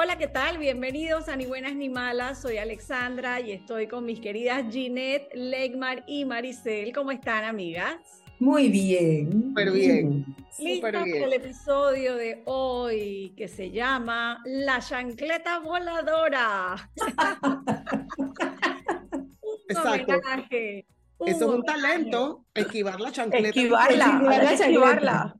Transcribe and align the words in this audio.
Hola, 0.00 0.16
¿qué 0.16 0.28
tal? 0.28 0.58
Bienvenidos 0.58 1.28
a 1.28 1.34
Ni 1.34 1.44
Buenas 1.46 1.74
ni 1.74 1.88
Malas. 1.88 2.40
Soy 2.40 2.58
Alexandra 2.58 3.40
y 3.40 3.50
estoy 3.50 3.88
con 3.88 4.04
mis 4.04 4.20
queridas 4.20 4.64
Ginette, 4.72 5.28
Legmar 5.34 6.04
y 6.06 6.24
Maricel. 6.24 6.92
¿Cómo 6.94 7.10
están, 7.10 7.42
amigas? 7.42 7.96
Muy 8.38 8.68
bien. 8.68 9.32
Súper 9.48 9.72
bien. 9.72 10.24
Listas 10.60 10.92
para 10.92 11.04
el 11.04 11.32
episodio 11.32 12.14
de 12.14 12.42
hoy 12.44 13.34
que 13.36 13.48
se 13.48 13.72
llama 13.72 14.40
La 14.44 14.78
chancleta 14.78 15.58
voladora. 15.58 16.76
un 19.40 19.58
Exacto. 19.68 20.12
homenaje. 20.12 20.86
Eso 21.26 21.48
es 21.48 21.56
un 21.56 21.64
talento, 21.64 22.44
esquivar 22.54 23.00
la 23.00 23.10
chancleta. 23.10 23.48
Esquivarla, 23.48 24.04
Esquivarla, 24.04 24.52
esquivarla. 24.52 25.36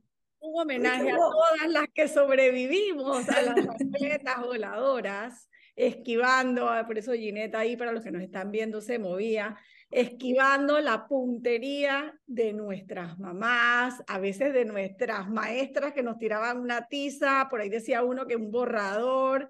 Un 0.49 0.61
homenaje 0.61 1.11
a 1.11 1.17
todas 1.17 1.69
las 1.69 1.87
que 1.93 2.07
sobrevivimos 2.07 3.29
a 3.29 3.41
las 3.41 3.55
chancletas 3.77 4.41
voladoras, 4.41 5.49
esquivando, 5.75 6.67
ah, 6.67 6.85
por 6.87 6.97
eso 6.97 7.13
Ginette 7.13 7.55
ahí, 7.55 7.77
para 7.77 7.91
los 7.91 8.03
que 8.03 8.11
nos 8.11 8.23
están 8.23 8.49
viendo, 8.51 8.81
se 8.81 8.97
movía, 8.97 9.57
esquivando 9.91 10.79
la 10.79 11.07
puntería 11.07 12.19
de 12.25 12.53
nuestras 12.53 13.19
mamás, 13.19 14.03
a 14.07 14.17
veces 14.17 14.53
de 14.53 14.65
nuestras 14.65 15.29
maestras 15.29 15.93
que 15.93 16.03
nos 16.03 16.17
tiraban 16.17 16.59
una 16.59 16.87
tiza, 16.87 17.47
por 17.49 17.61
ahí 17.61 17.69
decía 17.69 18.03
uno 18.03 18.25
que 18.25 18.35
un 18.35 18.51
borrador. 18.51 19.49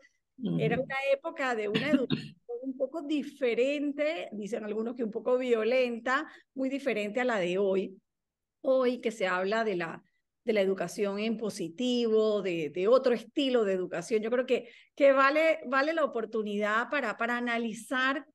Era 0.57 0.79
una 0.79 0.95
época 1.13 1.53
de 1.53 1.67
una 1.67 1.89
educación 1.89 2.35
un 2.61 2.77
poco 2.77 3.01
diferente, 3.01 4.29
dicen 4.31 4.63
algunos 4.63 4.95
que 4.95 5.03
un 5.03 5.11
poco 5.11 5.37
violenta, 5.37 6.27
muy 6.53 6.69
diferente 6.69 7.19
a 7.19 7.25
la 7.25 7.39
de 7.39 7.57
hoy. 7.57 7.97
Hoy 8.61 8.99
que 8.99 9.11
se 9.11 9.27
habla 9.27 9.63
de 9.63 9.75
la, 9.75 10.03
de 10.43 10.53
la 10.53 10.61
educación 10.61 11.19
en 11.19 11.37
positivo, 11.37 12.41
de, 12.41 12.69
de, 12.69 12.87
otro 12.87 13.13
estilo 13.13 13.65
de 13.65 13.73
educación. 13.73 14.21
Yo 14.21 14.31
creo 14.31 14.45
que, 14.45 14.69
que 14.95 15.11
vale, 15.11 15.59
vale 15.67 15.93
la 15.93 16.03
oportunidad 16.03 16.89
para, 16.89 17.17
para 17.17 17.37
analizar 17.37 18.25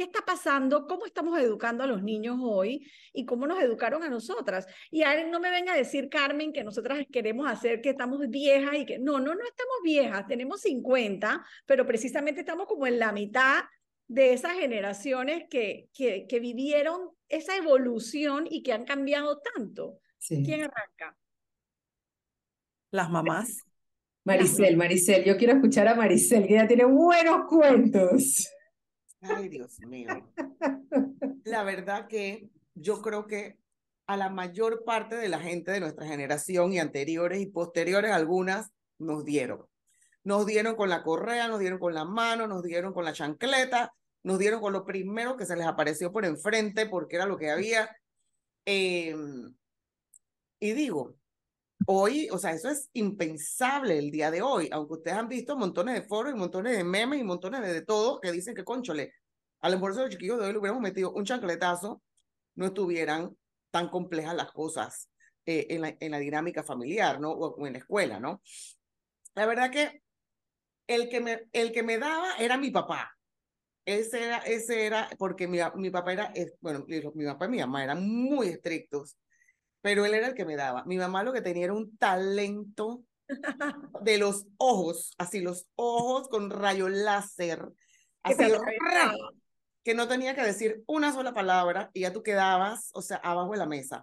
qué 0.00 0.04
está 0.04 0.24
pasando, 0.24 0.86
cómo 0.86 1.04
estamos 1.04 1.38
educando 1.38 1.84
a 1.84 1.86
los 1.86 2.02
niños 2.02 2.38
hoy 2.40 2.90
y 3.12 3.26
cómo 3.26 3.46
nos 3.46 3.60
educaron 3.62 4.02
a 4.02 4.08
nosotras. 4.08 4.66
Y 4.90 5.02
a 5.02 5.26
no 5.26 5.40
me 5.40 5.50
venga 5.50 5.74
a 5.74 5.76
decir, 5.76 6.08
Carmen, 6.08 6.54
que 6.54 6.64
nosotras 6.64 7.04
queremos 7.12 7.46
hacer 7.46 7.82
que 7.82 7.90
estamos 7.90 8.18
viejas 8.28 8.76
y 8.76 8.86
que 8.86 8.98
no, 8.98 9.20
no, 9.20 9.34
no 9.34 9.44
estamos 9.44 9.76
viejas, 9.84 10.26
tenemos 10.26 10.62
50, 10.62 11.44
pero 11.66 11.86
precisamente 11.86 12.40
estamos 12.40 12.66
como 12.66 12.86
en 12.86 12.98
la 12.98 13.12
mitad 13.12 13.64
de 14.08 14.32
esas 14.32 14.54
generaciones 14.54 15.44
que, 15.50 15.88
que 15.92 16.40
vivieron 16.40 17.10
esa 17.28 17.56
evolución 17.56 18.46
y 18.50 18.62
que 18.62 18.72
han 18.72 18.84
cambiado 18.84 19.40
tanto. 19.54 20.00
Sí. 20.20 20.42
¿Quién 20.44 20.60
arranca? 20.60 21.16
Las 22.92 23.10
mamás. 23.10 23.64
Maricel, 24.24 24.76
Maricel, 24.76 25.24
yo 25.24 25.36
quiero 25.38 25.54
escuchar 25.54 25.88
a 25.88 25.94
Maricel, 25.94 26.46
que 26.46 26.54
ella 26.54 26.68
tiene 26.68 26.84
buenos 26.84 27.46
cuentos. 27.48 28.48
Ay, 29.22 29.48
Dios 29.48 29.80
mío. 29.80 30.08
La 31.44 31.64
verdad 31.64 32.06
que 32.06 32.48
yo 32.74 33.00
creo 33.00 33.26
que 33.26 33.58
a 34.06 34.16
la 34.16 34.28
mayor 34.28 34.84
parte 34.84 35.16
de 35.16 35.28
la 35.28 35.38
gente 35.38 35.70
de 35.70 35.80
nuestra 35.80 36.06
generación 36.06 36.72
y 36.72 36.78
anteriores 36.78 37.40
y 37.40 37.46
posteriores 37.46 38.10
algunas 38.10 38.70
nos 38.98 39.24
dieron. 39.24 39.66
Nos 40.22 40.46
dieron 40.46 40.74
con 40.74 40.90
la 40.90 41.02
correa, 41.02 41.48
nos 41.48 41.60
dieron 41.60 41.78
con 41.78 41.94
la 41.94 42.04
mano, 42.04 42.46
nos 42.46 42.62
dieron 42.62 42.92
con 42.92 43.04
la 43.04 43.14
chancleta, 43.14 43.94
nos 44.22 44.38
dieron 44.38 44.60
con 44.60 44.72
lo 44.72 44.84
primero 44.84 45.36
que 45.36 45.46
se 45.46 45.56
les 45.56 45.66
apareció 45.66 46.12
por 46.12 46.24
enfrente 46.26 46.86
porque 46.86 47.16
era 47.16 47.26
lo 47.26 47.38
que 47.38 47.50
había. 47.50 47.88
Eh, 48.66 49.14
y 50.60 50.72
digo, 50.74 51.16
hoy, 51.86 52.28
o 52.30 52.38
sea, 52.38 52.52
eso 52.52 52.68
es 52.68 52.90
impensable 52.92 53.98
el 53.98 54.10
día 54.10 54.30
de 54.30 54.42
hoy, 54.42 54.68
aunque 54.72 54.94
ustedes 54.94 55.16
han 55.16 55.28
visto 55.28 55.56
montones 55.56 55.94
de 55.94 56.02
foros 56.02 56.32
y 56.32 56.36
montones 56.36 56.76
de 56.76 56.84
memes 56.84 57.20
y 57.20 57.24
montones 57.24 57.62
de, 57.62 57.72
de 57.72 57.82
todo 57.82 58.20
que 58.20 58.30
dicen 58.30 58.54
que, 58.54 58.64
conchole, 58.64 59.14
a 59.60 59.68
lo 59.70 59.76
mejor 59.76 59.94
si 59.94 60.00
los 60.00 60.10
chiquillos 60.10 60.38
de 60.38 60.46
hoy 60.46 60.52
le 60.52 60.58
hubiéramos 60.58 60.82
metido 60.82 61.12
un 61.12 61.24
chancletazo, 61.24 62.02
no 62.54 62.66
estuvieran 62.66 63.36
tan 63.70 63.88
complejas 63.88 64.34
las 64.34 64.52
cosas 64.52 65.10
eh, 65.46 65.66
en, 65.70 65.82
la, 65.82 65.96
en 65.98 66.10
la 66.10 66.18
dinámica 66.18 66.62
familiar, 66.62 67.20
¿no? 67.20 67.30
O, 67.30 67.54
o, 67.54 67.66
en 67.66 67.74
la 67.74 67.78
escuela, 67.78 68.20
¿no? 68.20 68.42
La 69.34 69.46
verdad 69.46 69.70
que 69.70 70.02
el 70.86 71.08
que 71.08 71.20
me, 71.20 71.48
el 71.52 71.72
que 71.72 71.82
me 71.82 71.98
daba 71.98 72.36
era 72.36 72.58
mi 72.58 72.70
papá. 72.70 73.16
Ese 73.86 74.24
era, 74.24 74.38
ese 74.38 74.84
era, 74.84 75.08
porque 75.18 75.48
mi, 75.48 75.58
mi 75.76 75.90
papá 75.90 76.12
era, 76.12 76.32
bueno, 76.60 76.84
mi 76.86 77.24
papá 77.24 77.46
y 77.46 77.48
mi 77.48 77.58
mamá 77.58 77.84
eran 77.84 78.06
muy 78.06 78.48
estrictos 78.48 79.16
pero 79.80 80.04
él 80.04 80.14
era 80.14 80.28
el 80.28 80.34
que 80.34 80.44
me 80.44 80.56
daba. 80.56 80.84
Mi 80.84 80.96
mamá 80.96 81.22
lo 81.22 81.32
que 81.32 81.42
tenía 81.42 81.64
era 81.64 81.74
un 81.74 81.96
talento 81.96 83.04
de 84.02 84.18
los 84.18 84.46
ojos, 84.56 85.14
así 85.18 85.40
los 85.40 85.66
ojos 85.76 86.28
con 86.28 86.50
rayo 86.50 86.88
láser, 86.88 87.68
así 88.22 88.44
que 89.82 89.94
no 89.94 90.08
tenía 90.08 90.34
que 90.34 90.42
decir 90.42 90.82
una 90.86 91.12
sola 91.12 91.32
palabra 91.32 91.90
y 91.94 92.00
ya 92.00 92.12
tú 92.12 92.22
quedabas, 92.22 92.90
o 92.92 93.02
sea, 93.02 93.16
abajo 93.18 93.52
de 93.52 93.58
la 93.58 93.66
mesa. 93.66 94.02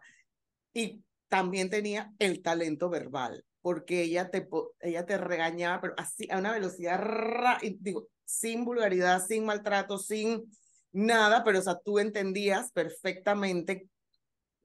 Y 0.74 1.04
también 1.28 1.70
tenía 1.70 2.12
el 2.20 2.42
talento 2.42 2.90
verbal, 2.90 3.46
porque 3.62 4.02
ella 4.02 4.30
te, 4.30 4.48
ella 4.80 5.06
te 5.06 5.18
regañaba, 5.18 5.82
pero 5.82 5.94
así 5.98 6.28
a 6.32 6.40
una 6.40 6.52
velocidad, 6.52 7.00
digo, 7.80 8.08
sin 8.26 8.66
vulgaridad, 8.66 9.24
sin 9.26 9.46
maltrato, 9.46 9.98
sin 9.98 10.52
nada, 10.92 11.44
pero 11.44 11.60
o 11.60 11.62
sea, 11.62 11.78
tú 11.78 12.00
entendías 12.00 12.72
perfectamente 12.72 13.88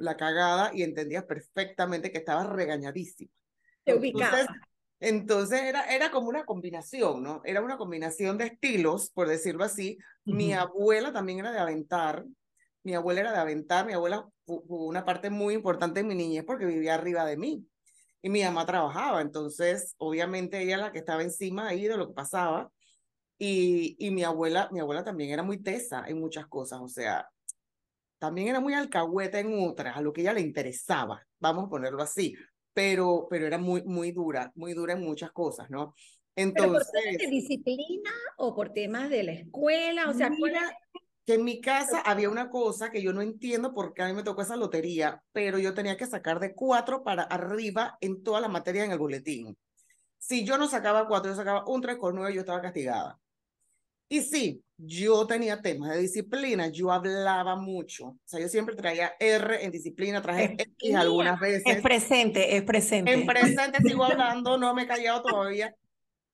la 0.03 0.17
cagada 0.17 0.71
y 0.75 0.83
entendías 0.83 1.25
perfectamente 1.25 2.11
que 2.11 2.19
estabas 2.19 2.49
regañadísima. 2.49 3.31
Te 3.85 3.95
ubicaba. 3.95 4.41
Entonces, 4.41 4.57
entonces 5.01 5.63
era, 5.63 5.85
era 5.95 6.11
como 6.11 6.29
una 6.29 6.45
combinación, 6.45 7.23
¿no? 7.23 7.41
Era 7.45 7.61
una 7.61 7.77
combinación 7.77 8.37
de 8.37 8.47
estilos, 8.47 9.11
por 9.11 9.29
decirlo 9.29 9.65
así. 9.65 9.99
Uh 10.25 10.33
-huh. 10.33 10.37
Mi 10.37 10.53
abuela 10.53 11.13
también 11.13 11.39
era 11.39 11.53
de 11.53 11.59
aventar. 11.61 12.25
Mi 12.83 12.95
abuela 12.95 13.21
era 13.21 13.33
de 13.33 13.39
aventar. 13.39 13.87
Mi 13.87 13.93
abuela 13.93 14.29
jugó 14.45 14.87
una 14.87 15.05
parte 15.05 15.31
muy 15.31 15.55
importante 15.55 16.01
en 16.01 16.09
mi 16.09 16.15
niñez 16.15 16.45
porque 16.45 16.67
vivía 16.67 16.95
arriba 16.95 17.25
de 17.25 17.37
mí. 17.37 17.65
Y 18.23 18.29
mi 18.29 18.43
mamá 18.43 18.67
trabajaba. 18.67 19.21
Entonces, 19.21 19.95
obviamente, 19.99 20.61
ella 20.61 20.75
era 20.75 20.87
la 20.87 20.93
que 20.93 20.99
estaba 20.99 21.23
encima 21.23 21.69
ahí 21.69 21.87
de 21.87 21.97
lo 21.97 22.09
que 22.09 22.15
pasaba. 22.15 22.71
Y, 23.39 23.97
y 23.99 24.11
mi 24.11 24.23
abuela, 24.25 24.69
mi 24.73 24.81
abuela 24.81 25.03
también 25.05 25.31
era 25.31 25.43
muy 25.43 25.63
tesa 25.63 26.05
en 26.07 26.21
muchas 26.21 26.47
cosas. 26.47 26.81
O 26.81 26.89
sea, 26.89 27.29
también 28.23 28.47
era 28.47 28.61
muy 28.61 28.73
alcahueta 28.73 29.41
en 29.41 29.69
otras, 29.69 29.97
a 29.97 30.01
lo 30.01 30.13
que 30.13 30.21
ella 30.21 30.33
le 30.33 30.43
interesaba, 30.43 31.27
vamos 31.41 31.65
a 31.65 31.69
ponerlo 31.69 32.01
así, 32.05 32.37
pero, 32.73 33.27
pero 33.29 33.49
era 33.49 33.59
muy, 33.59 33.83
muy 33.83 34.13
dura, 34.13 34.53
muy 34.55 34.75
dura 34.75 34.93
en 34.93 35.01
muchas 35.01 35.33
cosas, 35.33 35.69
¿no? 35.71 35.93
Entonces... 36.37 36.89
¿Pero 36.93 37.03
por 37.03 37.03
temas 37.03 37.19
de 37.19 37.27
disciplina 37.27 38.11
o 38.37 38.55
por 38.55 38.73
temas 38.73 39.11
de 39.11 39.25
la 39.25 39.33
escuela? 39.33 40.09
O 40.09 40.15
sea, 40.15 40.31
mira, 40.31 40.73
que 41.27 41.35
en 41.35 41.43
mi 41.43 41.61
casa 41.61 42.01
había 42.03 42.31
una 42.31 42.49
cosa 42.49 42.93
que 42.93 43.03
yo 43.03 43.13
no 43.13 43.23
entiendo 43.23 43.75
por 43.75 43.93
qué 43.93 44.03
a 44.03 44.07
mí 44.07 44.13
me 44.13 44.23
tocó 44.23 44.43
esa 44.43 44.55
lotería, 44.55 45.21
pero 45.33 45.59
yo 45.59 45.75
tenía 45.75 45.97
que 45.97 46.07
sacar 46.07 46.39
de 46.39 46.55
cuatro 46.55 47.03
para 47.03 47.25
arriba 47.25 47.99
en 48.01 48.23
toda 48.23 48.41
la 48.41 48.47
materia 48.47 48.85
en 48.85 48.93
el 48.93 49.01
boletín. 49.01 49.59
Si 50.19 50.45
yo 50.45 50.59
no 50.59 50.69
sacaba 50.69 51.09
cuatro, 51.09 51.33
yo 51.33 51.37
sacaba 51.37 51.65
un 51.67 51.81
tres 51.81 51.97
con 51.97 52.15
nueve, 52.15 52.33
yo 52.33 52.43
estaba 52.43 52.63
castigada. 52.63 53.19
Y 54.13 54.21
sí, 54.21 54.63
yo 54.77 55.27
tenía 55.27 55.63
temas 55.63 55.89
de 55.89 56.01
disciplina, 56.01 56.69
yo 56.69 56.93
hablaba 56.93 57.57
mucho. 57.57 58.09
O 58.09 58.21
sea, 58.27 58.41
yo 58.41 58.49
siempre 58.49 58.77
traía 58.77 59.15
R 59.19 59.65
en 59.65 59.71
disciplina, 59.71 60.21
traje 60.21 60.55
es, 60.59 60.67
X 60.69 60.95
algunas 60.95 61.41
veces. 61.41 61.63
Es 61.65 61.81
presente, 61.81 62.55
es 62.55 62.63
presente. 62.63 63.11
En 63.11 63.25
presente 63.25 63.79
sigo 63.83 64.05
hablando, 64.05 64.59
no 64.59 64.75
me 64.75 64.83
he 64.83 64.87
callado 64.87 65.23
todavía. 65.23 65.75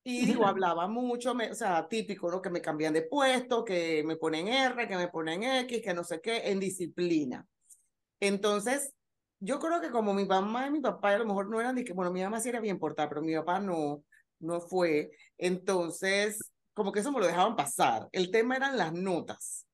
Y 0.02 0.26
digo, 0.26 0.44
hablaba 0.48 0.88
mucho, 0.88 1.36
me, 1.36 1.52
o 1.52 1.54
sea, 1.54 1.86
típico, 1.86 2.28
¿no? 2.32 2.42
Que 2.42 2.50
me 2.50 2.60
cambian 2.60 2.92
de 2.92 3.02
puesto, 3.02 3.64
que 3.64 4.02
me 4.04 4.16
ponen 4.16 4.48
R, 4.48 4.88
que 4.88 4.96
me 4.96 5.06
ponen 5.06 5.44
X, 5.44 5.80
que 5.80 5.94
no 5.94 6.02
sé 6.02 6.20
qué, 6.20 6.50
en 6.50 6.58
disciplina. 6.58 7.46
Entonces, 8.18 8.92
yo 9.38 9.60
creo 9.60 9.80
que 9.80 9.90
como 9.90 10.14
mi 10.14 10.24
mamá 10.24 10.66
y 10.66 10.72
mi 10.72 10.80
papá 10.80 11.10
a 11.10 11.18
lo 11.18 11.26
mejor 11.26 11.48
no 11.48 11.60
eran 11.60 11.80
bueno, 11.94 12.10
mi 12.10 12.22
mamá 12.22 12.40
sí 12.40 12.48
era 12.48 12.58
bien 12.58 12.80
portada, 12.80 13.08
pero 13.08 13.22
mi 13.22 13.36
papá 13.36 13.60
no, 13.60 14.02
no 14.40 14.60
fue. 14.60 15.12
Entonces, 15.36 16.40
como 16.78 16.92
que 16.92 17.00
eso 17.00 17.12
me 17.12 17.20
lo 17.20 17.26
dejaban 17.26 17.54
pasar. 17.56 18.08
El 18.12 18.30
tema 18.30 18.56
eran 18.56 18.78
las 18.78 18.92
notas. 18.94 19.66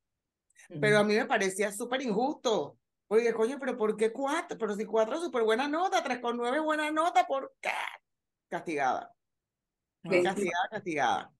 Uh 0.69 0.73
-huh. 0.73 0.79
Pero 0.81 0.97
a 0.97 1.03
mí 1.05 1.15
me 1.15 1.25
parecía 1.25 1.71
súper 1.71 2.01
injusto. 2.01 2.77
Oye, 3.07 3.33
coño, 3.33 3.57
pero 3.59 3.77
¿por 3.77 3.95
qué 3.95 4.11
cuatro? 4.11 4.57
Pero 4.57 4.75
si 4.75 4.83
cuatro 4.83 5.21
súper 5.21 5.43
buena 5.43 5.67
nota, 5.67 6.03
tres 6.03 6.19
con 6.19 6.35
nueve 6.35 6.59
buena 6.59 6.91
nota, 6.91 7.25
¿por 7.25 7.53
qué? 7.61 7.69
Castigada. 8.49 9.13
Sí. 10.03 10.21
Castigada, 10.21 10.69
castigada. 10.71 11.31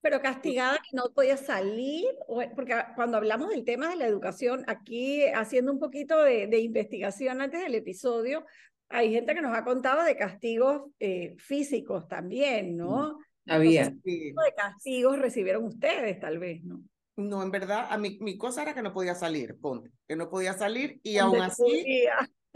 Pero 0.00 0.20
castigada 0.22 0.76
que 0.76 0.96
no 0.96 1.12
podía 1.12 1.36
salir, 1.36 2.06
porque 2.54 2.76
cuando 2.94 3.16
hablamos 3.16 3.48
del 3.50 3.64
tema 3.64 3.88
de 3.88 3.96
la 3.96 4.06
educación, 4.06 4.64
aquí 4.68 5.26
haciendo 5.26 5.72
un 5.72 5.80
poquito 5.80 6.22
de, 6.22 6.46
de 6.46 6.60
investigación 6.60 7.40
antes 7.40 7.60
del 7.60 7.74
episodio, 7.74 8.46
hay 8.88 9.12
gente 9.12 9.34
que 9.34 9.42
nos 9.42 9.56
ha 9.56 9.64
contado 9.64 10.04
de 10.04 10.16
castigos 10.16 10.92
eh, 11.00 11.34
físicos 11.38 12.06
también, 12.06 12.76
¿no? 12.76 13.18
Había. 13.46 13.90
¿Qué 14.02 14.12
tipo 14.12 14.42
de 14.42 14.54
castigos 14.54 15.18
recibieron 15.18 15.64
ustedes, 15.64 16.18
tal 16.20 16.38
vez, 16.38 16.62
no? 16.64 16.82
No, 17.16 17.42
en 17.42 17.50
verdad, 17.50 17.86
a 17.88 17.96
mí, 17.96 18.18
mi 18.20 18.36
cosa 18.36 18.62
era 18.62 18.74
que 18.74 18.82
no 18.82 18.92
podía 18.92 19.14
salir, 19.14 19.56
ponte, 19.58 19.90
que 20.06 20.16
no 20.16 20.28
podía 20.28 20.52
salir 20.52 21.00
y 21.02 21.16
aún 21.16 21.40
así, 21.40 22.06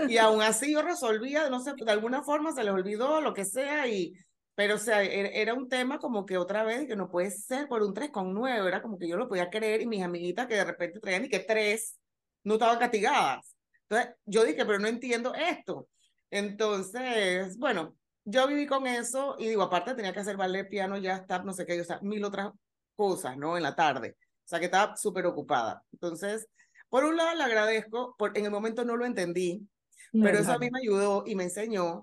y 0.06 0.16
aún 0.18 0.42
así 0.42 0.72
yo 0.72 0.82
resolvía, 0.82 1.48
no 1.48 1.60
sé, 1.60 1.72
de 1.74 1.90
alguna 1.90 2.22
forma 2.22 2.52
se 2.52 2.62
les 2.62 2.72
olvidó, 2.74 3.22
lo 3.22 3.32
que 3.32 3.46
sea, 3.46 3.88
y, 3.88 4.12
Pero, 4.54 4.74
o 4.74 4.78
sea, 4.78 5.02
era, 5.02 5.30
era 5.30 5.54
un 5.54 5.70
tema 5.70 5.98
como 5.98 6.26
que 6.26 6.36
otra 6.36 6.64
vez, 6.64 6.86
que 6.86 6.94
no 6.94 7.08
puede 7.08 7.30
ser 7.30 7.66
por 7.68 7.82
un 7.82 7.94
3,9, 7.94 8.68
era 8.68 8.82
como 8.82 8.98
que 8.98 9.08
yo 9.08 9.16
lo 9.16 9.28
podía 9.28 9.48
creer 9.48 9.80
y 9.80 9.86
mis 9.86 10.02
amiguitas 10.02 10.46
que 10.46 10.56
de 10.56 10.64
repente 10.64 11.00
traían 11.00 11.24
y 11.24 11.30
que 11.30 11.38
3 11.38 11.98
no 12.44 12.54
estaban 12.54 12.78
castigadas. 12.78 13.56
Entonces, 13.88 14.14
yo 14.26 14.44
dije, 14.44 14.66
pero 14.66 14.78
no 14.78 14.88
entiendo 14.88 15.32
esto. 15.34 15.88
Entonces, 16.30 17.56
bueno, 17.56 17.96
yo 18.30 18.46
viví 18.46 18.66
con 18.66 18.86
eso 18.86 19.36
y 19.38 19.48
digo, 19.48 19.62
aparte 19.62 19.94
tenía 19.94 20.12
que 20.12 20.20
hacer 20.20 20.36
ballet, 20.36 20.68
piano, 20.68 20.96
ya 20.98 21.16
está, 21.16 21.42
no 21.42 21.52
sé 21.52 21.66
qué, 21.66 21.80
o 21.80 21.84
sea, 21.84 22.00
mil 22.02 22.24
otras 22.24 22.52
cosas, 22.94 23.36
¿no? 23.36 23.56
En 23.56 23.62
la 23.62 23.74
tarde. 23.74 24.16
O 24.20 24.48
sea, 24.50 24.58
que 24.58 24.66
estaba 24.66 24.96
súper 24.96 25.26
ocupada. 25.26 25.82
Entonces, 25.92 26.48
por 26.88 27.04
un 27.04 27.16
lado 27.16 27.34
le 27.34 27.42
agradezco, 27.42 28.14
por, 28.16 28.36
en 28.36 28.44
el 28.44 28.50
momento 28.50 28.84
no 28.84 28.96
lo 28.96 29.04
entendí, 29.04 29.66
pero 30.12 30.38
eso 30.38 30.52
a 30.52 30.58
mí 30.58 30.70
me 30.70 30.80
ayudó 30.80 31.24
y 31.26 31.36
me 31.36 31.44
enseñó 31.44 32.02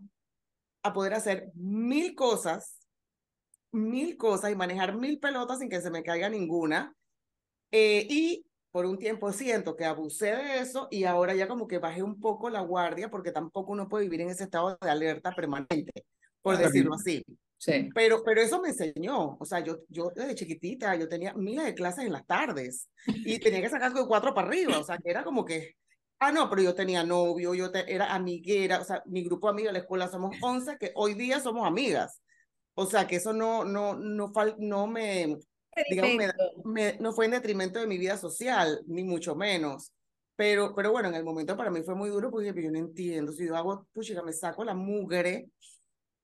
a 0.81 0.93
poder 0.93 1.13
hacer 1.13 1.51
mil 1.55 2.15
cosas, 2.15 2.79
mil 3.71 4.15
cosas 4.17 4.51
y 4.51 4.55
manejar 4.55 4.95
mil 4.95 5.19
pelotas 5.19 5.59
sin 5.59 5.69
que 5.69 5.81
se 5.81 5.91
me 5.91 6.03
caiga 6.03 6.29
ninguna. 6.29 6.95
Eh, 7.71 8.07
y 8.09 8.45
por 8.71 8.85
un 8.85 8.97
tiempo 8.97 9.31
siento 9.33 9.75
que 9.75 9.85
abusé 9.85 10.35
de 10.35 10.59
eso 10.59 10.87
y 10.91 11.03
ahora 11.03 11.33
ya 11.33 11.47
como 11.47 11.67
que 11.67 11.79
bajé 11.79 12.03
un 12.03 12.19
poco 12.19 12.49
la 12.49 12.61
guardia 12.61 13.09
porque 13.09 13.31
tampoco 13.31 13.71
uno 13.71 13.89
puede 13.89 14.05
vivir 14.05 14.21
en 14.21 14.29
ese 14.29 14.43
estado 14.43 14.77
de 14.79 14.89
alerta 14.89 15.31
permanente, 15.31 16.05
por 16.47 16.57
decirlo 16.57 16.95
así. 16.95 17.23
Sí. 17.57 17.89
Pero, 17.95 18.23
pero 18.23 18.39
eso 18.41 18.61
me 18.61 18.69
enseñó, 18.69 19.35
o 19.39 19.45
sea, 19.45 19.61
yo, 19.61 19.79
yo 19.89 20.11
desde 20.15 20.35
chiquitita, 20.35 20.95
yo 20.95 21.09
tenía 21.09 21.33
miles 21.33 21.65
de 21.65 21.73
clases 21.73 22.05
en 22.05 22.13
las 22.13 22.25
tardes 22.25 22.87
y 23.07 23.39
tenía 23.39 23.61
que 23.61 23.69
sacar 23.69 23.93
de 23.93 24.05
cuatro 24.05 24.33
para 24.33 24.47
arriba, 24.47 24.77
o 24.77 24.83
sea, 24.83 24.99
que 24.99 25.09
era 25.09 25.23
como 25.23 25.43
que, 25.43 25.75
ah, 26.19 26.31
no, 26.31 26.49
pero 26.49 26.61
yo 26.61 26.75
tenía 26.75 27.03
novio, 27.03 27.55
yo 27.55 27.71
te, 27.71 27.91
era 27.91 28.13
amiguera, 28.13 28.79
o 28.79 28.83
sea, 28.83 29.01
mi 29.07 29.23
grupo 29.23 29.47
de 29.47 29.51
amigas 29.51 29.69
de 29.69 29.79
la 29.79 29.79
escuela 29.79 30.07
somos 30.07 30.35
11, 30.39 30.77
que 30.77 30.91
hoy 30.93 31.15
día 31.15 31.39
somos 31.39 31.65
amigas. 31.65 32.21
O 32.75 32.85
sea, 32.85 33.07
que 33.07 33.15
eso 33.15 33.33
no, 33.33 33.65
no, 33.65 33.95
no, 33.95 34.31
fal, 34.31 34.55
no 34.59 34.85
me, 34.85 35.39
digamos, 35.89 36.15
me, 36.15 36.31
me, 36.63 36.97
no 36.99 37.11
fue 37.11 37.25
en 37.25 37.31
detrimento 37.31 37.79
de 37.79 37.87
mi 37.87 37.97
vida 37.97 38.17
social, 38.17 38.83
ni 38.85 39.03
mucho 39.03 39.35
menos. 39.35 39.93
Pero, 40.37 40.75
pero 40.75 40.91
bueno, 40.91 41.09
en 41.09 41.15
el 41.15 41.23
momento 41.23 41.57
para 41.57 41.71
mí 41.71 41.81
fue 41.81 41.95
muy 41.95 42.11
duro 42.11 42.29
porque 42.29 42.53
yo 42.53 42.71
no 42.71 42.77
entiendo, 42.77 43.31
si 43.31 43.47
yo 43.47 43.57
hago, 43.57 43.87
puchica, 43.91 44.21
me 44.21 44.31
saco 44.31 44.63
la 44.63 44.75
mugre. 44.75 45.49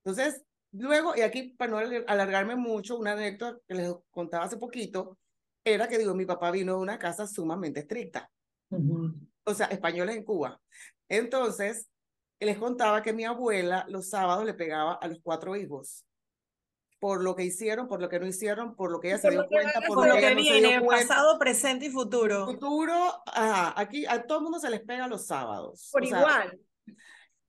Entonces, 0.04 0.42
luego, 0.72 1.16
y 1.16 1.22
aquí 1.22 1.54
para 1.56 1.70
no 1.70 1.78
alargarme 2.06 2.56
mucho, 2.56 2.98
una 2.98 3.12
anécdota 3.12 3.58
que 3.66 3.74
les 3.74 3.92
contaba 4.10 4.44
hace 4.44 4.56
poquito, 4.56 5.18
era 5.64 5.88
que 5.88 5.98
digo, 5.98 6.14
mi 6.14 6.26
papá 6.26 6.50
vino 6.50 6.74
de 6.74 6.80
una 6.80 6.98
casa 6.98 7.26
sumamente 7.26 7.80
estricta. 7.80 8.30
Uh 8.70 8.78
-huh. 8.78 9.28
O 9.44 9.54
sea, 9.54 9.66
españoles 9.66 10.16
en 10.16 10.24
Cuba. 10.24 10.60
Entonces, 11.08 11.88
les 12.38 12.58
contaba 12.58 13.02
que 13.02 13.12
mi 13.12 13.24
abuela 13.24 13.86
los 13.88 14.08
sábados 14.08 14.44
le 14.44 14.54
pegaba 14.54 14.94
a 14.94 15.08
los 15.08 15.20
cuatro 15.22 15.56
hijos 15.56 16.04
por 17.04 17.22
lo 17.22 17.36
que 17.36 17.44
hicieron, 17.44 17.86
por 17.86 18.00
lo 18.00 18.08
que 18.08 18.18
no 18.18 18.26
hicieron, 18.26 18.74
por 18.74 18.90
lo 18.90 18.98
que 18.98 19.08
ella 19.08 19.18
se 19.18 19.28
dio 19.28 19.46
cuenta, 19.46 19.78
por, 19.86 19.96
por 19.96 20.08
lo 20.08 20.14
que, 20.14 20.20
ella 20.20 20.28
que 20.30 20.34
no 20.36 20.40
viene, 20.40 20.68
se 20.68 20.72
dio 20.72 20.84
cuenta. 20.86 21.06
pasado, 21.06 21.38
presente 21.38 21.84
y 21.84 21.90
futuro. 21.90 22.46
Futuro, 22.46 22.94
ajá, 23.26 23.78
aquí 23.78 24.06
a 24.06 24.26
todo 24.26 24.38
el 24.38 24.44
mundo 24.44 24.58
se 24.58 24.70
les 24.70 24.80
pega 24.80 25.06
los 25.06 25.26
sábados. 25.26 25.90
Por 25.92 26.02
o 26.02 26.06
sea, 26.06 26.18
igual. 26.18 26.60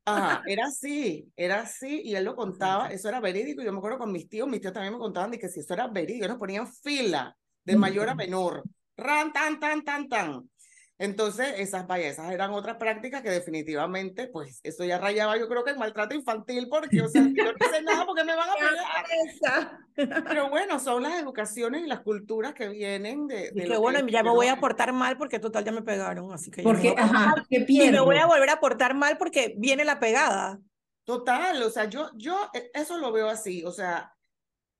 Ajá, 0.07 0.43
era 0.45 0.67
así, 0.67 1.31
era 1.35 1.61
así, 1.61 2.01
y 2.03 2.15
él 2.15 2.25
lo 2.25 2.35
contaba, 2.35 2.89
eso 2.89 3.09
era 3.09 3.19
verídico, 3.19 3.61
y 3.61 3.65
yo 3.65 3.71
me 3.71 3.79
acuerdo 3.79 3.97
con 3.97 4.11
mis 4.11 4.29
tíos, 4.29 4.47
mis 4.47 4.61
tíos 4.61 4.71
también 4.73 4.93
me 4.93 4.99
contaban 4.99 5.31
de 5.31 5.39
que 5.39 5.49
si 5.49 5.61
eso 5.61 5.73
era 5.73 5.87
verídico, 5.87 6.27
nos 6.27 6.37
ponían 6.37 6.71
fila 6.71 7.35
de 7.63 7.75
mayor 7.75 8.09
a 8.09 8.15
menor, 8.15 8.67
ran, 8.95 9.33
tan, 9.33 9.59
tan, 9.59 9.83
tan, 9.83 10.07
tan. 10.07 10.49
Entonces, 10.97 11.55
esas, 11.57 11.85
vaya, 11.87 12.07
esas 12.07 12.31
eran 12.31 12.51
otras 12.51 12.77
prácticas 12.77 13.21
que 13.21 13.29
definitivamente, 13.29 14.27
pues, 14.27 14.61
eso 14.63 14.85
ya 14.85 14.97
rayaba, 14.97 15.37
yo 15.37 15.49
creo 15.49 15.65
que 15.65 15.71
el 15.71 15.77
maltrato 15.77 16.15
infantil, 16.15 16.69
porque, 16.69 17.01
o 17.01 17.09
sea, 17.09 17.21
yo 17.21 17.43
no 17.43 17.51
hice 17.51 17.81
nada 17.81 18.05
porque 18.05 18.23
me 18.23 18.33
van 18.33 18.49
a 18.49 18.53
pegar. 18.53 20.23
Pero 20.23 20.49
bueno, 20.49 20.79
son 20.79 21.03
las 21.03 21.21
educaciones 21.21 21.83
y 21.83 21.87
las 21.87 21.99
culturas 21.99 22.53
que 22.53 22.69
vienen 22.69 23.27
de... 23.27 23.51
de 23.51 23.65
y 23.65 23.67
que 23.67 23.77
bueno, 23.77 24.05
que 24.05 24.11
ya 24.13 24.23
me 24.23 24.29
voy 24.29 24.47
a 24.47 24.57
portar 24.57 24.93
mal 24.93 25.17
porque 25.17 25.39
total 25.39 25.65
ya 25.65 25.73
me 25.73 25.81
pegaron, 25.81 26.31
así 26.31 26.49
que... 26.49 26.63
Porque, 26.63 26.95
no 26.95 27.03
ajá, 27.03 27.33
¿qué 27.49 27.57
y 27.57 27.65
pierdo? 27.65 27.91
me 27.91 27.99
voy 27.99 28.17
a 28.17 28.27
volver 28.27 28.49
a 28.49 28.61
portar 28.61 28.95
mal 28.95 29.17
porque 29.17 29.53
viene 29.57 29.83
la 29.83 29.99
pegada. 29.99 30.59
Total, 31.03 31.61
o 31.61 31.69
sea, 31.69 31.85
yo, 31.85 32.09
yo 32.15 32.49
eso 32.73 32.97
lo 32.97 33.11
veo 33.11 33.27
así, 33.27 33.65
o 33.65 33.71
sea, 33.71 34.15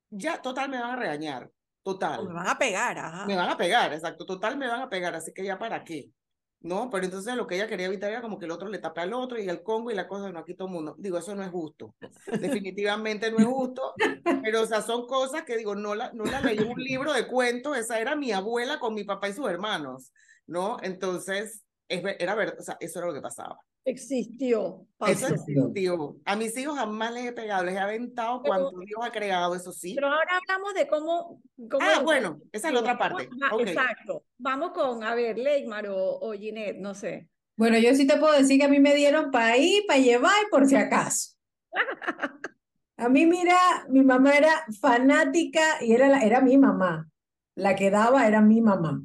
ya 0.10 0.42
total 0.42 0.70
me 0.70 0.80
van 0.80 0.92
a 0.92 0.96
regañar. 0.96 1.52
Total. 1.86 2.20
O 2.22 2.26
me 2.26 2.34
van 2.34 2.48
a 2.48 2.58
pegar, 2.58 2.98
ajá. 2.98 3.28
Me 3.28 3.36
van 3.36 3.48
a 3.48 3.56
pegar, 3.56 3.94
exacto. 3.94 4.26
Total, 4.26 4.58
me 4.58 4.68
van 4.68 4.82
a 4.82 4.90
pegar, 4.90 5.14
así 5.14 5.32
que 5.32 5.44
ya 5.46 5.60
para 5.60 5.84
qué. 5.84 6.10
¿No? 6.62 6.90
Pero 6.90 7.06
entonces 7.06 7.36
lo 7.36 7.46
que 7.46 7.58
ella 7.58 7.68
quería 7.68 7.86
evitar 7.86 8.10
era 8.10 8.24
como 8.24 8.40
que 8.40 8.46
el 8.46 8.52
otro 8.52 8.68
le 8.70 8.80
tape 8.80 9.02
al 9.02 9.14
otro 9.14 9.40
y 9.40 9.48
el 9.48 9.62
Congo 9.62 9.92
y 9.92 9.94
la 9.94 10.08
cosa, 10.08 10.32
no, 10.32 10.40
aquí 10.40 10.56
todo 10.56 10.68
el 10.68 10.74
mundo. 10.74 10.96
Digo, 10.98 11.20
eso 11.20 11.36
no 11.36 11.44
es 11.44 11.52
justo. 11.52 11.94
Definitivamente 12.40 13.30
no 13.30 13.38
es 13.38 13.46
justo. 13.46 13.94
Pero, 14.44 14.64
o 14.64 14.66
sea, 14.66 14.82
son 14.82 15.06
cosas 15.06 15.44
que 15.44 15.58
digo, 15.58 15.76
no 15.76 15.94
la, 15.94 16.12
no 16.14 16.24
la 16.24 16.42
leí 16.42 16.58
en 16.58 16.70
un 16.70 16.82
libro 16.82 17.14
de 17.14 17.28
cuentos, 17.28 17.78
esa 17.78 18.00
era 18.00 18.16
mi 18.16 18.32
abuela 18.32 18.80
con 18.80 18.96
mi 18.96 19.04
papá 19.04 19.30
y 19.30 19.34
sus 19.34 19.48
hermanos, 19.48 20.12
¿no? 20.48 20.78
Entonces, 20.82 21.65
es, 21.88 22.04
era 22.20 22.36
verdad, 22.36 22.56
o 22.60 22.64
sea, 22.64 22.78
eso 22.80 23.00
era 23.00 23.08
lo 23.08 23.14
que 23.14 23.22
pasaba. 23.22 23.60
Existió. 23.84 24.88
Eso 25.08 25.28
existió. 25.28 26.16
A 26.26 26.36
mis 26.36 26.58
hijos 26.58 26.76
jamás 26.76 27.14
les 27.14 27.26
he 27.26 27.32
pegado, 27.34 27.64
les 27.64 27.76
he 27.76 27.80
aventado 27.80 28.42
cuando 28.42 28.72
Dios 28.80 29.00
ha 29.04 29.12
creado, 29.12 29.54
eso 29.56 29.72
sí. 29.72 29.94
Pero 29.94 30.08
ahora 30.08 30.40
hablamos 30.42 30.74
de 30.74 30.88
cómo... 30.88 31.42
cómo 31.70 31.86
ah, 31.86 32.02
bueno, 32.04 32.40
esa 32.52 32.70
es 32.70 32.74
la 32.74 32.80
otra 32.80 32.98
parte. 32.98 33.30
Va, 33.42 33.54
okay. 33.54 33.74
Exacto. 33.74 34.24
Vamos 34.38 34.72
con, 34.72 35.04
a 35.04 35.14
ver, 35.14 35.38
Leymar 35.38 35.88
o, 35.88 36.20
o 36.20 36.34
Ginette, 36.34 36.80
no 36.80 36.96
sé. 36.96 37.30
Bueno, 37.56 37.78
yo 37.78 37.94
sí 37.94 38.08
te 38.08 38.18
puedo 38.18 38.34
decir 38.34 38.60
que 38.60 38.66
a 38.66 38.70
mí 38.70 38.80
me 38.80 38.96
dieron 38.96 39.32
para 39.32 39.56
ir, 39.58 39.86
para 39.88 40.00
llevar 40.00 40.34
y 40.46 40.50
por 40.50 40.66
si 40.66 40.76
acaso. 40.76 41.36
A 42.98 43.10
mí, 43.10 43.26
mira, 43.26 43.58
mi 43.90 44.04
mamá 44.04 44.38
era 44.38 44.66
fanática 44.80 45.62
y 45.82 45.92
era, 45.92 46.08
la, 46.08 46.22
era 46.22 46.40
mi 46.40 46.58
mamá. 46.58 47.10
La 47.54 47.76
que 47.76 47.92
daba 47.92 48.26
era 48.26 48.42
mi 48.42 48.62
mamá. 48.62 49.04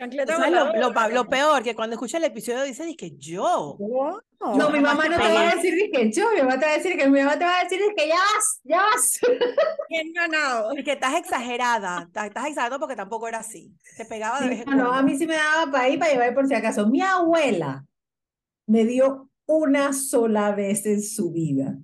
¿Sabes 0.00 0.50
lo, 0.50 0.72
lo, 0.72 1.08
lo, 1.10 1.28
peor? 1.28 1.62
Que 1.62 1.74
cuando 1.74 1.94
escucha 1.94 2.16
el 2.16 2.24
episodio 2.24 2.62
dice 2.62 2.96
que 2.96 3.18
yo. 3.18 3.76
No, 3.78 4.56
no 4.56 4.70
mi 4.70 4.80
mamá 4.80 5.06
no 5.06 5.18
te 5.18 5.32
va 5.34 5.50
a 5.50 5.54
decir 5.54 5.90
que 5.92 6.10
yo, 6.10 6.30
mi 6.30 6.40
mamá 6.40 6.58
te 6.58 6.64
va 6.64 6.72
a 6.72 6.76
decir 6.78 6.96
que 6.96 7.06
mi 7.06 7.18
mamá 7.18 7.38
te 7.38 7.44
va 7.44 7.58
a 7.58 7.64
decir 7.64 7.80
que 7.94 8.08
ya 8.08 8.14
vas, 8.14 8.60
ya 8.64 8.78
vas. 8.78 9.20
Bien 9.90 10.10
ganado. 10.14 10.72
Y 10.74 10.82
que 10.82 10.92
estás 10.92 11.16
exagerada, 11.16 12.04
estás, 12.06 12.28
estás 12.28 12.46
exagerado 12.46 12.80
porque 12.80 12.96
tampoco 12.96 13.28
era 13.28 13.40
así. 13.40 13.76
Te 13.98 14.06
pegaba 14.06 14.40
de 14.40 14.44
sí, 14.44 14.48
vez 14.48 14.60
en 14.60 14.70
no, 14.70 14.84
no, 14.84 14.92
a 14.94 15.02
mí 15.02 15.18
sí 15.18 15.26
me 15.26 15.34
daba 15.34 15.70
para 15.70 15.88
ir, 15.90 15.98
para 15.98 16.12
llevar 16.12 16.34
por 16.34 16.46
si 16.46 16.54
acaso. 16.54 16.86
Mi 16.86 17.02
abuela 17.02 17.84
me 18.66 18.86
dio 18.86 19.28
una 19.44 19.92
sola 19.92 20.52
vez 20.52 20.86
en 20.86 21.02
su 21.02 21.30
vida. 21.30 21.76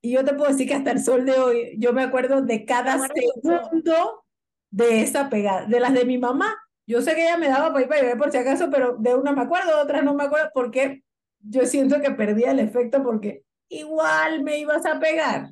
Y 0.00 0.12
yo 0.12 0.24
te 0.24 0.32
puedo 0.32 0.50
decir 0.50 0.66
que 0.66 0.74
hasta 0.74 0.92
el 0.92 1.04
sol 1.04 1.26
de 1.26 1.38
hoy, 1.38 1.74
yo 1.76 1.92
me 1.92 2.02
acuerdo 2.02 2.40
de 2.40 2.64
cada 2.64 2.98
segundo 3.08 4.24
de 4.70 5.02
esa 5.02 5.28
pegada, 5.28 5.66
de 5.66 5.80
las 5.80 5.92
de 5.92 6.06
mi 6.06 6.16
mamá. 6.16 6.56
Yo 6.88 7.02
sé 7.02 7.14
que 7.14 7.22
ella 7.22 7.36
me 7.36 7.48
daba 7.48 7.70
para 7.70 7.82
ir 7.82 7.88
para 7.88 8.16
por 8.16 8.32
si 8.32 8.38
acaso, 8.38 8.70
pero 8.70 8.96
de 8.98 9.14
una 9.14 9.32
me 9.32 9.42
acuerdo, 9.42 9.76
de 9.76 9.82
otras 9.82 10.02
no 10.02 10.14
me 10.14 10.24
acuerdo, 10.24 10.48
porque 10.54 11.02
yo 11.40 11.66
siento 11.66 12.00
que 12.00 12.12
perdía 12.12 12.50
el 12.52 12.60
efecto 12.60 13.02
porque 13.04 13.44
igual 13.68 14.42
me 14.42 14.58
ibas 14.58 14.86
a 14.86 14.98
pegar. 14.98 15.50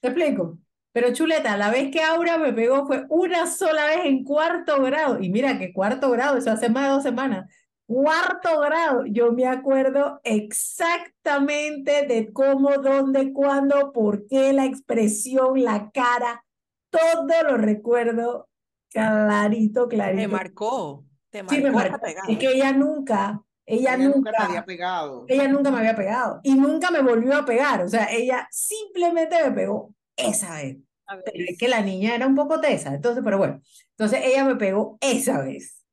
¿Te 0.00 0.08
explico? 0.08 0.58
Pero 0.92 1.12
chuleta, 1.12 1.58
la 1.58 1.70
vez 1.70 1.90
que 1.90 2.02
Aura 2.02 2.38
me 2.38 2.54
pegó 2.54 2.86
fue 2.86 3.04
una 3.10 3.46
sola 3.46 3.84
vez 3.84 4.06
en 4.06 4.24
cuarto 4.24 4.80
grado. 4.80 5.20
Y 5.20 5.28
mira 5.28 5.58
que 5.58 5.70
cuarto 5.70 6.10
grado, 6.10 6.38
eso 6.38 6.50
hace 6.50 6.70
más 6.70 6.84
de 6.84 6.90
dos 6.94 7.02
semanas. 7.02 7.52
Cuarto 7.86 8.60
grado, 8.60 9.04
yo 9.04 9.32
me 9.32 9.46
acuerdo 9.46 10.20
exactamente 10.24 12.06
de 12.06 12.32
cómo, 12.32 12.78
dónde, 12.78 13.34
cuándo, 13.34 13.92
por 13.92 14.26
qué, 14.26 14.54
la 14.54 14.64
expresión, 14.64 15.62
la 15.62 15.90
cara, 15.90 16.42
todo 16.88 17.42
lo 17.42 17.58
recuerdo 17.58 18.48
clarito, 18.94 19.88
clarito. 19.88 20.22
Te 20.22 20.28
marcó, 20.28 21.04
te 21.30 21.42
marcó. 21.42 21.54
Sí, 21.54 21.62
me 21.62 21.70
marcó. 21.70 22.06
Es 22.28 22.38
que 22.38 22.52
ella 22.52 22.72
nunca, 22.72 23.42
ella, 23.66 23.94
ella 23.94 24.08
nunca, 24.08 24.30
nunca 24.30 24.30
me 24.38 24.44
había 24.44 24.64
pegado. 24.64 25.24
Ella 25.28 25.48
nunca 25.48 25.70
me 25.70 25.78
había 25.78 25.96
pegado 25.96 26.40
y 26.42 26.54
nunca 26.54 26.90
me 26.90 27.02
volvió 27.02 27.36
a 27.36 27.44
pegar. 27.44 27.82
O 27.82 27.88
sea, 27.88 28.06
ella 28.10 28.48
simplemente 28.50 29.36
me 29.44 29.50
pegó 29.50 29.94
esa 30.16 30.54
vez. 30.54 30.78
Pero 31.06 31.44
es 31.48 31.58
que 31.58 31.68
la 31.68 31.82
niña 31.82 32.14
era 32.14 32.26
un 32.26 32.34
poco 32.34 32.60
tesa, 32.60 32.94
entonces, 32.94 33.22
pero 33.22 33.36
bueno. 33.36 33.60
Entonces 33.90 34.20
ella 34.24 34.44
me 34.44 34.56
pegó 34.56 34.96
esa 35.00 35.42
vez. 35.42 35.84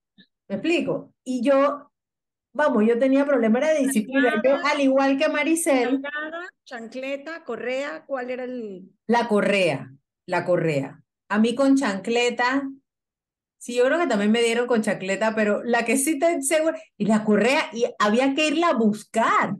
¿Me 0.47 0.55
explico? 0.55 1.13
Y 1.23 1.43
yo, 1.43 1.91
vamos, 2.53 2.85
yo 2.87 2.97
tenía 2.97 3.25
problemas 3.25 3.67
de 3.67 3.79
disciplina. 3.79 4.41
Yo, 4.43 4.55
al 4.63 4.79
igual 4.79 5.17
que 5.17 5.27
Maricel. 5.27 6.01
Chancleta, 6.63 7.43
correa, 7.43 8.05
¿cuál 8.05 8.31
era 8.31 8.45
el...? 8.45 8.89
La 9.05 9.27
correa, 9.27 9.91
la 10.25 10.45
correa. 10.45 11.03
A 11.27 11.39
mí 11.39 11.55
con 11.55 11.75
chancleta, 11.75 12.63
Sí, 13.61 13.75
yo 13.75 13.85
creo 13.85 13.99
que 13.99 14.07
también 14.07 14.31
me 14.31 14.41
dieron 14.41 14.65
con 14.65 14.81
chancleta, 14.81 15.35
pero 15.35 15.61
la 15.63 15.85
que 15.85 15.95
sí 15.95 16.17
te 16.17 16.41
seguro, 16.41 16.75
y 16.97 17.05
la 17.05 17.23
correa, 17.23 17.69
y 17.71 17.85
había 17.99 18.33
que 18.33 18.47
irla 18.47 18.69
a 18.69 18.73
buscar. 18.73 19.53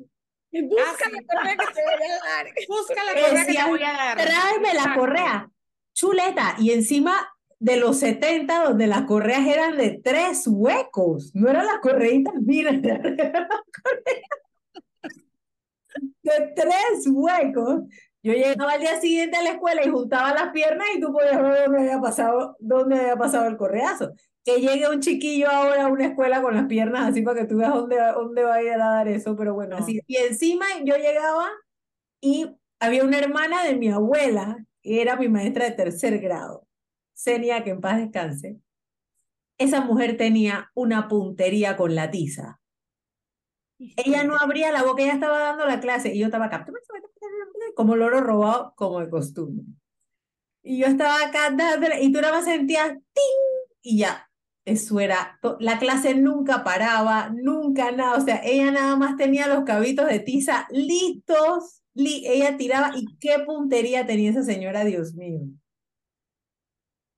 Y 0.50 0.64
busca 0.64 0.82
ah, 0.88 0.96
sí. 0.98 1.12
la 1.12 1.22
correa 1.22 1.56
que 1.56 1.66
te 1.72 1.84
voy 1.84 1.94
a 2.10 2.18
dar. 2.26 2.48
Busca 2.68 3.04
la 3.04 3.14
correa 3.14 3.46
Decía, 3.46 3.46
que 3.46 3.54
te 3.54 3.70
voy 3.70 3.84
a 3.84 3.94
dar. 3.94 4.18
Tráeme 4.18 4.74
la 4.74 4.96
correa. 4.96 5.52
Chuleta. 5.94 6.56
Y 6.58 6.72
encima 6.72 7.32
de 7.60 7.78
los 7.78 8.00
70, 8.00 8.64
donde 8.64 8.88
las 8.88 9.04
correas 9.04 9.46
eran 9.46 9.78
de 9.78 10.02
tres 10.04 10.48
huecos. 10.48 11.36
No 11.36 11.48
eran 11.48 11.68
las 11.68 11.78
correitas, 11.78 12.34
mira, 12.42 12.72
de 16.24 16.54
tres 16.56 17.06
huecos. 17.06 17.82
Yo 18.24 18.34
llegaba 18.34 18.74
al 18.74 18.82
día 18.82 19.00
siguiente 19.02 19.38
a 19.38 19.42
la 19.44 19.52
escuela 19.52 19.84
y 19.84 19.90
juntaba 19.90 20.34
las 20.34 20.52
piernas 20.52 20.88
y 20.96 21.00
tú 21.02 21.12
podías 21.12 21.42
ver 21.42 21.64
dónde 21.66 21.80
había 21.80 22.00
pasado, 22.00 22.56
dónde 22.60 23.00
había 23.00 23.16
pasado 23.16 23.48
el 23.48 23.58
correazo. 23.58 24.14
Que 24.44 24.60
llegue 24.60 24.88
un 24.90 25.00
chiquillo 25.02 25.50
ahora 25.50 25.86
a 25.86 25.88
una 25.88 26.06
escuela 26.08 26.42
con 26.42 26.56
las 26.56 26.66
piernas 26.66 27.10
así 27.10 27.22
para 27.24 27.42
que 27.42 27.48
tú 27.48 27.58
veas 27.58 27.74
dónde, 27.74 27.98
dónde 28.14 28.44
va 28.44 28.56
a 28.56 28.64
ir 28.64 28.72
a 28.74 28.78
dar 28.78 29.08
eso, 29.08 29.36
pero 29.36 29.54
bueno, 29.56 29.78
No. 29.78 29.84
así. 29.84 30.02
Y 30.08 30.18
encima 30.18 30.66
yo 30.84 30.96
llegaba 30.98 31.50
y 32.22 32.48
había 32.80 33.04
una 33.04 33.18
hermana 33.20 33.64
de 33.64 33.76
mi 33.76 33.90
abuela, 33.90 34.58
que 34.82 35.02
era 35.02 35.16
mi 35.16 35.28
maestra 35.28 35.66
de 35.66 35.72
tercer 35.72 36.20
grado, 36.20 36.68
Senia, 37.14 37.64
que 37.64 37.72
en 37.72 37.82
paz 37.82 37.98
descanse. 38.00 38.58
Esa 39.58 39.82
mujer 39.82 40.18
tenía 40.18 40.72
una 40.74 41.08
puntería 41.08 41.78
con 41.78 41.94
la 41.96 42.10
tiza. 42.10 42.60
Ella 43.80 44.24
no 44.24 44.36
abría 44.40 44.72
la 44.72 44.84
boca, 44.84 45.02
ella 45.02 45.14
estaba 45.14 45.40
dando 45.40 45.66
la 45.66 45.80
clase 45.80 46.14
y 46.14 46.20
yo 46.20 46.26
estaba 46.28 46.46
acá, 46.46 46.66
como 47.82 47.96
loro 47.96 48.22
robado, 48.22 48.74
como 48.76 49.00
de 49.00 49.10
costumbre. 49.10 49.66
Y 50.64 50.80
yo 50.80 50.86
estaba 50.88 51.26
acá, 51.28 51.50
dándole, 51.52 52.04
y 52.04 52.12
tú 52.12 52.22
nada 52.22 52.34
más 52.36 52.46
sentías 52.46 52.90
¡ting! 52.90 53.24
Y 53.82 53.98
ya, 54.00 54.30
eso 54.66 55.00
era, 55.00 55.40
la 55.60 55.80
clase 55.80 56.14
nunca 56.16 56.64
paraba, 56.64 57.32
nunca 57.34 57.92
nada, 57.92 58.18
o 58.18 58.22
sea, 58.22 58.42
ella 58.44 58.72
nada 58.72 58.96
más 58.96 59.18
tenía 59.18 59.48
los 59.48 59.64
cabitos 59.64 60.08
de 60.08 60.20
tiza 60.20 60.68
listos, 60.72 61.82
li- 61.96 62.28
ella 62.28 62.58
tiraba, 62.58 62.92
y 62.96 63.18
qué 63.20 63.40
puntería 63.46 64.06
tenía 64.06 64.30
esa 64.30 64.44
señora, 64.44 64.84
Dios 64.84 65.16
mío. 65.16 65.42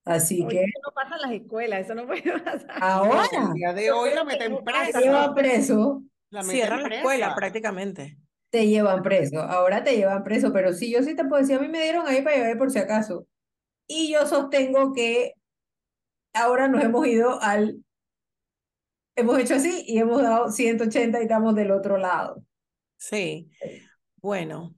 Así 0.05 0.43
Oye, 0.43 0.59
que 0.59 0.63
eso 0.65 0.79
no 0.85 0.93
pasa 0.93 1.15
en 1.15 1.21
las 1.21 1.31
escuelas, 1.31 1.79
eso 1.81 1.95
no 1.95 2.05
puede 2.07 2.21
pasar. 2.39 2.81
ahora 2.81 3.23
El 3.47 3.53
día 3.53 3.73
de 3.73 3.91
hoy 3.91 4.09
la 4.13 4.23
meten 4.23 4.57
te 4.57 4.63
presa. 4.63 5.01
llevan 5.01 5.33
preso. 5.35 6.03
La 6.29 6.41
meten 6.43 6.51
Cierran 6.55 6.83
la 6.83 6.95
escuela 6.95 7.35
prácticamente. 7.35 8.17
Te 8.53 8.67
llevan 8.67 9.01
preso, 9.01 9.41
ahora 9.41 9.83
te 9.83 9.95
llevan 9.97 10.23
preso, 10.23 10.53
pero 10.53 10.73
sí, 10.73 10.91
yo 10.91 11.01
sí 11.01 11.15
te 11.15 11.25
puedo 11.25 11.41
decir, 11.41 11.57
a 11.57 11.59
mí 11.59 11.69
me 11.69 11.81
dieron 11.81 12.07
ahí 12.07 12.21
para 12.21 12.35
llevar 12.37 12.59
por 12.59 12.69
si 12.69 12.77
acaso. 12.77 13.25
Y 13.87 14.11
yo 14.13 14.27
sostengo 14.27 14.93
que 14.93 15.33
ahora 16.33 16.67
nos 16.67 16.83
hemos 16.83 17.07
ido 17.07 17.41
al, 17.41 17.83
hemos 19.15 19.39
hecho 19.39 19.55
así 19.55 19.83
y 19.87 19.97
hemos 19.97 20.21
dado 20.21 20.51
180 20.51 21.19
y 21.19 21.23
estamos 21.23 21.55
del 21.55 21.71
otro 21.71 21.97
lado. 21.97 22.43
Sí. 22.97 23.49
Bueno, 24.17 24.75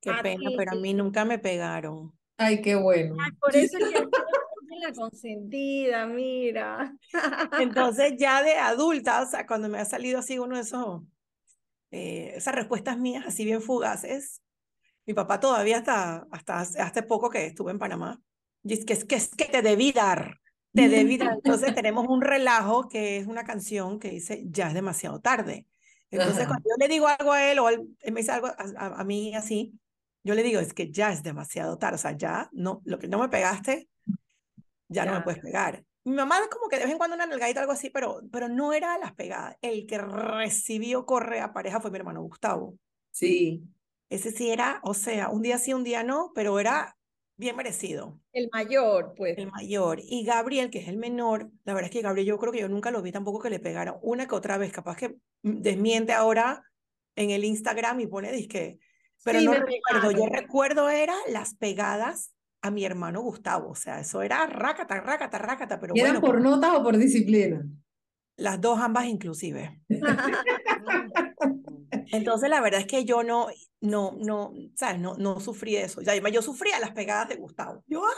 qué 0.00 0.10
A 0.10 0.22
pena, 0.22 0.50
ti. 0.50 0.56
pero 0.56 0.72
a 0.72 0.74
mí 0.74 0.92
nunca 0.92 1.24
me 1.24 1.38
pegaron. 1.38 2.18
Ay, 2.36 2.60
qué 2.62 2.74
bueno. 2.74 3.16
Ay, 3.20 3.30
por 3.40 3.54
eso 3.54 3.78
es 3.78 3.90
que 3.90 4.06
la 4.80 4.92
consentida, 4.92 6.06
mira. 6.06 6.92
Entonces 7.60 8.14
ya 8.18 8.42
de 8.42 8.54
adulta, 8.54 9.22
o 9.22 9.26
sea, 9.26 9.46
cuando 9.46 9.68
me 9.68 9.78
ha 9.78 9.84
salido 9.84 10.18
así 10.18 10.38
uno 10.38 10.56
de 10.56 10.62
esos, 10.62 11.02
eh, 11.94 12.32
esas 12.36 12.54
respuestas 12.54 12.98
mías 12.98 13.24
así 13.26 13.44
bien 13.44 13.62
fugaces, 13.62 14.42
mi 15.06 15.14
papá 15.14 15.40
todavía 15.40 15.78
hasta, 15.78 16.26
hasta 16.30 16.60
hace 16.60 17.02
poco 17.02 17.30
que 17.30 17.46
estuve 17.46 17.72
en 17.72 17.78
Panamá, 17.78 18.20
dice 18.62 18.84
que 18.84 18.94
es 18.94 19.04
que, 19.04 19.16
es 19.16 19.28
que 19.28 19.46
te 19.46 19.62
debí 19.62 19.92
dar, 19.92 20.40
te 20.74 20.88
debí 20.88 21.18
dar. 21.18 21.34
Entonces 21.34 21.74
tenemos 21.74 22.06
un 22.08 22.22
relajo 22.22 22.88
que 22.88 23.18
es 23.18 23.26
una 23.26 23.44
canción 23.44 23.98
que 24.00 24.10
dice, 24.10 24.44
ya 24.46 24.68
es 24.68 24.74
demasiado 24.74 25.20
tarde. 25.20 25.66
Entonces 26.10 26.44
Ajá. 26.44 26.48
cuando 26.48 26.68
yo 26.70 26.76
le 26.78 26.88
digo 26.88 27.06
algo 27.08 27.32
a 27.32 27.50
él 27.50 27.58
o 27.58 27.68
él, 27.68 27.96
me 28.12 28.20
dice 28.20 28.32
algo 28.32 28.48
a, 28.48 28.56
a- 28.78 29.00
a 29.00 29.04
mí 29.04 29.34
así, 29.34 29.78
yo 30.24 30.34
le 30.34 30.42
digo, 30.42 30.60
es 30.60 30.72
que 30.74 30.90
ya 30.90 31.12
es 31.12 31.22
demasiado 31.22 31.76
tarde, 31.78 31.96
o 31.96 31.98
sea, 31.98 32.12
ya 32.16 32.48
no, 32.52 32.80
lo 32.86 32.98
que 32.98 33.08
no 33.08 33.18
me 33.18 33.28
pegaste, 33.28 33.88
ya 34.88 35.04
no 35.06 35.12
me 35.12 35.20
puedes 35.22 35.40
pegar. 35.40 35.84
Mi 36.04 36.12
mamá 36.14 36.38
es 36.40 36.48
como 36.48 36.68
que 36.68 36.76
de 36.76 36.84
vez 36.84 36.92
en 36.92 36.98
cuando 36.98 37.16
una 37.16 37.26
nalgadita 37.26 37.60
algo 37.60 37.72
así, 37.72 37.90
pero, 37.90 38.20
pero 38.30 38.48
no 38.48 38.72
era 38.72 38.98
las 38.98 39.14
pegadas. 39.14 39.56
El 39.62 39.86
que 39.86 39.98
recibió 39.98 41.06
correa 41.06 41.52
pareja 41.52 41.80
fue 41.80 41.90
mi 41.90 41.96
hermano 41.98 42.22
Gustavo. 42.22 42.76
Sí. 43.10 43.62
Ese 44.10 44.30
sí 44.30 44.50
era, 44.50 44.80
o 44.84 44.94
sea, 44.94 45.30
un 45.30 45.42
día 45.42 45.58
sí, 45.58 45.72
un 45.72 45.82
día 45.84 46.02
no, 46.02 46.32
pero 46.34 46.58
era 46.60 46.96
bien 47.36 47.56
merecido, 47.56 48.20
El 48.32 48.48
mayor, 48.52 49.14
pues. 49.16 49.36
el 49.38 49.50
mayor. 49.50 49.98
Y 50.02 50.24
Gabriel, 50.24 50.70
que 50.70 50.78
es 50.78 50.88
el 50.88 50.98
menor, 50.98 51.50
la 51.64 51.74
verdad 51.74 51.88
es 51.88 51.92
que 51.92 52.02
Gabriel 52.02 52.26
yo 52.28 52.38
creo 52.38 52.52
que 52.52 52.60
yo 52.60 52.68
nunca 52.68 52.90
lo 52.90 53.02
vi 53.02 53.10
tampoco 53.10 53.40
que 53.40 53.50
le 53.50 53.58
pegara 53.58 53.98
una 54.02 54.28
que 54.28 54.34
otra 54.34 54.56
vez, 54.58 54.72
capaz 54.72 54.96
que 54.96 55.16
desmiente 55.42 56.12
ahora 56.12 56.62
en 57.16 57.30
el 57.30 57.44
Instagram 57.44 57.98
y 58.00 58.06
pone 58.06 58.30
disque, 58.30 58.78
pero 59.24 59.40
Sí, 59.40 59.46
no 59.46 59.52
recuerdo, 59.54 60.10
yo 60.12 60.26
pegaron. 60.26 60.28
recuerdo 60.28 60.88
era 60.90 61.14
las 61.28 61.54
pegadas 61.54 62.34
a 62.64 62.70
mi 62.70 62.86
hermano 62.86 63.20
Gustavo, 63.20 63.72
o 63.72 63.74
sea, 63.74 64.00
eso 64.00 64.22
era 64.22 64.46
rácata, 64.46 64.98
rácata, 64.98 65.36
rácata, 65.36 65.78
pero 65.78 65.92
¿Y 65.94 66.00
eran 66.00 66.14
bueno, 66.14 66.26
por 66.26 66.40
notas 66.40 66.70
o 66.74 66.82
por 66.82 66.96
disciplina? 66.96 67.62
las 68.36 68.58
dos 68.58 68.80
ambas 68.80 69.04
inclusive. 69.04 69.82
Entonces, 72.10 72.48
la 72.48 72.62
verdad 72.62 72.80
es 72.80 72.86
que 72.86 73.04
yo 73.04 73.22
no, 73.22 73.48
no, 73.82 74.16
no, 74.18 74.54
¿sabes? 74.76 74.98
No, 74.98 75.14
no 75.18 75.40
sufrí 75.40 75.76
eso. 75.76 76.00
Ya, 76.00 76.16
yo 76.16 76.40
sufría 76.40 76.80
las 76.80 76.92
pegadas 76.92 77.28
de 77.28 77.36
Gustavo. 77.36 77.84
Yo, 77.86 78.02
¡ay, 78.02 78.14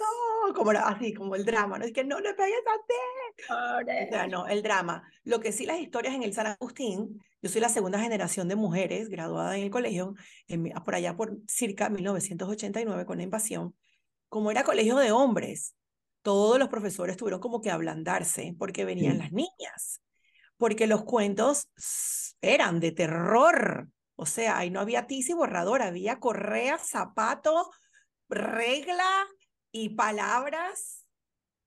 no! 0.00 0.54
Como 0.54 0.72
la- 0.72 0.88
así, 0.88 1.12
como 1.14 1.36
el 1.36 1.44
drama, 1.44 1.78
¿no? 1.78 1.84
Es 1.84 1.92
que 1.92 2.02
no 2.04 2.18
le 2.20 2.34
pegues 2.34 2.58
a 2.66 2.86
ti. 2.86 4.04
O 4.08 4.10
sea, 4.10 4.26
no, 4.26 4.46
el 4.48 4.62
drama. 4.62 5.02
Lo 5.24 5.40
que 5.40 5.52
sí, 5.52 5.64
las 5.66 5.78
historias 5.78 6.14
en 6.14 6.22
el 6.22 6.32
San 6.34 6.46
Agustín, 6.46 7.20
yo 7.42 7.48
soy 7.48 7.60
la 7.60 7.68
segunda 7.68 7.98
generación 8.00 8.48
de 8.48 8.56
mujeres 8.56 9.08
graduada 9.08 9.56
en 9.56 9.64
el 9.64 9.70
colegio, 9.70 10.14
en 10.48 10.70
por 10.84 10.94
allá 10.94 11.16
por 11.16 11.36
circa 11.46 11.88
1989 11.88 13.06
con 13.06 13.18
la 13.18 13.22
invasión. 13.24 13.74
Como 14.28 14.50
era 14.50 14.64
colegio 14.64 14.96
de 14.96 15.12
hombres, 15.12 15.74
todos 16.22 16.58
los 16.58 16.68
profesores 16.68 17.16
tuvieron 17.16 17.40
como 17.40 17.60
que 17.60 17.70
ablandarse 17.70 18.54
porque 18.58 18.84
venían 18.84 19.14
Sí. 19.14 19.18
las 19.18 19.32
niñas, 19.32 20.02
porque 20.56 20.86
los 20.86 21.04
cuentos 21.04 21.68
eran 22.40 22.80
de 22.80 22.92
terror. 22.92 23.88
O 24.16 24.26
sea, 24.26 24.58
ahí 24.58 24.70
no 24.70 24.80
había 24.80 25.06
tiza 25.06 25.32
y 25.32 25.34
borrador, 25.34 25.80
había 25.80 26.18
correa, 26.20 26.78
zapato, 26.78 27.70
regla 28.28 29.08
y 29.72 29.90
palabras 29.90 31.06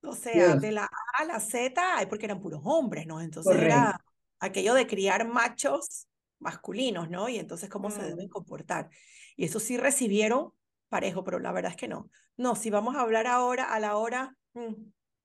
o 0.02 0.14
sea, 0.16 0.34
Dios. 0.34 0.62
de 0.62 0.72
la 0.72 0.84
A 0.86 1.22
a 1.22 1.26
la 1.26 1.40
Z, 1.40 1.82
ay, 1.98 2.08
porque 2.08 2.26
eran 2.26 2.42
puros 2.42 2.62
hombres, 2.66 3.08
¿no? 3.08 3.22
Entonces 3.22 3.56
era 3.56 4.00
aquello 4.40 4.74
de 4.74 4.86
criar 4.88 5.28
machos 5.28 6.08
masculinos, 6.40 7.10
¿no? 7.10 7.30
Y 7.30 7.38
entonces 7.38 7.70
cómo 7.70 7.90
se 7.90 8.04
deben 8.04 8.28
Mm. 8.28 8.30
comportar. 8.30 8.90
Y 9.38 9.46
eso 9.46 9.60
sí 9.60 9.78
recibieron 9.78 10.52
parejo, 10.90 11.24
pero 11.24 11.40
la 11.40 11.52
verdad 11.54 11.72
es 11.72 11.78
que 11.78 11.88
no. 11.88 12.10
No, 12.36 12.56
si 12.56 12.70
vamos 12.70 12.96
a 12.96 13.02
hablar 13.02 13.28
ahora, 13.28 13.74
a 13.74 13.80
la 13.80 13.96
hora, 13.98 14.36
mm, 14.54 14.74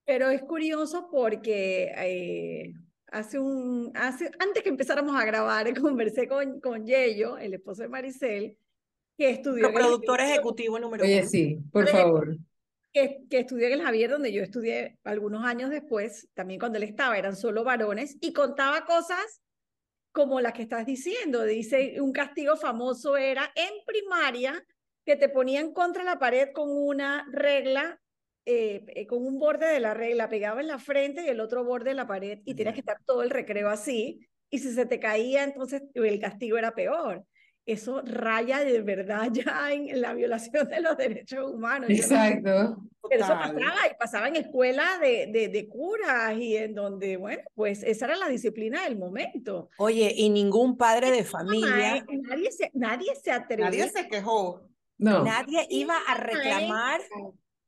Pero 0.04 0.30
es 0.30 0.42
curioso 0.42 1.08
porque 1.10 1.92
eh, 1.96 2.72
hace 3.10 3.38
un, 3.38 3.90
hace, 3.94 4.30
antes 4.38 4.62
que 4.62 4.68
empezáramos 4.70 5.14
a 5.16 5.24
grabar, 5.24 5.66
conversé 5.82 6.28
con, 6.28 6.60
con 6.60 6.86
Yello, 6.86 7.36
el 7.36 7.54
esposo 7.54 7.82
de 7.82 7.88
Maricel, 7.88 8.56
que 9.18 9.30
estudió 9.30 9.66
el 9.66 9.74
productor 9.74 10.20
ejecutivo 10.20 10.78
número 10.78 11.04
Oye, 11.04 11.20
uno. 11.20 11.28
sí, 11.28 11.58
por 11.72 11.88
favor. 11.88 12.36
Que, 12.92 13.20
que 13.28 13.40
estudió 13.40 13.66
en 13.66 13.74
el 13.74 13.82
Javier, 13.82 14.10
donde 14.10 14.32
yo 14.32 14.42
estudié 14.42 14.98
algunos 15.04 15.44
años 15.44 15.70
después, 15.70 16.28
también 16.34 16.60
cuando 16.60 16.78
él 16.78 16.84
estaba, 16.84 17.18
eran 17.18 17.36
solo 17.36 17.64
varones, 17.64 18.16
y 18.20 18.32
contaba 18.32 18.84
cosas 18.84 19.42
como 20.12 20.40
las 20.40 20.52
que 20.52 20.62
estás 20.62 20.86
diciendo. 20.86 21.44
Dice, 21.44 22.00
un 22.00 22.12
castigo 22.12 22.56
famoso 22.56 23.16
era 23.16 23.52
en 23.54 23.72
primaria 23.86 24.64
que 25.04 25.16
te 25.16 25.28
ponían 25.28 25.72
contra 25.72 26.04
la 26.04 26.18
pared 26.18 26.48
con 26.52 26.70
una 26.70 27.26
regla, 27.30 28.00
eh, 28.44 28.84
eh, 28.88 29.06
con 29.06 29.24
un 29.24 29.38
borde 29.38 29.66
de 29.66 29.80
la 29.80 29.94
regla, 29.94 30.28
pegaba 30.28 30.60
en 30.60 30.68
la 30.68 30.78
frente 30.78 31.22
y 31.22 31.28
el 31.28 31.40
otro 31.40 31.64
borde 31.64 31.90
de 31.90 31.94
la 31.94 32.06
pared, 32.06 32.40
y 32.44 32.54
tenías 32.54 32.74
que 32.74 32.80
estar 32.80 32.98
todo 33.06 33.22
el 33.22 33.30
recreo 33.30 33.68
así, 33.68 34.26
y 34.50 34.58
si 34.58 34.72
se 34.72 34.86
te 34.86 34.98
caía, 34.98 35.44
entonces 35.44 35.82
el 35.94 36.20
castigo 36.20 36.58
era 36.58 36.74
peor. 36.74 37.24
Eso 37.68 38.00
raya 38.02 38.60
de 38.64 38.80
verdad 38.80 39.28
ya 39.32 39.72
en 39.72 40.00
la 40.00 40.14
violación 40.14 40.68
de 40.68 40.80
los 40.80 40.96
derechos 40.96 41.52
humanos. 41.52 41.90
Exacto. 41.90 42.78
pero 43.10 43.24
eso 43.24 43.34
pasaba 43.34 43.86
y 43.90 43.94
pasaba 43.98 44.28
en 44.28 44.36
escuela 44.36 44.98
de, 45.00 45.28
de, 45.32 45.48
de 45.48 45.68
curas 45.68 46.36
y 46.38 46.56
en 46.56 46.74
donde, 46.74 47.16
bueno, 47.18 47.42
pues 47.54 47.82
esa 47.82 48.06
era 48.06 48.16
la 48.16 48.28
disciplina 48.28 48.84
del 48.84 48.96
momento. 48.96 49.68
Oye, 49.76 50.12
y 50.16 50.30
ningún 50.30 50.76
padre 50.78 51.10
de 51.10 51.24
familia, 51.24 52.04
nadie 52.08 52.50
se, 52.52 52.70
nadie 52.72 53.14
se 53.22 53.32
atrevía. 53.32 53.66
Nadie 53.66 53.88
se 53.90 54.08
quejó. 54.08 54.62
No. 55.00 55.22
nadie 55.22 55.66
iba 55.70 55.94
a 56.08 56.14
reclamar 56.14 57.00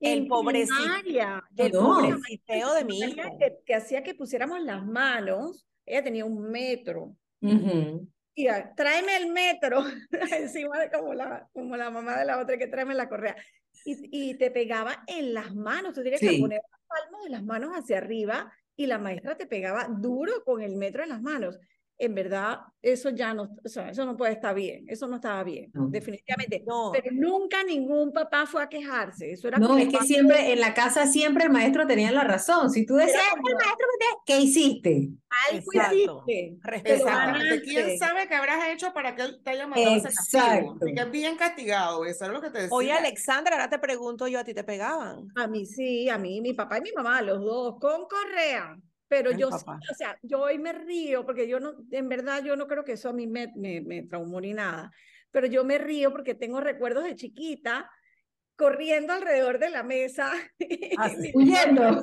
el 0.00 0.18
en 0.20 0.28
pobreci- 0.28 0.74
primaria, 0.76 1.44
el 1.56 1.72
No. 1.72 1.80
pobreciteo 2.00 2.72
de 2.74 2.84
mi 2.86 2.98
hijo. 3.00 3.36
que, 3.38 3.58
que 3.66 3.74
hacía 3.74 4.02
que 4.02 4.14
pusiéramos 4.14 4.60
las 4.62 4.84
manos, 4.84 5.66
ella 5.86 6.02
tenía 6.02 6.24
un 6.24 6.40
metro, 6.50 7.14
Ujú. 7.42 8.08
y 8.08 8.08
a- 8.48 8.74
tráeme 8.74 9.16
el 9.16 9.30
metro, 9.32 9.82
encima 10.32 10.78
de 10.78 10.90
como 10.90 11.14
la, 11.14 11.48
como 11.52 11.76
la 11.76 11.90
mamá 11.90 12.18
de 12.18 12.24
la 12.24 12.38
otra 12.40 12.56
que 12.56 12.66
tráeme 12.66 12.94
la 12.94 13.08
correa, 13.08 13.36
y, 13.84 14.30
y 14.30 14.34
te 14.38 14.50
pegaba 14.50 15.02
en 15.06 15.34
las 15.34 15.54
manos, 15.54 15.94
tú 15.94 16.02
tenías 16.02 16.20
que 16.20 16.28
Sí. 16.30 16.40
poner 16.40 16.60
las 16.70 16.80
palmas 16.86 17.24
de 17.24 17.30
las 17.30 17.42
manos 17.42 17.70
hacia 17.76 17.98
arriba 17.98 18.52
y 18.76 18.86
la 18.86 18.98
maestra 18.98 19.36
te 19.36 19.46
pegaba 19.46 19.86
duro 19.88 20.42
con 20.44 20.62
el 20.62 20.76
metro 20.76 21.02
en 21.02 21.10
las 21.10 21.20
manos. 21.22 21.58
En 22.00 22.14
verdad, 22.14 22.60
eso 22.82 23.10
ya 23.10 23.34
no, 23.34 23.54
o 23.64 23.68
sea, 23.68 23.90
eso 23.90 24.04
no 24.06 24.16
puede 24.16 24.32
estar 24.32 24.54
bien, 24.54 24.86
eso 24.88 25.06
no 25.06 25.16
estaba 25.16 25.44
bien, 25.44 25.70
No. 25.74 25.88
definitivamente. 25.88 26.64
No. 26.66 26.90
Pero 26.92 27.10
nunca 27.12 27.62
ningún 27.62 28.10
papá 28.12 28.46
fue 28.46 28.62
a 28.62 28.68
quejarse, 28.68 29.30
eso 29.32 29.48
era 29.48 29.58
No, 29.58 29.68
como 29.68 29.78
es 29.80 29.88
que 29.88 29.98
siempre 30.06 30.52
en 30.52 30.60
la 30.60 30.72
casa 30.72 31.06
siempre 31.06 31.44
el 31.44 31.50
maestro 31.50 31.86
tenía 31.86 32.10
la 32.10 32.24
razón. 32.24 32.70
Si 32.70 32.86
tú 32.86 32.94
decías, 32.96 33.16
Era 33.16 33.24
"Es 33.26 33.30
como- 33.32 33.48
el 33.48 33.54
maestro. 33.54 33.86
¿qué 34.26 34.40
hiciste? 34.40 35.10
algo 35.48 35.70
Exacto. 35.72 36.24
hiciste. 36.26 36.58
Respeto. 36.62 36.94
Exactamente. 36.96 37.62
¿Quién 37.62 37.98
sabe 37.98 38.26
qué 38.28 38.34
habrás 38.34 38.68
hecho 38.68 38.92
para 38.92 39.14
que 39.14 39.22
él 39.22 39.40
te 39.44 39.50
haya 39.50 39.66
mandado 39.68 39.96
ese 39.96 40.08
castigo? 40.08 40.42
Exacto. 40.44 40.78
Así 40.82 40.94
que 40.94 41.04
bien 41.04 41.36
castigado, 41.36 42.04
eso 42.04 42.24
es 42.24 42.30
lo 42.32 42.40
que 42.40 42.50
te 42.50 42.58
decía. 42.62 42.74
Oye, 42.76 42.92
Alexandra, 42.92 43.52
ahora 43.56 43.68
te 43.70 43.78
pregunto 43.78 44.26
yo, 44.26 44.40
¿a 44.40 44.44
ti 44.44 44.54
te 44.54 44.64
pegaban? 44.64 45.28
A 45.36 45.46
mí 45.46 45.66
sí, 45.66 46.08
a 46.08 46.18
mí, 46.18 46.40
mi 46.40 46.52
papá 46.54 46.78
y 46.78 46.80
mi 46.82 46.92
mamá, 46.92 47.22
los 47.22 47.40
dos, 47.44 47.76
con 47.80 48.06
correa. 48.08 48.76
Pero 49.10 49.32
El 49.32 49.38
yo, 49.38 49.50
sí, 49.50 49.64
o 49.66 49.94
sea, 49.94 50.16
yo 50.22 50.42
hoy 50.42 50.56
me 50.58 50.72
río 50.72 51.26
porque 51.26 51.48
yo 51.48 51.58
no, 51.58 51.74
en 51.90 52.08
verdad, 52.08 52.44
yo 52.44 52.54
no 52.54 52.68
creo 52.68 52.84
que 52.84 52.92
eso 52.92 53.08
a 53.08 53.12
mí 53.12 53.26
me, 53.26 53.52
me, 53.56 53.80
me 53.80 54.02
traumó 54.04 54.40
ni 54.40 54.54
nada. 54.54 54.92
Pero 55.32 55.48
yo 55.48 55.64
me 55.64 55.78
río 55.78 56.12
porque 56.12 56.36
tengo 56.36 56.60
recuerdos 56.60 57.02
de 57.02 57.16
chiquita 57.16 57.90
corriendo 58.54 59.12
alrededor 59.12 59.58
de 59.58 59.70
la 59.70 59.82
mesa, 59.82 60.30
Huyendo. 61.34 62.02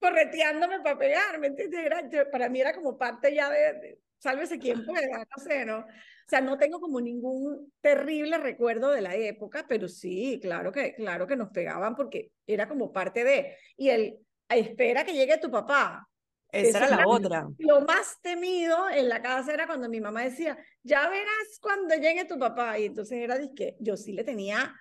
correteándome 0.00 0.80
para 0.80 0.98
pegarme, 0.98 1.46
¿entiendes? 1.46 1.86
Era, 1.86 2.02
para 2.32 2.48
mí 2.48 2.60
era 2.60 2.74
como 2.74 2.98
parte 2.98 3.32
ya 3.32 3.48
de, 3.48 3.58
de 3.74 3.98
sálvese 4.18 4.58
quien 4.58 4.84
pueda, 4.84 5.18
no 5.18 5.44
sé, 5.44 5.64
¿no? 5.64 5.78
O 5.78 6.28
sea, 6.30 6.40
no 6.40 6.58
tengo 6.58 6.80
como 6.80 7.00
ningún 7.00 7.72
terrible 7.80 8.38
recuerdo 8.38 8.90
de 8.90 9.02
la 9.02 9.14
época, 9.14 9.66
pero 9.68 9.86
sí, 9.86 10.40
claro 10.42 10.72
que, 10.72 10.94
claro 10.94 11.28
que 11.28 11.36
nos 11.36 11.50
pegaban 11.50 11.94
porque 11.94 12.32
era 12.44 12.68
como 12.68 12.92
parte 12.92 13.22
de, 13.22 13.56
y 13.76 13.90
el, 13.90 14.18
espera 14.48 15.04
que 15.04 15.14
llegue 15.14 15.38
tu 15.38 15.50
papá. 15.50 16.08
Esa 16.52 16.78
era 16.86 16.96
la 16.96 17.06
otra. 17.06 17.48
Lo 17.58 17.80
más 17.82 18.18
temido 18.22 18.88
en 18.90 19.08
la 19.08 19.22
casa 19.22 19.52
era 19.54 19.66
cuando 19.66 19.88
mi 19.88 20.00
mamá 20.00 20.22
decía, 20.22 20.58
ya 20.82 21.08
verás 21.08 21.58
cuando 21.60 21.94
llegue 21.94 22.24
tu 22.24 22.38
papá. 22.38 22.78
Y 22.78 22.86
entonces 22.86 23.18
era 23.18 23.38
que 23.54 23.76
yo 23.80 23.96
sí 23.96 24.12
le 24.12 24.24
tenía 24.24 24.74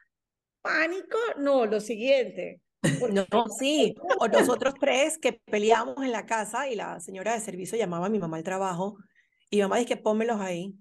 pánico, 0.62 1.18
no, 1.38 1.66
lo 1.66 1.80
siguiente. 1.80 2.62
porque- 3.00 3.26
No, 3.32 3.46
sí. 3.58 3.96
O 4.20 4.28
nosotros 4.28 4.74
tres 4.80 5.18
que 5.18 5.34
peleábamos 5.34 6.04
en 6.04 6.12
la 6.12 6.26
casa 6.26 6.68
y 6.68 6.76
la 6.76 7.00
señora 7.00 7.34
de 7.34 7.42
servicio 7.42 7.78
llamaba 7.78 8.08
a 8.08 8.10
mi 8.10 8.20
mamá 8.20 8.38
al 8.38 8.44
trabajo 8.44 8.98
y 9.50 9.62
mamá 9.62 9.78
dice 9.78 9.90
que 9.96 9.98
pónmelos 9.98 10.40
ahí. 10.42 10.74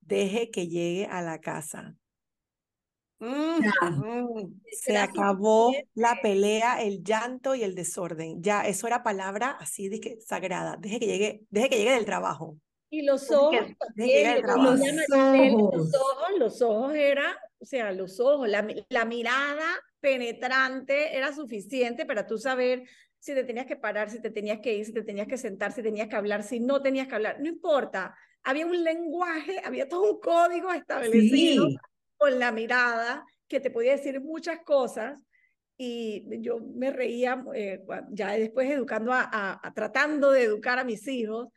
Deje 0.00 0.50
que 0.50 0.68
llegue 0.68 1.06
a 1.06 1.22
la 1.22 1.40
casa. 1.40 1.94
Mm, 3.24 3.62
Ya. 3.62 3.90
mm. 3.90 4.60
Se 4.72 4.96
acabó 4.98 5.72
la 5.94 6.18
pelea, 6.22 6.82
el 6.82 7.02
llanto 7.02 7.54
y 7.54 7.62
el 7.62 7.74
desorden. 7.74 8.42
Ya, 8.42 8.62
eso 8.66 8.86
era 8.86 9.02
palabra 9.02 9.50
así 9.60 9.88
de 9.88 10.00
que 10.00 10.20
sagrada. 10.20 10.76
Deje 10.78 10.98
que 11.00 11.06
llegue, 11.06 11.40
deje 11.50 11.68
que 11.70 11.78
llegue 11.78 11.92
del 11.92 12.04
trabajo. 12.04 12.56
Y 12.90 13.02
los 13.02 13.22
Deje 13.22 13.34
ojos 13.36 13.58
que- 13.66 13.76
deje 13.94 14.42
Los 14.42 14.56
ojos. 14.56 15.74
los 15.74 15.94
ojos, 15.94 16.28
los 16.38 16.62
ojos 16.62 16.94
era, 16.94 17.38
o 17.58 17.64
sea, 17.64 17.92
los 17.92 18.20
ojos, 18.20 18.48
la, 18.48 18.66
la 18.88 19.04
mirada 19.04 19.66
penetrante 20.00 21.16
era 21.16 21.32
suficiente 21.34 22.06
para 22.06 22.26
tú 22.26 22.38
saber 22.38 22.84
si 23.18 23.32
te 23.34 23.42
tenías 23.44 23.66
que 23.66 23.76
parar, 23.76 24.10
si 24.10 24.20
te 24.20 24.30
tenías 24.30 24.60
que 24.60 24.74
ir, 24.74 24.84
si 24.84 24.92
te 24.92 25.02
tenías 25.02 25.26
que 25.26 25.38
sentar, 25.38 25.72
si 25.72 25.82
tenías 25.82 26.08
que 26.08 26.16
hablar, 26.16 26.42
si 26.42 26.60
no 26.60 26.82
tenías 26.82 27.08
que 27.08 27.14
hablar, 27.14 27.40
no 27.40 27.48
importa. 27.48 28.14
Había 28.42 28.66
un 28.66 28.84
lenguaje, 28.84 29.60
había 29.64 29.88
todo 29.88 30.12
un 30.12 30.20
código 30.20 30.70
establecido 30.72 31.66
Sí. 31.68 31.76
Con 32.24 32.38
la 32.38 32.52
mirada 32.52 33.22
que 33.46 33.60
te 33.60 33.70
podía 33.70 33.92
decir 33.92 34.18
muchas 34.22 34.60
cosas 34.64 35.18
y 35.76 36.24
yo 36.40 36.58
me 36.74 36.90
reía 36.90 37.44
eh, 37.54 37.80
ya 38.12 38.32
después 38.32 38.70
educando 38.70 39.12
a, 39.12 39.28
a- 39.30 39.60
a- 39.62 39.74
tratando 39.74 40.30
de 40.32 40.44
educar 40.44 40.78
a 40.78 40.84
mis 40.84 41.06
hijos 41.06 41.48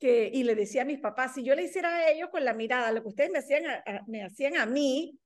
que 0.00 0.28
y 0.34 0.42
le 0.42 0.56
decía 0.56 0.82
a 0.82 0.84
mis 0.84 0.98
papás 0.98 1.34
si 1.34 1.44
yo 1.44 1.54
le 1.54 1.62
hiciera 1.62 1.94
a 1.94 2.10
ellos 2.10 2.28
con 2.30 2.44
la 2.44 2.54
mirada 2.54 2.90
lo 2.90 3.02
que 3.02 3.08
ustedes 3.08 3.30
me 3.30 3.38
hacían 3.38 3.66
a, 3.66 3.74
a- 3.86 4.02
me 4.08 4.24
hacían 4.24 4.56
a 4.56 4.66
mí 4.66 5.16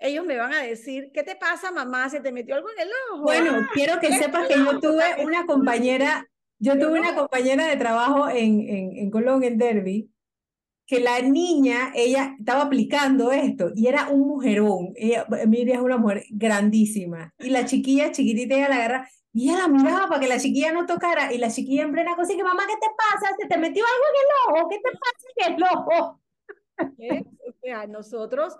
ellos 0.00 0.24
me 0.26 0.36
van 0.36 0.52
a 0.52 0.62
decir 0.64 1.10
qué 1.14 1.22
te 1.22 1.36
pasa 1.36 1.70
mamá 1.70 2.08
se 2.10 2.18
te 2.18 2.32
metió 2.32 2.56
algo 2.56 2.68
en 2.76 2.80
el 2.80 2.88
ojo 3.12 3.22
Bueno, 3.22 3.52
quiero 3.72 4.00
que 4.00 4.12
sepas 4.12 4.48
que 4.48 4.54
yo 4.56 4.80
tuve 4.80 5.24
una 5.24 5.46
compañera, 5.46 6.26
yo 6.58 6.72
tuve 6.76 6.98
una 6.98 7.14
compañera 7.14 7.68
de 7.68 7.76
trabajo 7.76 8.28
en, 8.28 8.60
en, 8.68 8.96
en 8.96 9.10
Colón, 9.12 9.44
en 9.44 9.56
Derby, 9.58 10.10
que 10.88 11.00
la 11.00 11.20
niña, 11.20 11.92
ella 11.94 12.34
estaba 12.38 12.62
aplicando 12.62 13.30
esto 13.30 13.72
y 13.74 13.88
era 13.88 14.08
un 14.08 14.26
mujerón. 14.26 14.94
Ella, 14.96 15.26
Emilia 15.38 15.74
es 15.74 15.80
una 15.82 15.98
mujer 15.98 16.24
grandísima. 16.30 17.34
Y 17.38 17.50
la 17.50 17.66
chiquilla 17.66 18.10
chiquitita, 18.10 18.54
ella 18.56 18.68
la 18.70 18.76
agarra 18.76 19.10
y 19.34 19.50
ella 19.50 19.58
la 19.58 19.68
miraba 19.68 20.08
para 20.08 20.18
que 20.18 20.28
la 20.28 20.38
chiquilla 20.38 20.72
no 20.72 20.86
tocara. 20.86 21.30
Y 21.30 21.36
la 21.36 21.50
chiquilla 21.50 21.82
en 21.82 21.92
plena 21.92 22.16
cosa, 22.16 22.34
que 22.34 22.42
mamá, 22.42 22.62
¿qué 22.66 22.76
te 22.80 22.88
pasa? 22.96 23.36
¿Se 23.38 23.46
te 23.46 23.58
metió 23.58 23.84
algo 23.84 24.04
en 24.08 24.56
el 24.56 24.60
ojo? 24.60 24.68
¿Qué 24.70 24.76
te 24.78 24.90
pasa 24.98 25.46
en 25.46 25.54
el 25.54 25.62
ojo? 25.62 26.20
o 27.46 27.52
sea 27.60 27.86
nosotros 27.88 28.56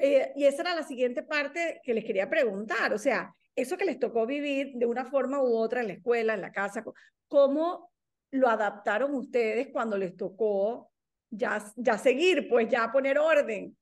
eh, 0.00 0.32
y 0.34 0.44
esa 0.46 0.62
era 0.62 0.74
la 0.74 0.82
siguiente 0.82 1.22
parte 1.22 1.80
que 1.84 1.92
les 1.92 2.04
quería 2.04 2.30
preguntar 2.30 2.94
o 2.94 2.98
sea 2.98 3.34
eso 3.54 3.76
que 3.76 3.84
les 3.84 3.98
tocó 3.98 4.24
vivir 4.24 4.72
de 4.76 4.86
una 4.86 5.04
forma 5.04 5.42
u 5.42 5.54
otra 5.54 5.82
en 5.82 5.88
la 5.88 5.92
escuela 5.92 6.32
en 6.32 6.40
la 6.40 6.52
casa 6.52 6.82
cómo 7.28 7.92
lo 8.30 8.48
adaptaron 8.48 9.14
ustedes 9.14 9.68
cuando 9.70 9.98
les 9.98 10.16
tocó 10.16 10.90
ya, 11.30 11.64
ya 11.76 11.98
seguir, 11.98 12.48
pues 12.48 12.68
ya 12.68 12.90
poner 12.92 13.18
orden. 13.18 13.76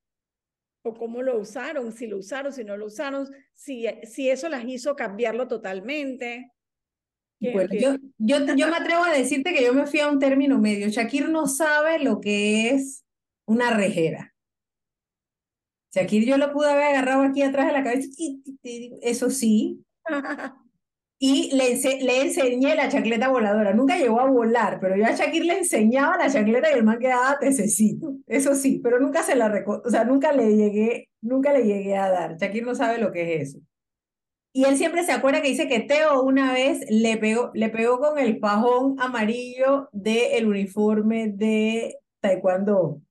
O 0.82 0.94
cómo 0.94 1.22
lo 1.22 1.38
usaron, 1.38 1.92
si 1.92 2.06
lo 2.06 2.18
usaron, 2.18 2.52
si 2.52 2.62
no 2.62 2.76
lo 2.76 2.86
usaron, 2.86 3.28
si, 3.54 3.86
si 4.04 4.30
eso 4.30 4.48
las 4.48 4.64
hizo 4.64 4.94
cambiarlo 4.94 5.48
totalmente. 5.48 6.52
Bueno, 7.40 7.74
yo, 7.74 7.96
yo, 8.18 8.38
yo 8.54 8.68
me 8.68 8.76
atrevo 8.76 9.04
a 9.04 9.12
decirte 9.12 9.52
que 9.52 9.64
yo 9.64 9.74
me 9.74 9.86
fui 9.86 10.00
a 10.00 10.08
un 10.08 10.18
término 10.18 10.58
medio. 10.58 10.88
Shakir 10.88 11.28
no 11.28 11.46
sabe 11.46 11.98
lo 11.98 12.20
que 12.20 12.70
es 12.70 13.04
una 13.46 13.76
rejera. 13.76 14.34
Shakir 15.92 16.24
yo 16.24 16.38
lo 16.38 16.52
pude 16.52 16.70
haber 16.70 16.84
agarrado 16.84 17.22
aquí 17.22 17.42
atrás 17.42 17.66
de 17.66 17.72
la 17.72 17.82
cabeza, 17.82 18.08
eso 19.02 19.30
sí, 19.30 19.84
y 21.18 21.54
le, 21.56 21.72
ense- 21.74 22.00
le 22.02 22.22
enseñé 22.22 22.74
la 22.74 22.88
chancleta 22.88 23.28
voladora. 23.28 23.72
Nunca 23.72 23.96
llegó 23.96 24.20
a 24.20 24.30
volar, 24.30 24.78
pero 24.80 24.96
yo 24.96 25.06
a 25.06 25.12
Shakir 25.12 25.44
le 25.44 25.58
enseñaba 25.58 26.16
la 26.18 26.30
chancleta 26.30 26.70
y 26.70 26.74
el 26.74 26.84
man 26.84 26.98
quedaba 26.98 27.38
tececito. 27.38 28.14
Eso 28.26 28.54
sí, 28.54 28.80
pero 28.82 29.00
nunca 29.00 29.22
se 29.22 29.34
la 29.36 29.64
o 29.84 29.90
sea, 29.90 30.04
nunca 30.04 30.32
le 30.32 30.54
llegué, 30.56 31.08
nunca 31.22 31.52
le 31.52 31.64
llegué 31.64 31.96
a 31.96 32.10
dar. 32.10 32.36
Shakir 32.36 32.64
no 32.64 32.74
sabe 32.74 32.98
lo 32.98 33.12
que 33.12 33.36
es 33.36 33.50
eso. 33.50 33.60
Y 34.52 34.64
él 34.64 34.76
siempre 34.78 35.04
se 35.04 35.12
acuerda 35.12 35.42
que 35.42 35.48
dice 35.48 35.68
que 35.68 35.80
Teo 35.80 36.22
una 36.22 36.52
vez 36.52 36.80
le 36.88 37.18
pegó, 37.18 37.50
le 37.54 37.68
pegó 37.68 37.98
con 38.00 38.18
el 38.18 38.38
fajón 38.40 38.96
amarillo 38.98 39.88
del 39.92 40.46
uniforme 40.48 41.28
de 41.28 41.98
Taekwondo. 42.20 43.02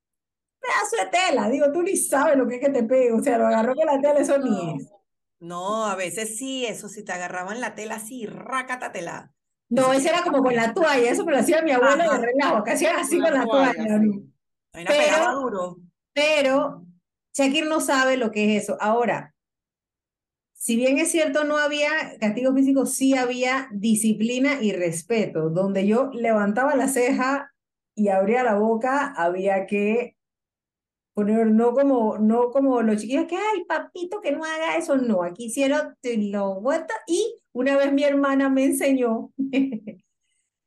Pedazo 0.61 0.97
de 1.05 1.11
tela, 1.31 1.49
digo, 1.49 1.71
tú 1.71 1.83
ni 1.83 1.97
sabes 1.97 2.37
lo 2.37 2.47
que 2.47 2.55
es 2.55 2.61
que 2.61 2.71
te 2.71 2.83
pegue, 2.83 3.11
o 3.13 3.21
sea, 3.23 3.37
lo 3.37 3.47
agarró 3.47 3.75
con 3.75 3.85
la 3.87 4.01
tela, 4.01 4.19
eso 4.19 4.37
ni 4.39 4.75
es. 4.77 4.94
No, 5.45 5.86
a 5.86 5.95
veces 5.95 6.38
sí, 6.38 6.65
eso 6.65 6.89
si 6.89 7.03
te 7.03 7.12
agarraban 7.12 7.62
la 7.62 7.75
tela 7.75 7.95
así, 7.95 8.25
rácatatela. 8.25 9.31
No, 9.69 9.93
ese 9.93 10.10
era 10.10 10.21
como 10.23 10.41
con 10.43 10.55
la 10.55 10.73
toalla, 10.73 11.10
eso 11.12 11.23
me 11.25 11.31
lo 11.31 11.39
hacía 11.39 11.62
mi 11.62 11.71
abuela 11.71 12.05
Ajá. 12.05 12.19
de 12.19 12.25
relajo, 12.25 12.63
que 12.63 12.71
hacía 12.71 12.97
así 12.97 13.19
Con 13.19 13.31
la 13.34 13.39
la 13.39 13.45
toalla, 13.45 13.99
Pero- 14.73 15.41
duro. 15.41 15.77
Pero 16.13 16.86
Shakir 17.34 17.65
no 17.67 17.81
sabe 17.81 18.17
lo 18.17 18.31
que 18.31 18.55
es 18.58 18.63
eso. 18.63 18.77
Ahora, 18.79 19.34
si 20.53 20.75
bien 20.77 20.97
es 20.97 21.12
cierto, 21.12 21.43
no 21.43 21.58
había 21.58 21.89
castigo 22.19 22.53
físico, 22.53 22.86
sí 22.86 23.15
había 23.15 23.67
disciplina 23.71 24.62
y 24.62 24.71
respeto. 24.71 25.49
Donde 25.49 25.86
yo 25.86 26.10
levantaba 26.13 26.75
la 26.75 26.88
ceja 26.88 27.51
y 27.95 28.08
abría 28.08 28.43
la 28.43 28.55
boca, 28.55 29.13
había 29.17 29.67
que 29.67 30.14
poner, 31.15 31.47
no 31.47 31.73
como, 31.73 32.19
no 32.19 32.51
como 32.51 32.84
los 32.84 33.01
chiquillos 33.01 33.25
que, 33.25 33.38
ay, 33.38 33.65
papito, 33.67 34.21
que 34.21 34.32
no 34.32 34.43
haga 34.43 34.78
eso. 34.78 34.95
No, 34.97 35.23
aquí 35.23 35.45
hicieron, 35.45 35.95
lo 36.04 36.62
vuelta. 36.62 36.93
Y 37.08 37.41
una 37.54 37.75
vez 37.75 37.91
mi 37.91 38.04
hermana 38.04 38.49
me 38.49 38.65
enseñó 38.65 39.32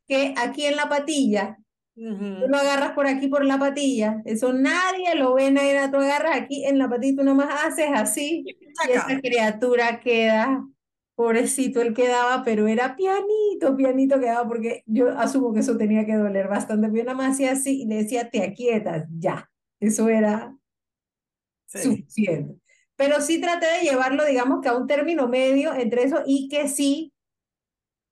que 0.09 0.35
aquí 0.37 0.67
en 0.67 0.75
la 0.75 0.89
patilla 0.89 1.59
Ujú. 1.99 2.43
Tú 2.43 2.49
lo 2.49 2.57
agarras 2.57 2.93
por 2.93 3.09
aquí 3.09 3.27
por 3.27 3.45
la 3.45 3.59
patilla, 3.59 4.23
eso 4.25 4.53
nadie 4.53 5.17
lo 5.17 5.35
ve, 5.35 5.51
nadie, 5.51 5.89
tú 5.91 5.97
agarras 5.97 6.37
aquí 6.37 6.65
en 6.65 6.79
la 6.79 6.89
patita, 6.89 7.23
tú 7.23 7.27
nomás 7.27 7.49
haces 7.65 7.89
así, 7.93 8.45
y 8.47 8.91
esa 8.93 9.21
criatura 9.21 9.99
queda, 9.99 10.65
pobrecito, 11.17 11.83
él 11.83 11.95
quedaba, 11.95 12.45
pero 12.45 12.69
era 12.69 12.95
pianito, 12.95 13.75
pianito 13.77 14.21
quedaba, 14.21 14.47
porque 14.47 14.85
yo 14.87 15.11
asumo 15.19 15.53
que 15.53 15.59
eso 15.61 15.77
tenía 15.77 16.07
que 16.07 16.15
doler 16.15 16.47
bastante, 16.47 16.87
pero 16.87 16.99
yo 16.99 17.05
nada 17.05 17.17
más 17.17 17.33
hacía 17.33 17.51
así 17.51 17.83
y 17.83 17.87
le 17.87 17.97
decía, 17.97 18.31
te 18.31 18.45
aquietas, 18.45 19.09
ya, 19.19 19.51
eso 19.81 20.09
era 20.09 20.55
Sí. 21.67 21.83
suficiente. 21.83 22.57
Pero 22.97 23.21
sí 23.21 23.41
traté 23.41 23.67
de 23.67 23.83
llevarlo, 23.91 24.25
digamos 24.25 24.61
que 24.61 24.69
a 24.69 24.77
un 24.77 24.87
término 24.87 25.29
medio 25.29 25.73
entre 25.75 26.03
eso 26.05 26.23
y 26.27 26.49
que 26.49 26.69
sí 26.69 27.13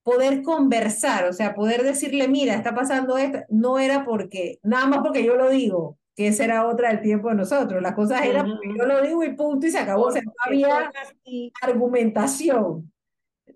poder 0.05 0.43
conversar, 0.43 1.25
o 1.29 1.33
sea, 1.33 1.55
poder 1.55 1.83
decirle, 1.83 2.29
mira, 2.29 2.55
está 2.55 2.75
pasando 2.75 3.19
esto, 3.19 3.41
no 3.49 3.79
era 3.81 4.05
porque, 4.05 4.61
nada 4.63 4.87
más 4.87 5.01
porque 5.03 5.25
yo 5.25 5.35
lo 5.35 5.51
digo, 5.51 5.99
que 6.15 6.29
esa 6.29 6.45
era 6.45 6.67
otra 6.67 6.91
del 6.91 7.03
tiempo 7.03 7.29
de 7.29 7.35
nosotros, 7.35 7.83
las 7.83 7.95
cosas 7.95 8.25
eran 8.25 8.47
porque 8.47 8.69
Ujú. 8.69 8.79
yo 8.79 8.87
lo 8.87 9.03
digo 9.03 9.25
y 9.25 9.35
punto 9.35 9.67
y 9.67 9.71
se 9.73 9.79
acabó, 9.79 10.05
o 10.05 10.11
sea, 10.13 10.23
no 10.23 10.33
porque 10.45 10.65
había 10.65 10.93
así. 11.03 11.53
argumentación. 11.61 12.93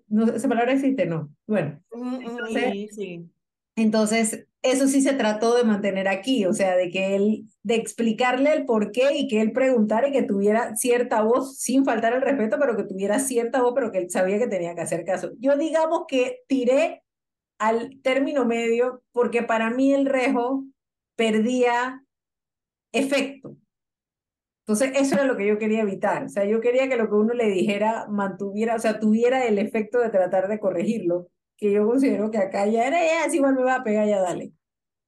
No, 0.07 0.25
¿Esa 0.33 0.49
palabra 0.49 0.73
existe? 0.73 1.05
No. 1.05 1.29
Bueno, 1.47 1.81
Mm, 1.93 2.01
mm, 2.15 2.21
Entonces, 2.21 2.71
Sí, 2.73 2.89
sí. 2.91 3.31
entonces, 3.77 4.47
eso 4.63 4.87
sí 4.87 5.01
se 5.01 5.13
trató 5.13 5.55
de 5.55 5.63
mantener 5.63 6.07
aquí, 6.07 6.45
o 6.45 6.53
sea, 6.53 6.75
de 6.75 6.89
que 6.91 7.15
él, 7.15 7.45
de 7.63 7.75
explicarle 7.75 8.53
el 8.53 8.65
por 8.65 8.91
qué 8.91 9.15
y 9.15 9.27
que 9.27 9.41
él 9.41 9.51
preguntara 9.53 10.07
y 10.07 10.11
que 10.11 10.23
tuviera 10.23 10.75
cierta 10.75 11.23
voz, 11.23 11.57
sin 11.57 11.83
faltar 11.83 12.13
el 12.13 12.21
respeto, 12.21 12.57
pero 12.59 12.77
que 12.77 12.83
tuviera 12.83 13.19
cierta 13.19 13.61
voz, 13.61 13.73
pero 13.73 13.91
que 13.91 13.97
él 13.97 14.11
sabía 14.11 14.37
que 14.37 14.47
tenía 14.47 14.75
que 14.75 14.81
hacer 14.81 15.03
caso. 15.03 15.31
Yo 15.39 15.57
digamos 15.57 16.03
que 16.07 16.41
tiré 16.47 17.03
al 17.57 18.01
término 18.01 18.45
medio 18.45 19.03
porque 19.11 19.43
para 19.43 19.71
mí 19.71 19.93
el 19.93 20.05
rejo 20.05 20.65
perdía 21.15 22.03
efecto. 22.91 23.57
Entonces, 24.61 24.91
eso 24.95 25.15
era 25.15 25.25
lo 25.25 25.37
que 25.37 25.47
yo 25.47 25.57
quería 25.57 25.81
evitar. 25.81 26.25
O 26.25 26.29
sea, 26.29 26.45
yo 26.45 26.61
quería 26.61 26.87
que 26.87 26.97
lo 26.97 27.09
que 27.09 27.15
uno 27.15 27.33
le 27.33 27.49
dijera 27.49 28.07
mantuviera, 28.07 28.75
o 28.75 28.79
sea, 28.79 28.99
tuviera 28.99 29.45
el 29.45 29.57
efecto 29.57 29.99
de 29.99 30.09
tratar 30.09 30.47
de 30.47 30.59
corregirlo, 30.59 31.29
que 31.61 31.71
yo 31.71 31.85
considero 31.85 32.31
que 32.31 32.39
acá 32.39 32.65
ya 32.65 32.87
era, 32.87 32.97
ya, 33.05 33.29
si 33.29 33.37
igual 33.37 33.53
me 33.53 33.61
va 33.61 33.75
a 33.75 33.83
pegar, 33.83 34.07
ya 34.07 34.19
dale. 34.19 34.51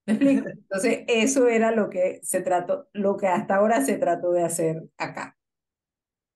¿Me 0.06 0.14
explico? 0.14 0.48
Entonces, 0.54 1.04
eso 1.08 1.48
era 1.48 1.72
lo 1.72 1.90
que 1.90 2.20
se 2.22 2.42
trató, 2.42 2.88
lo 2.94 3.18
que 3.18 3.28
hasta 3.28 3.56
ahora 3.56 3.84
se 3.84 3.98
trató 3.98 4.32
de 4.32 4.44
hacer 4.44 4.84
acá. 4.98 5.36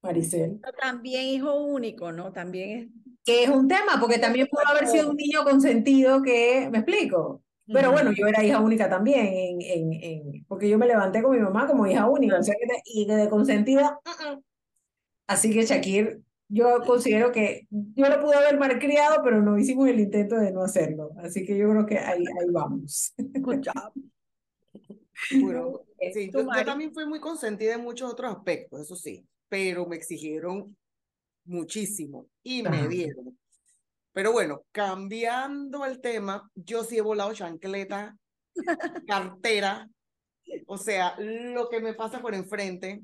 Maricel. 0.02 0.60
También 0.82 1.24
hijo 1.28 1.54
único, 1.64 2.12
¿no? 2.12 2.32
También 2.34 2.70
es... 2.72 2.88
Que 3.24 3.44
es 3.44 3.50
un 3.50 3.68
tema, 3.68 4.00
porque 4.00 4.18
también 4.18 4.48
pudo 4.48 4.68
haber 4.68 4.88
sido 4.88 5.12
un 5.12 5.18
niño 5.18 5.44
consentido 5.44 6.24
que, 6.24 6.68
¿me 6.72 6.80
explico? 6.80 7.44
Pero 7.68 7.92
bueno, 7.92 8.12
yo 8.14 8.26
era 8.26 8.44
hija 8.44 8.60
única 8.62 8.90
también, 8.90 9.28
en, 9.28 9.62
en, 9.62 9.94
en, 9.94 10.46
porque 10.48 10.70
yo 10.70 10.78
me 10.78 10.88
levanté 10.88 11.22
con 11.22 11.36
mi 11.36 11.44
mamá 11.44 11.68
como 11.68 11.86
hija 11.86 12.10
única, 12.10 12.40
o 12.40 12.44
sea, 12.44 12.56
que 12.58 12.66
de, 12.66 12.82
y 12.86 13.06
de 13.06 13.30
consentida. 13.30 14.00
Uh 14.06 14.24
-uh. 14.24 14.44
Así 15.28 15.54
que 15.54 15.66
Shakir, 15.66 16.22
yo 16.50 16.82
considero 16.86 17.32
que 17.32 17.68
yo 17.70 18.08
lo 18.08 18.22
pude 18.22 18.36
haber 18.36 18.58
malcriado, 18.58 19.22
pero 19.24 19.42
no 19.42 19.58
hicimos 19.58 19.88
el 19.90 20.00
intento 20.00 20.36
de 20.38 20.52
no 20.52 20.62
hacerlo. 20.62 21.12
Así 21.18 21.46
que 21.46 21.58
yo 21.58 21.70
creo 21.70 21.86
que 21.86 22.00
ahí, 22.00 22.24
ahí 22.26 22.50
vamos. 22.52 23.14
Good 23.18 23.66
job. 23.66 23.94
Bueno, 25.42 25.82
sí, 26.14 26.30
yo, 26.32 26.42
yo 26.42 26.64
también 26.64 26.94
fui 26.94 27.08
muy 27.08 27.20
consentida 27.20 27.74
en 27.74 27.82
muchos 27.82 28.12
otros 28.12 28.36
aspectos, 28.36 28.82
eso 28.82 28.96
sí, 28.96 29.26
pero 29.50 29.88
me 29.88 29.96
exigieron 29.96 30.78
muchísimo 31.44 32.28
y 32.44 32.62
me 32.62 32.70
Ajá. 32.70 32.88
dieron. 32.88 33.38
Pero 34.14 34.32
bueno, 34.32 34.62
cambiando 34.72 35.86
el 35.86 36.02
tema, 36.02 36.50
yo 36.54 36.84
sí 36.84 36.98
he 36.98 37.02
volado 37.02 37.34
chancleta, 37.34 38.16
cartera, 39.08 39.90
o 40.68 40.78
sea, 40.78 41.16
lo 41.20 41.68
que 41.70 41.80
me 41.82 41.94
pasa 41.94 42.22
por 42.22 42.36
enfrente, 42.36 43.02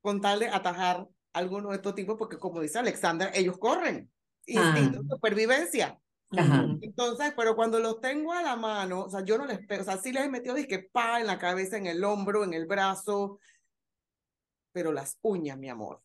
con 0.00 0.20
tal 0.20 0.40
de 0.40 0.48
atajar 0.48 1.06
alguno 1.32 1.70
de 1.70 1.76
estos 1.76 1.94
tipos, 1.94 2.16
porque 2.18 2.38
como 2.38 2.60
dice 2.60 2.78
Alexander, 2.78 3.30
ellos 3.34 3.58
corren, 3.58 4.10
instinto 4.46 5.02
de 5.02 5.08
supervivencia. 5.08 5.98
Ajá. 6.36 6.64
Entonces, 6.80 7.32
pero 7.36 7.56
cuando 7.56 7.80
los 7.80 8.00
tengo 8.00 8.32
a 8.32 8.42
la 8.42 8.56
mano, 8.56 9.04
o 9.04 9.10
sea, 9.10 9.24
yo 9.24 9.36
no 9.36 9.46
les 9.46 9.66
pego, 9.66 9.82
o 9.82 9.84
sea, 9.84 9.98
sí 9.98 10.12
les 10.12 10.24
he 10.24 10.28
metido 10.28 10.54
disque 10.54 10.88
pa 10.92 11.20
en 11.20 11.26
la 11.26 11.38
cabeza, 11.38 11.76
en 11.76 11.86
el 11.86 12.04
hombro, 12.04 12.44
en 12.44 12.54
el 12.54 12.66
brazo, 12.66 13.40
pero 14.72 14.92
las 14.92 15.18
uñas, 15.22 15.58
mi 15.58 15.68
amor, 15.68 16.02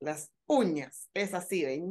las 0.00 0.30
uñas, 0.46 1.08
es 1.14 1.32
así 1.32 1.62
de... 1.62 1.82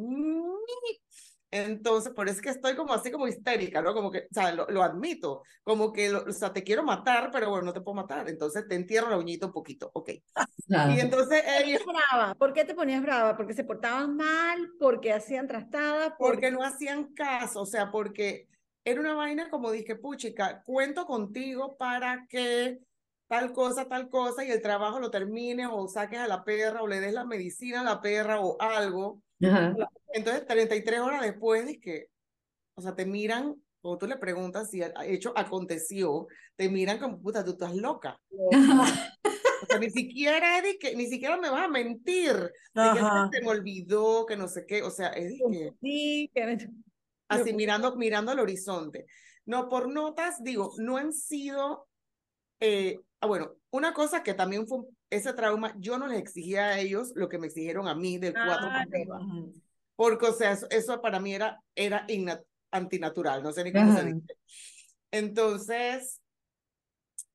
Entonces, 1.52 2.14
por 2.14 2.30
eso 2.30 2.38
es 2.38 2.42
que 2.42 2.50
estoy 2.50 2.76
como 2.76 2.94
así 2.94 3.12
como 3.12 3.28
histérica, 3.28 3.82
¿no? 3.82 3.94
Como 3.94 4.10
que, 4.10 4.20
o 4.20 4.34
sea, 4.34 4.54
lo, 4.54 4.68
lo 4.68 4.84
admito, 4.84 5.44
como 5.64 5.92
que, 5.92 6.10
lo, 6.10 6.24
o 6.24 6.32
sea, 6.32 6.54
te 6.54 6.64
quiero 6.64 6.82
matar, 6.82 7.30
pero 7.30 7.50
bueno, 7.50 7.66
no 7.66 7.74
te 7.74 7.82
puedo 7.82 7.96
matar, 7.96 8.30
entonces 8.30 8.66
te 8.70 8.76
entierro 8.76 9.10
la 9.10 9.18
uñita 9.18 9.48
un 9.48 9.52
poquito, 9.52 9.92
ok. 9.94 10.12
Ajá. 10.34 10.48
Y 10.96 11.00
entonces 11.02 11.44
ellos, 11.60 11.82
brava? 11.86 12.34
¿Por 12.36 12.54
qué 12.54 12.64
te 12.64 12.74
ponías 12.74 13.02
brava? 13.02 13.36
¿Porque 13.36 13.54
se 13.54 13.66
portaban 13.66 14.16
mal? 14.16 14.72
¿Porque 14.80 15.12
hacían 15.12 15.48
trastadas? 15.48 16.14
porque 16.18 16.52
no 16.52 16.64
hacían 16.64 17.14
caso, 17.14 17.62
o 17.62 17.66
sea, 17.66 17.92
porque 17.92 18.48
era 18.86 19.02
una 19.02 19.14
vaina 19.14 19.50
como 19.50 19.72
dije, 19.72 19.96
puchica, 19.96 20.64
cuento 20.64 21.06
contigo 21.06 21.76
para 21.78 22.26
que 22.28 22.80
tal 23.28 23.54
cosa, 23.54 23.88
tal 23.88 24.10
cosa, 24.10 24.44
y 24.44 24.52
el 24.52 24.62
trabajo 24.62 25.00
lo 25.00 25.12
termines 25.12 25.68
o 25.72 25.88
saques 25.88 26.20
a 26.20 26.28
la 26.28 26.44
perra 26.44 26.82
o 26.82 26.88
le 26.88 27.00
des 27.00 27.14
la 27.14 27.26
medicina 27.26 27.82
a 27.82 27.84
la 27.84 28.02
perra 28.02 28.42
o 28.42 28.58
algo. 28.62 29.22
Ajá. 29.44 29.76
Entonces, 30.14 30.46
33 30.46 31.00
horas 31.00 31.22
después 31.22 31.66
de 31.66 31.80
que, 31.80 32.08
o 32.76 32.82
sea, 32.82 32.96
te 32.96 33.06
miran, 33.06 33.56
o 33.82 33.98
tú 33.98 34.08
le 34.08 34.18
preguntas 34.18 34.70
si 34.70 34.82
el 34.82 34.94
hecho 35.06 35.34
aconteció, 35.36 36.28
te 36.56 36.70
miran 36.70 37.00
como, 37.00 37.20
puta, 37.20 37.44
tú 37.44 37.52
estás 37.52 37.76
loca. 37.76 38.20
O 38.32 39.66
sea, 39.68 39.80
ni 39.80 39.90
siquiera 39.90 40.58
es 40.58 40.64
de 40.64 40.78
que, 40.78 40.96
ni 40.96 41.08
siquiera 41.08 41.38
me 41.38 41.50
vas 41.50 41.66
a 41.66 41.70
mentir, 41.70 42.34
de 42.34 42.90
que 42.94 43.38
se 43.38 43.42
me 43.44 43.50
olvidó, 43.50 44.26
que 44.26 44.36
no 44.36 44.48
sé 44.48 44.66
qué, 44.66 44.84
o 44.84 44.92
sea, 44.92 45.10
es 45.10 45.30
de 45.30 45.40
que, 45.52 45.74
Sí, 45.82 46.32
que... 46.34 46.68
así 47.28 47.54
mirando, 47.54 47.96
mirando 47.96 48.32
al 48.32 48.40
horizonte. 48.40 49.06
No, 49.46 49.70
por 49.70 49.92
notas, 49.92 50.44
digo, 50.44 50.74
no 50.78 50.98
han 50.98 51.14
sido, 51.14 51.88
eh, 52.60 53.00
ah, 53.22 53.28
bueno, 53.28 53.56
una 53.72 53.94
cosa 53.94 54.24
que 54.24 54.34
también 54.34 54.68
fue 54.68 54.80
ese 55.12 55.34
trauma, 55.34 55.76
yo 55.78 56.00
no 56.00 56.08
les 56.08 56.18
exigía 56.20 56.70
a 56.70 56.80
ellos 56.80 57.12
lo 57.16 57.30
que 57.30 57.38
me 57.38 57.48
exigieron 57.48 57.88
a 57.88 57.94
mí 57.94 58.18
del 58.18 58.34
4 58.34 58.70
Ah. 58.74 59.20
Ujú. 59.20 59.54
porque, 59.96 60.26
o 60.26 60.34
sea, 60.34 60.54
eso, 60.54 60.68
eso 60.72 61.00
para 61.02 61.20
mí 61.20 61.36
era, 61.36 61.62
era 61.76 62.08
antinatural, 62.72 63.44
no 63.44 63.52
sé 63.52 63.64
ni 63.64 63.74
cómo 63.74 63.92
se 63.92 64.00
Ajá. 64.00 64.08
dice. 64.08 64.38
Entonces, 65.12 66.22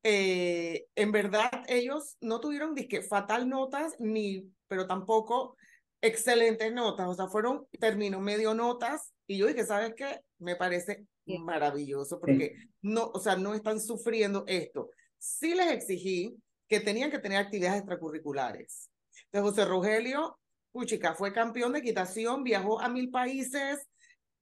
eh, 0.02 0.86
en 0.94 1.12
verdad, 1.12 1.50
ellos 1.68 2.16
no 2.20 2.40
tuvieron 2.40 2.74
disque 2.74 3.02
fatal 3.02 3.48
notas, 3.48 3.94
ni, 4.00 4.50
pero 4.68 4.86
tampoco 4.86 5.56
excelentes 6.00 6.72
notas, 6.72 7.08
o 7.08 7.14
sea, 7.14 7.26
fueron 7.28 7.66
término 7.78 8.20
medio 8.20 8.54
notas, 8.54 9.12
y 9.26 9.38
yo 9.38 9.46
dije, 9.46 9.64
¿sabes 9.66 9.94
qué? 9.96 10.20
Me 10.38 10.56
parece 10.56 11.04
maravilloso, 11.26 12.20
porque 12.20 12.54
no, 12.82 13.10
o 13.12 13.20
sea, 13.20 13.36
no 13.36 13.54
están 13.54 13.80
sufriendo 13.80 14.44
esto. 14.46 14.90
Sí 15.18 15.54
les 15.54 15.72
exigí 15.72 16.36
que 16.68 16.80
tenían 16.80 17.10
que 17.10 17.18
tener 17.18 17.38
actividades 17.38 17.78
extracurriculares. 17.78 18.90
Entonces, 19.32 19.50
José 19.50 19.64
Rogelio, 19.68 20.38
puchica, 20.72 21.14
fue 21.14 21.32
campeón 21.32 21.72
de 21.72 21.78
equitación, 21.80 22.42
viajó 22.42 22.80
a 22.80 22.88
mil 22.88 23.10
países, 23.10 23.88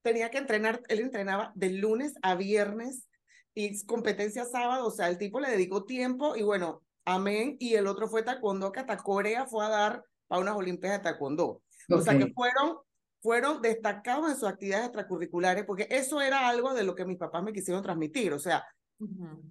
tenía 0.02 0.30
que 0.30 0.38
entrenar, 0.38 0.82
él 0.88 1.00
entrenaba 1.00 1.52
de 1.54 1.70
lunes 1.70 2.14
a 2.22 2.34
viernes 2.34 3.08
y 3.54 3.84
competencia 3.86 4.44
sábado, 4.44 4.86
o 4.86 4.90
sea, 4.90 5.08
el 5.08 5.16
tipo 5.18 5.38
le 5.40 5.48
dedicó 5.50 5.84
tiempo 5.84 6.34
y 6.36 6.42
bueno, 6.42 6.82
amén. 7.04 7.56
Y 7.60 7.74
el 7.74 7.86
otro 7.86 8.08
fue 8.08 8.22
taekwondo, 8.22 8.72
que 8.72 8.80
hasta 8.80 8.96
Corea 8.96 9.46
fue 9.46 9.64
a 9.64 9.68
dar 9.68 10.04
para 10.26 10.40
unas 10.40 10.56
olimpiadas 10.56 10.98
de 10.98 11.04
taekwondo. 11.04 11.62
O 11.90 12.00
sea, 12.00 12.18
que 12.18 12.32
fueron, 12.32 12.78
fueron 13.22 13.62
destacados 13.62 14.30
en 14.30 14.36
sus 14.36 14.48
actividades 14.48 14.86
extracurriculares, 14.86 15.64
porque 15.66 15.86
eso 15.90 16.20
era 16.20 16.48
algo 16.48 16.74
de 16.74 16.82
lo 16.82 16.94
que 16.94 17.04
mis 17.04 17.18
papás 17.18 17.42
me 17.42 17.52
quisieron 17.52 17.82
transmitir. 17.82 18.32
O 18.32 18.38
sea. 18.38 18.64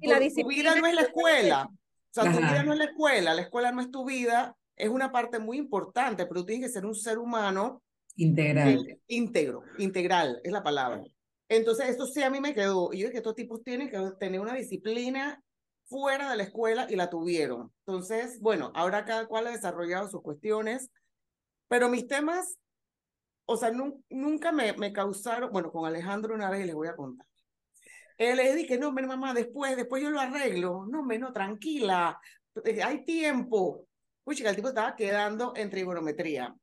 Y 0.01 0.07
la 0.07 0.15
tu- 0.15 0.19
tu 0.19 0.23
disciplina 0.25 0.71
vida 0.73 0.81
no 0.81 0.87
es 0.87 0.95
la 0.95 1.01
escuela. 1.01 1.69
O 2.15 2.21
sea, 2.21 2.25
tu 2.31 2.37
Ajá. 2.37 2.51
vida 2.51 2.63
no 2.63 2.73
es 2.73 2.77
la 2.77 2.85
escuela, 2.85 3.33
la 3.33 3.41
escuela 3.41 3.71
no 3.71 3.81
es 3.81 3.89
tu 3.89 4.05
vida, 4.05 4.55
es 4.75 4.89
una 4.89 5.11
parte 5.11 5.39
muy 5.39 5.57
importante, 5.57 6.27
pero 6.27 6.41
tú 6.41 6.45
tienes 6.45 6.67
que 6.67 6.71
ser 6.73 6.85
un 6.85 6.93
ser 6.93 7.17
humano 7.17 7.81
Integral. 8.15 8.99
íntegro, 9.07 9.63
integral, 9.79 10.39
es 10.43 10.51
la 10.51 10.61
palabra. 10.61 11.01
Entonces, 11.49 11.89
esto 11.89 12.05
sí 12.05 12.21
a 12.21 12.29
mí 12.29 12.39
me 12.39 12.53
quedó. 12.53 12.93
Y 12.93 12.99
yo 12.99 13.07
dije 13.07 13.13
que 13.13 13.17
estos 13.17 13.33
tipos 13.33 13.63
tienen 13.63 13.89
que 13.89 13.99
tener 14.19 14.39
una 14.39 14.53
disciplina 14.53 15.41
fuera 15.85 16.29
de 16.29 16.37
la 16.37 16.43
escuela 16.43 16.85
y 16.87 16.95
la 16.95 17.09
tuvieron. 17.09 17.73
Entonces, 17.87 18.39
bueno, 18.39 18.71
ahora 18.75 19.05
cada 19.05 19.25
cual 19.25 19.47
ha 19.47 19.51
desarrollado 19.51 20.07
sus 20.07 20.21
cuestiones, 20.21 20.91
pero 21.67 21.89
mis 21.89 22.07
temas, 22.07 22.57
o 23.45 23.57
sea, 23.57 23.71
nu- 23.71 24.03
nunca 24.09 24.51
me, 24.51 24.73
me 24.73 24.93
causaron, 24.93 25.51
bueno, 25.51 25.71
con 25.71 25.85
Alejandro 25.87 26.35
una 26.35 26.51
vez 26.51 26.65
les 26.65 26.75
voy 26.75 26.87
a 26.89 26.95
contar. 26.95 27.25
Él 28.17 28.37
le 28.37 28.55
dije, 28.55 28.77
no, 28.77 28.89
hombre, 28.89 29.07
mamá, 29.07 29.33
después, 29.33 29.75
después 29.75 30.01
yo 30.01 30.09
lo 30.09 30.19
arreglo. 30.19 30.85
No, 30.89 30.99
hombre, 31.01 31.19
no, 31.19 31.31
tranquila, 31.33 32.19
eh, 32.63 32.81
hay 32.83 33.03
tiempo. 33.05 33.87
Uy, 34.25 34.35
chica, 34.35 34.49
el 34.49 34.55
tipo 34.55 34.69
estaba 34.69 34.95
quedando 34.95 35.53
en 35.55 35.69
trigonometría. 35.69 36.55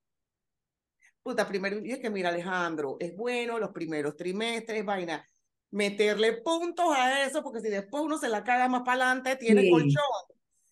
Puta, 1.23 1.47
primero, 1.47 1.79
y 1.85 1.93
es 1.93 1.99
que 1.99 2.09
mira, 2.11 2.31
Alejandro, 2.31 2.97
es 2.99 3.15
bueno 3.15 3.59
los 3.59 3.71
primeros 3.71 4.17
trimestres, 4.17 4.85
vaina, 4.85 5.25
meterle 5.71 6.39
puntos 6.43 6.87
a 6.97 7.25
eso, 7.27 7.43
porque 7.43 7.61
si 7.61 7.69
después 7.69 8.03
uno 8.03 8.17
se 8.19 8.29
la 8.29 8.43
caga 8.43 8.69
más 8.69 8.83
para 8.83 9.05
adelante, 9.11 9.37
tiene 9.37 9.63
Sí. 9.63 9.71
colchón. 9.71 10.03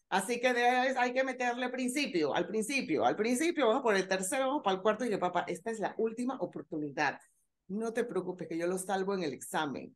Así 0.08 0.40
que 0.40 0.48
hay 0.48 1.12
que 1.12 1.22
meterle 1.22 1.68
principio, 1.68 2.34
al 2.34 2.46
principio, 2.46 3.04
al 3.04 3.14
principio, 3.14 3.68
vamos 3.68 3.82
por 3.82 3.94
el 3.94 4.08
tercero, 4.08 4.46
vamos 4.46 4.62
para 4.64 4.76
el 4.76 4.82
cuarto, 4.82 5.04
y 5.04 5.10
que 5.10 5.18
papá, 5.18 5.44
esta 5.46 5.70
es 5.70 5.80
la 5.80 5.94
última 5.98 6.38
oportunidad. 6.40 7.20
No 7.66 7.92
te 7.92 8.04
preocupes, 8.04 8.48
que 8.48 8.56
yo 8.56 8.66
lo 8.66 8.78
salvo 8.78 9.14
en 9.14 9.24
el 9.24 9.34
examen. 9.34 9.94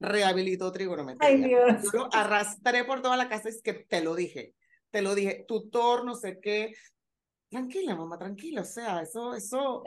Rehabilitó 0.00 0.70
trigonometría. 0.70 1.28
Ay, 1.28 1.42
Dios. 1.42 1.82
Yo 1.92 1.98
lo 1.98 2.08
arrastré 2.12 2.84
por 2.84 3.02
toda 3.02 3.16
la 3.16 3.28
casa, 3.28 3.48
es 3.48 3.62
que 3.62 3.74
te 3.74 4.02
lo 4.02 4.14
dije, 4.14 4.54
te 4.90 5.02
lo 5.02 5.14
dije, 5.14 5.44
tutor, 5.46 6.04
no 6.04 6.14
sé 6.14 6.38
qué. 6.40 6.74
Tranquila, 7.48 7.96
mamá, 7.96 8.18
tranquila, 8.18 8.60
o 8.60 8.64
sea, 8.64 9.02
eso, 9.02 9.34
eso, 9.34 9.82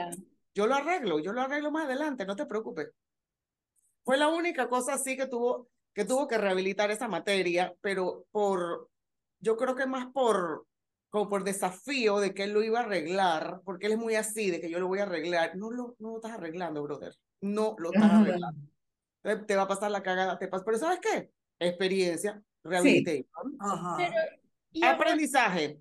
yo 0.54 0.68
lo 0.68 0.76
arreglo, 0.76 1.20
yo 1.20 1.32
lo 1.32 1.42
arreglo 1.42 1.72
más 1.72 1.86
adelante, 1.86 2.26
no 2.26 2.36
te 2.36 2.46
preocupes. 2.46 2.90
Fue 4.04 4.18
la 4.18 4.30
única 4.30 4.68
cosa 4.68 4.96
así 4.96 5.16
que 5.16 5.28
tuvo 5.28 5.70
que 5.94 6.06
tuvo 6.06 6.28
que 6.28 6.38
rehabilitar 6.38 6.92
esa 6.92 7.08
materia, 7.08 7.74
pero 7.82 8.26
por, 8.32 8.90
yo 9.40 9.58
creo 9.58 9.76
que 9.76 9.86
más 9.86 10.08
por, 10.14 10.66
como 11.10 11.30
por 11.30 11.44
desafío 11.44 12.20
de 12.20 12.34
que 12.34 12.44
él 12.44 12.54
lo 12.54 12.64
iba 12.64 12.80
a 12.80 12.84
arreglar, 12.84 13.62
porque 13.66 13.88
él 13.88 13.94
es 13.94 14.00
muy 14.00 14.16
así, 14.16 14.50
de 14.50 14.62
que 14.62 14.70
yo 14.70 14.80
lo 14.80 14.88
voy 14.88 15.00
a 15.00 15.04
arreglar. 15.04 15.56
No 15.56 15.70
lo, 15.70 15.96
no 16.00 16.12
lo 16.12 16.16
estás 16.18 16.32
arreglando, 16.34 16.82
brother. 16.84 17.14
No 17.42 17.76
lo 17.78 17.92
estás 17.92 18.12
arreglando. 18.12 18.62
Te, 19.22 19.36
te 19.38 19.56
va 19.56 19.64
a 19.64 19.68
pasar 19.68 19.92
la 19.92 20.04
cagada, 20.04 20.38
te 20.38 20.48
pasa. 20.48 20.64
Pero 20.66 20.78
¿sabes 20.78 21.00
qué? 21.00 21.32
Experiencia, 21.60 22.42
rehabilitación, 22.64 23.26
Ajá. 23.60 23.98
Y 24.72 24.84
ahora- 24.84 24.96
aprendizaje. 24.98 25.80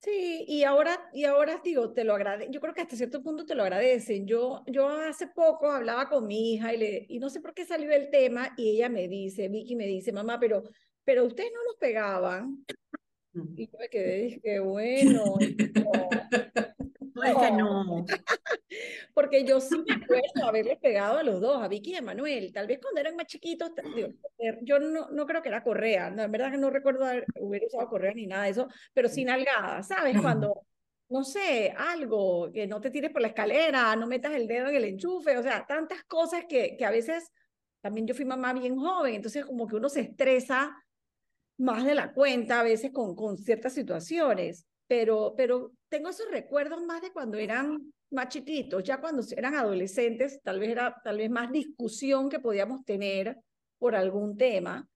Sí, 0.00 0.44
y 0.46 0.64
ahora, 0.64 1.08
y 1.14 1.24
ahora 1.24 1.62
digo, 1.64 1.94
te 1.94 2.04
lo 2.04 2.14
agradezco, 2.14 2.52
yo 2.52 2.60
creo 2.60 2.74
que 2.74 2.82
hasta 2.82 2.94
cierto 2.94 3.22
punto 3.22 3.46
te 3.46 3.54
lo 3.54 3.62
agradecen. 3.62 4.26
Yo, 4.26 4.62
yo 4.66 4.86
hace 4.88 5.28
poco 5.28 5.70
hablaba 5.70 6.10
con 6.10 6.26
mi 6.26 6.52
hija 6.52 6.74
y, 6.74 6.76
le, 6.76 7.06
y 7.08 7.18
no 7.18 7.30
sé 7.30 7.40
por 7.40 7.54
qué 7.54 7.64
salió 7.64 7.90
el 7.90 8.10
tema 8.10 8.52
y 8.58 8.68
ella 8.72 8.90
me 8.90 9.08
dice, 9.08 9.48
Vicky 9.48 9.74
me 9.76 9.86
dice, 9.86 10.12
mamá, 10.12 10.38
pero, 10.38 10.62
pero 11.04 11.24
ustedes 11.24 11.50
no 11.54 11.64
los 11.64 11.76
pegaban. 11.76 12.66
Y 13.56 13.66
yo 13.66 13.78
me 13.78 13.88
quedé, 13.88 14.16
dije, 14.24 14.60
bueno, 14.60 15.24
Tú 17.14 17.20
dices, 17.22 17.52
no. 17.52 18.04
porque 19.14 19.44
yo 19.44 19.60
sí 19.60 19.76
me 19.86 19.94
acuerdo 19.94 20.48
haberles 20.48 20.78
pegado 20.78 21.18
a 21.18 21.22
los 21.22 21.40
dos, 21.40 21.62
a 21.62 21.68
Vicky 21.68 21.92
y 21.92 21.96
a 21.96 22.02
Manuel, 22.02 22.52
tal 22.52 22.66
vez 22.66 22.80
cuando 22.82 23.00
eran 23.00 23.14
más 23.14 23.26
chiquitos, 23.26 23.70
yo 24.62 24.80
no, 24.80 25.08
no 25.10 25.26
creo 25.26 25.40
que 25.40 25.48
era 25.48 25.62
correa, 25.62 26.10
no, 26.10 26.22
en 26.22 26.32
verdad 26.32 26.50
que 26.50 26.58
no 26.58 26.70
recuerdo 26.70 27.04
haber, 27.04 27.24
hubiera 27.38 27.66
usado 27.66 27.88
correa 27.88 28.14
ni 28.14 28.26
nada 28.26 28.44
de 28.44 28.50
eso, 28.50 28.68
pero 28.92 29.08
sin 29.08 29.28
nalgada, 29.28 29.82
¿sabes? 29.84 30.20
Cuando, 30.20 30.66
no 31.08 31.22
sé, 31.22 31.72
algo, 31.76 32.50
que 32.52 32.66
no 32.66 32.80
te 32.80 32.90
tires 32.90 33.12
por 33.12 33.22
la 33.22 33.28
escalera, 33.28 33.94
no 33.94 34.08
metas 34.08 34.32
el 34.32 34.48
dedo 34.48 34.68
en 34.68 34.74
el 34.74 34.84
enchufe, 34.84 35.38
o 35.38 35.42
sea, 35.42 35.64
tantas 35.66 36.02
cosas 36.04 36.44
que, 36.48 36.76
que 36.76 36.84
a 36.84 36.90
veces, 36.90 37.30
también 37.80 38.08
yo 38.08 38.14
fui 38.14 38.24
mamá 38.24 38.52
bien 38.54 38.76
joven, 38.76 39.14
entonces 39.14 39.44
como 39.44 39.68
que 39.68 39.76
uno 39.76 39.88
se 39.88 40.00
estresa 40.00 40.76
más 41.58 41.84
de 41.84 41.94
la 41.94 42.12
cuenta 42.12 42.58
a 42.58 42.64
veces 42.64 42.90
con, 42.92 43.14
con 43.14 43.38
ciertas 43.38 43.74
situaciones, 43.74 44.66
pero, 44.94 45.34
pero 45.36 45.72
tengo 45.88 46.08
esos 46.10 46.30
recuerdos 46.30 46.80
más 46.84 47.02
de 47.02 47.10
cuando 47.12 47.36
eran 47.36 47.92
más 48.12 48.28
chiquitos, 48.28 48.84
ya 48.84 49.00
cuando 49.00 49.24
eran 49.36 49.56
adolescentes, 49.56 50.40
tal 50.40 50.60
vez 50.60 50.70
era 50.70 50.94
tal 51.02 51.16
vez 51.18 51.28
más 51.28 51.50
discusión 51.50 52.28
que 52.28 52.38
podíamos 52.38 52.84
tener 52.84 53.36
por 53.76 53.96
algún 53.96 54.36
tema, 54.36 54.86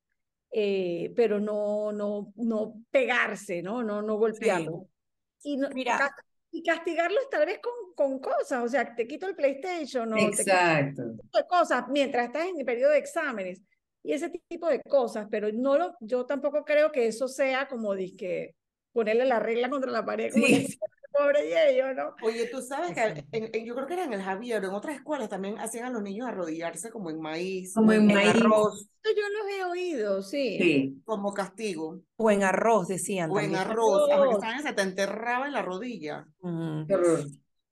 eh, 0.52 1.12
pero 1.16 1.40
no, 1.40 1.90
no, 1.90 2.32
no 2.36 2.74
pegarse, 2.92 3.60
¿no? 3.60 3.82
No, 3.82 4.00
no 4.00 4.18
golpearlo. 4.18 4.86
Y, 5.42 5.56
no- 5.56 5.68
Mira. 5.70 6.14
y 6.52 6.62
castigarlos 6.62 7.28
tal 7.28 7.46
vez 7.46 7.58
con, 7.58 7.72
con 7.96 8.20
cosas, 8.20 8.64
o 8.64 8.68
sea, 8.68 8.94
te 8.94 9.04
quito 9.08 9.26
el 9.26 9.34
PlayStation 9.34 10.12
o 10.12 10.16
te 10.16 10.30
quito 10.30 10.42
Exacto. 10.42 11.02
de 11.02 11.46
cosas 11.48 11.86
mientras 11.88 12.26
estás 12.26 12.46
en 12.46 12.60
el 12.60 12.64
periodo 12.64 12.92
de 12.92 12.98
exámenes 12.98 13.60
y 14.04 14.12
ese 14.12 14.30
tipo 14.48 14.68
de 14.68 14.80
cosas, 14.80 15.26
pero 15.28 15.48
no 15.52 15.76
lo, 15.76 15.96
yo 15.98 16.24
tampoco 16.24 16.64
creo 16.64 16.92
que 16.92 17.08
eso 17.08 17.26
sea 17.26 17.66
como 17.66 17.94
que 18.16 18.54
ponerle 18.92 19.24
la 19.26 19.38
regla 19.38 19.70
contra 19.70 19.90
la 19.90 20.04
pared, 20.04 20.32
como 20.32 20.46
Sí. 20.46 20.54
decía 20.62 20.78
pobre 21.10 21.48
Yello, 21.48 21.94
¿no? 21.94 22.14
Oye, 22.22 22.46
tú 22.46 22.62
sabes 22.62 22.92
que 22.94 23.24
en- 23.32 23.50
en- 23.52 23.64
yo 23.64 23.74
creo 23.74 23.86
que 23.88 23.94
era 23.94 24.04
en 24.04 24.12
el 24.12 24.22
Javier, 24.22 24.62
en 24.62 24.70
otras 24.70 24.94
escuelas 24.96 25.28
también 25.28 25.58
hacían 25.58 25.86
a 25.86 25.90
los 25.90 26.00
niños 26.02 26.28
arrodillarse 26.28 26.90
como 26.90 27.10
en 27.10 27.20
maíz, 27.20 27.74
Como 27.74 27.92
en 27.92 28.02
En 28.08 28.14
maíz. 28.14 28.28
arroz. 28.30 28.88
Esto 29.02 29.20
yo 29.20 29.28
los 29.28 29.50
he 29.52 29.64
oído, 29.64 30.22
sí. 30.22 30.58
Sí. 30.60 31.02
como 31.04 31.32
castigo, 31.34 32.02
O 32.16 32.30
en 32.30 32.44
arroz, 32.44 32.86
decían 32.86 33.30
o 33.32 33.40
en 33.40 33.56
arroz, 33.56 34.08
a 34.12 34.16
ver, 34.20 34.28
Arroz. 34.28 34.40
¿sabes? 34.40 34.62
se 34.62 34.72
te 34.74 34.82
enterraba 34.82 35.46
en 35.46 35.52
la 35.54 35.62
rodilla. 35.62 36.24
Horror. 36.40 37.24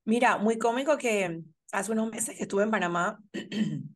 Mira, 0.04 0.38
muy 0.38 0.58
cómico 0.58 0.96
que 0.98 1.40
hace 1.72 1.92
unos 1.92 2.10
meses 2.10 2.36
que 2.36 2.42
estuve 2.44 2.64
en 2.64 2.70
Panamá, 2.72 3.18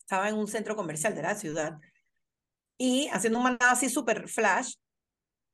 estaba 0.00 0.28
en 0.28 0.34
un 0.36 0.48
centro 0.48 0.74
comercial 0.74 1.14
de 1.14 1.22
la 1.22 1.34
ciudad 1.36 1.78
y 2.78 3.08
haciendo 3.12 3.38
un 3.38 3.44
mandado 3.44 3.72
así 3.72 3.88
súper 3.88 4.28
flash 4.28 4.74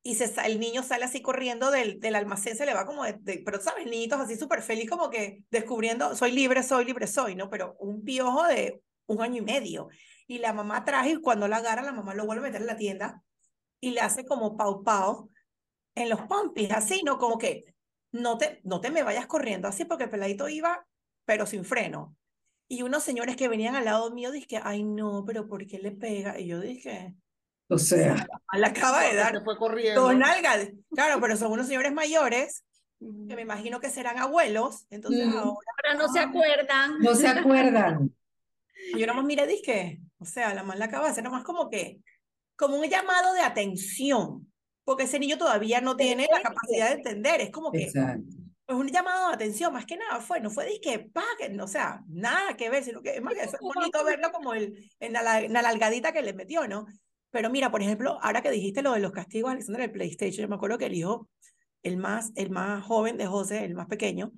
y 0.03 0.15
se, 0.15 0.33
el 0.45 0.59
niño 0.59 0.83
sale 0.83 1.05
así 1.05 1.21
corriendo 1.21 1.71
del, 1.71 1.99
del 1.99 2.15
almacén, 2.15 2.55
se 2.55 2.65
le 2.65 2.73
va 2.73 2.85
como 2.85 3.03
de, 3.03 3.13
de- 3.19 3.41
pero 3.45 3.59
sabes, 3.61 3.85
niñitos 3.85 4.19
así 4.19 4.35
súper 4.37 4.61
feliz 4.61 4.89
como 4.89 5.09
que 5.09 5.43
descubriendo, 5.51 6.15
soy 6.15 6.31
libre, 6.31 6.63
soy 6.63 6.85
libre, 6.85 7.07
soy, 7.07 7.35
¿no? 7.35 7.49
Pero 7.49 7.75
un 7.79 8.03
piojo 8.03 8.45
de 8.47 8.81
un 9.07 9.21
año 9.21 9.37
y 9.37 9.45
medio. 9.45 9.89
Y 10.27 10.39
la 10.39 10.53
mamá 10.53 10.85
traje 10.85 11.11
y 11.11 11.21
cuando 11.21 11.47
la 11.47 11.57
agarra, 11.57 11.81
la 11.83 11.91
mamá 11.91 12.13
lo 12.13 12.25
vuelve 12.25 12.43
a 12.47 12.49
meter 12.49 12.61
en 12.61 12.67
la 12.67 12.77
tienda 12.77 13.23
y 13.81 13.91
le 13.91 14.01
hace 14.01 14.25
como 14.25 14.57
pau 14.57 14.83
pau 14.83 15.29
en 15.95 16.09
los 16.09 16.21
pompis, 16.23 16.71
así, 16.71 17.01
¿no? 17.03 17.17
Como 17.17 17.37
que 17.37 17.75
no 18.11 18.37
te, 18.37 18.61
no 18.63 18.81
te 18.81 18.91
me 18.91 19.03
vayas 19.03 19.27
corriendo 19.27 19.67
así 19.67 19.85
porque 19.85 20.05
el 20.05 20.09
peladito 20.09 20.47
iba, 20.49 20.87
pero 21.25 21.45
sin 21.45 21.65
freno. 21.65 22.15
Y 22.67 22.83
unos 22.83 23.03
señores 23.03 23.35
que 23.35 23.47
venían 23.47 23.75
al 23.75 23.85
lado 23.85 24.11
mío 24.11 24.31
dije, 24.31 24.59
ay 24.63 24.83
no, 24.83 25.23
pero 25.25 25.47
¿por 25.47 25.65
qué 25.67 25.79
le 25.79 25.91
pega? 25.91 26.39
Y 26.39 26.47
yo 26.47 26.59
dije, 26.59 27.15
O 27.69 27.77
sea, 27.77 28.15
le 28.53 28.65
acaba 28.65 29.03
de 29.03 29.15
dar 29.15 29.37
se 29.37 29.41
fue 29.43 29.57
corriendo. 29.57 30.01
dos 30.01 30.15
nalgas. 30.15 30.69
Claro, 30.93 31.21
pero 31.21 31.37
son 31.37 31.51
unos 31.51 31.67
señores 31.67 31.93
mayores 31.93 32.63
que 32.99 33.35
me 33.35 33.43
imagino 33.43 33.79
que 33.79 33.89
serán 33.89 34.17
abuelos. 34.17 34.85
Entonces 34.89 35.25
Mm. 35.27 35.37
ahora 35.37 35.51
Ahora 35.85 35.93
no 36.07 36.11
se 36.11 36.19
acuerdan. 36.19 36.99
no 36.99 37.15
se 37.15 37.27
acuerdan. 37.27 38.13
yo 38.97 39.07
nomás 39.07 39.23
miré, 39.25 39.47
dije, 39.47 39.99
o 40.17 40.25
sea, 40.25 40.53
la 40.53 40.63
más 40.63 40.77
la 40.77 40.85
acaba 40.85 41.05
de 41.05 41.11
hacer 41.11 41.23
nomás 41.23 41.43
como 41.43 41.69
que, 41.69 41.99
como 42.57 42.75
un 42.77 42.85
llamado 42.87 43.33
de 43.33 43.41
atención. 43.41 44.51
Porque 44.83 45.03
ese 45.03 45.19
niño 45.19 45.37
todavía 45.37 45.81
no 45.81 45.95
tiene 45.95 46.27
la 46.31 46.41
capacidad 46.41 46.87
de 46.87 46.93
entender. 46.95 47.41
Es 47.41 47.51
como 47.51 47.71
que 47.71 47.83
Exacto. 47.83 48.23
es 48.67 48.75
un 48.75 48.87
llamado 48.87 49.27
de 49.29 49.35
atención, 49.35 49.71
más 49.71 49.85
que 49.85 49.97
nada 49.97 50.19
fue, 50.19 50.39
no 50.41 50.49
fue 50.49 50.65
disque, 50.65 51.07
paguen, 51.13 51.61
o 51.61 51.67
sea, 51.67 52.01
nada 52.07 52.57
que 52.57 52.69
ver, 52.71 52.83
sino 52.83 53.01
que 53.03 53.15
es 53.17 53.21
más 53.21 53.35
que 53.35 53.41
eso 53.43 53.55
es 53.55 53.61
bonito 53.61 54.03
verlo 54.03 54.31
como 54.31 54.53
el, 54.55 54.89
en 54.99 55.13
la, 55.13 55.21
la- 55.21 55.41
en 55.41 55.53
la 55.53 55.61
nalgadita 55.61 56.11
que 56.11 56.23
le 56.23 56.33
metió, 56.33 56.67
¿no? 56.67 56.87
Pero 57.31 57.49
mira, 57.49 57.71
por 57.71 57.81
ejemplo, 57.81 58.17
ahora 58.21 58.41
que 58.41 58.51
dijiste 58.51 58.81
lo 58.81 58.93
de 58.93 58.99
los 58.99 59.11
castigos, 59.11 59.51
Alexander, 59.51 59.81
del 59.81 59.91
PlayStation, 59.91 60.43
yo 60.43 60.49
me 60.49 60.55
acuerdo 60.55 60.77
que 60.77 60.85
el 60.85 60.95
hijo, 60.95 61.27
el 61.83 61.97
más, 61.97 62.31
el 62.35 62.49
más 62.49 62.83
joven 62.83 63.17
de 63.17 63.27
José, 63.27 63.63
el 63.63 63.75
más 63.75 63.87
pequeño, 63.87 64.31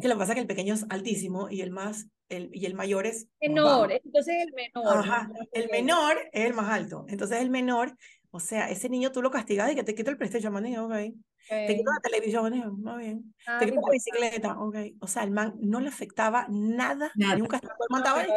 que 0.00 0.08
lo 0.08 0.14
que 0.14 0.18
pasa 0.18 0.32
es 0.32 0.36
que 0.36 0.40
el 0.40 0.46
pequeño 0.46 0.74
es 0.74 0.84
altísimo 0.88 1.48
y 1.48 1.60
el 1.60 1.70
más, 1.70 2.06
el, 2.28 2.50
y 2.52 2.66
el 2.66 2.74
mayor 2.74 3.06
es 3.06 3.28
más 3.40 3.64
bajo. 3.64 3.86
Menor, 3.86 4.00
entonces 4.04 4.34
el 4.42 4.52
menor. 4.52 4.98
Ajá, 4.98 5.30
el 5.52 5.70
menor 5.70 6.16
es 6.32 6.46
el 6.46 6.54
más 6.54 6.70
alto. 6.70 7.06
Entonces 7.08 7.40
el 7.40 7.50
menor, 7.50 7.96
o 8.30 8.40
sea, 8.40 8.68
ese 8.70 8.88
niño 8.88 9.12
tú 9.12 9.22
lo 9.22 9.30
castigas 9.30 9.70
y 9.70 9.76
que 9.76 9.84
te 9.84 9.94
quita 9.94 10.10
el 10.10 10.16
PlayStation, 10.16 10.52
maní, 10.52 10.76
ok. 11.50 11.66
Te 11.66 11.76
quito 11.76 11.90
la 11.92 12.00
televisión, 12.00 12.80
muy 12.82 12.98
bien. 13.04 13.34
Ah, 13.46 13.58
Te 13.58 13.66
quito 13.66 13.80
la 13.80 13.92
bicicleta, 13.92 14.58
ok. 14.58 14.76
O 15.00 15.06
sea, 15.06 15.22
el 15.24 15.30
man 15.30 15.54
no 15.60 15.80
le 15.80 15.88
afectaba 15.88 16.46
nada, 16.48 17.10
Nada. 17.14 17.34
El 17.34 17.42
man 17.42 18.02
estaba 18.02 18.22
el 18.22 18.30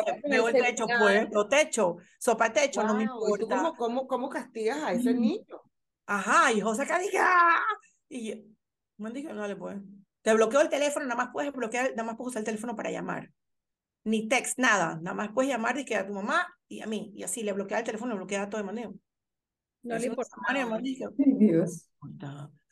el 0.48 0.54
techo, 0.54 0.86
celular. 0.88 1.00
pues, 1.00 1.30
lo 1.32 1.48
techo, 1.48 1.98
sopa 2.20 2.52
techo, 2.54 2.84
no 2.84 2.94
me 2.96 3.04
¿y 3.04 3.06
importa. 3.06 3.56
cómo, 3.56 3.76
cómo, 3.76 4.08
cómo 4.08 4.30
castigas 4.30 4.84
a 4.84 4.94
ese 4.94 5.14
Mm. 5.14 5.22
niño? 5.22 5.62
Ajá, 6.06 6.52
y 6.54 6.62
José 6.62 6.84
acá 6.84 7.00
dije, 7.00 7.18
¡ah! 7.20 7.60
Y 8.10 8.30
yo, 8.30 8.36
man 8.98 9.14
dije, 9.14 9.34
no 9.34 9.48
le 9.48 9.56
puedes. 9.56 9.82
Te 10.22 10.34
bloqueo 10.34 10.62
el 10.62 10.70
teléfono, 10.70 11.06
nada 11.06 11.16
más 11.24 11.30
puedes 11.34 11.52
bloquear, 11.54 11.92
nada 11.92 12.04
más 12.04 12.16
puedes 12.18 12.30
usar 12.32 12.42
el 12.42 12.46
teléfono 12.46 12.76
para 12.76 12.92
llamar. 12.92 13.32
Ni 14.04 14.28
text, 14.30 14.58
nada. 14.58 15.00
Nada 15.02 15.14
más 15.16 15.30
puedes 15.34 15.52
llamar 15.52 15.76
dije, 15.76 15.96
a 15.96 16.06
tu 16.08 16.14
mamá 16.14 16.48
y 16.68 16.82
a 16.82 16.88
mí. 16.88 17.12
Y 17.16 17.24
así, 17.24 17.44
le 17.44 17.52
bloquea 17.54 17.80
el 17.80 17.86
teléfono, 17.86 18.12
le 18.14 18.18
bloquea 18.18 18.50
todo 18.50 18.60
de 18.62 18.66
manera. 18.66 18.90
No 19.84 19.98
le 19.98 20.08
importa. 20.08 20.36
Ay, 21.18 21.34
Dios. 21.40 21.90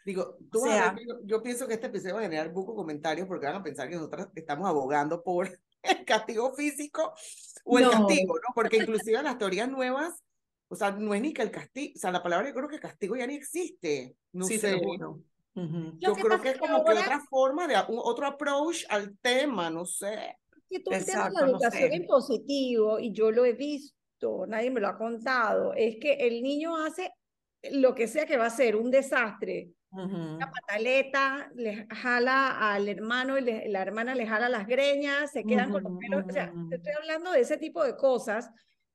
Digo, 0.06 0.38
tú 0.52 0.60
O 0.60 0.62
vas 0.66 0.72
a 0.72 0.76
ver 0.76 0.84
sea- 0.84 0.96
que 0.96 1.06
yo, 1.08 1.16
yo 1.26 1.42
pienso 1.44 1.68
que 1.68 1.74
este 1.74 1.88
episodio 1.88 2.14
va 2.16 2.20
a 2.22 2.24
generar 2.24 2.54
buco 2.54 2.76
comentarios 2.76 3.28
porque 3.28 3.48
van 3.48 3.56
a 3.56 3.64
pensar 3.64 3.90
que 3.90 3.96
nosotros 3.96 4.28
estamos 4.36 4.70
abogando 4.70 5.24
por 5.24 5.48
el 5.82 6.06
castigo 6.06 6.54
físico 6.54 7.14
o 7.66 7.80
el 7.80 7.86
No. 7.86 7.92
castigo, 7.92 8.36
¿no? 8.36 8.54
Porque 8.54 8.78
inclusive 8.78 9.18
en 9.18 9.24
las 9.24 9.38
teorías 9.40 9.68
nuevas, 9.70 10.14
o 10.68 10.76
sea, 10.76 10.92
no 10.92 11.14
es 11.16 11.22
ni 11.22 11.34
que 11.34 11.42
el 11.42 11.50
castigo, 11.52 11.94
o 11.96 12.00
sea, 12.00 12.12
la 12.12 12.22
palabra 12.24 12.48
yo 12.48 12.54
creo 12.54 12.70
que 12.70 12.80
castigo 12.80 13.16
ya 13.16 13.26
ni 13.28 13.36
existe. 13.36 14.16
No 14.32 14.46
Sí, 14.46 14.60
te 14.60 14.72
sé. 14.72 14.82
lo. 14.82 15.10
Ujú. 15.12 15.24
Lo 15.56 16.00
Yo 16.00 16.14
que 16.16 16.22
creo 16.22 16.42
que 16.42 16.48
es 16.50 16.54
que 16.56 16.60
como 16.60 16.84
que 16.84 16.92
ahora- 16.92 17.02
otra 17.02 17.20
forma 17.30 17.68
de 17.68 17.76
un- 17.88 18.00
otro 18.04 18.28
approach 18.28 18.84
al 18.90 19.18
tema, 19.20 19.70
no 19.70 19.86
sé. 19.86 20.38
que 20.70 20.80
tú 20.80 20.92
el 20.92 21.06
tema 21.06 21.06
de 21.06 21.28
Exacto, 21.30 21.40
la 21.40 21.46
no 21.46 21.52
educación 21.54 21.90
sé. 21.90 21.96
en 21.96 22.06
positivo, 22.08 23.00
y 23.00 23.12
yo 23.14 23.30
lo 23.32 23.46
he 23.46 23.54
visto, 23.54 24.46
nadie 24.48 24.72
me 24.72 24.82
lo 24.82 24.88
ha 24.88 24.98
contado, 24.98 25.74
es 25.74 25.98
que 26.02 26.14
el 26.28 26.42
niño 26.42 26.76
hace 26.76 27.12
lo 27.72 27.94
que 27.96 28.08
sea 28.08 28.26
que 28.26 28.36
va 28.38 28.48
a 28.48 28.50
ser 28.50 28.76
un 28.76 28.90
desastre, 28.92 29.70
Ujú. 29.98 30.36
una 30.36 30.52
pataleta, 30.52 31.52
le 31.56 31.88
jala 31.90 32.74
al 32.74 32.88
hermano 32.90 33.38
y 33.38 33.42
le- 33.42 33.70
la 33.70 33.82
hermana 33.82 34.16
le 34.16 34.28
jala 34.28 34.50
las 34.50 34.68
greñas, 34.68 35.32
se 35.32 35.46
quedan 35.46 35.72
con 35.72 35.84
los 35.84 35.94
pelos, 36.00 36.24
o 36.28 36.32
sea, 36.32 36.54
estoy 36.72 36.94
hablando 37.02 37.32
de 37.32 37.40
ese 37.42 37.58
tipo 37.58 37.84
de 37.84 37.96
cosas 37.96 38.50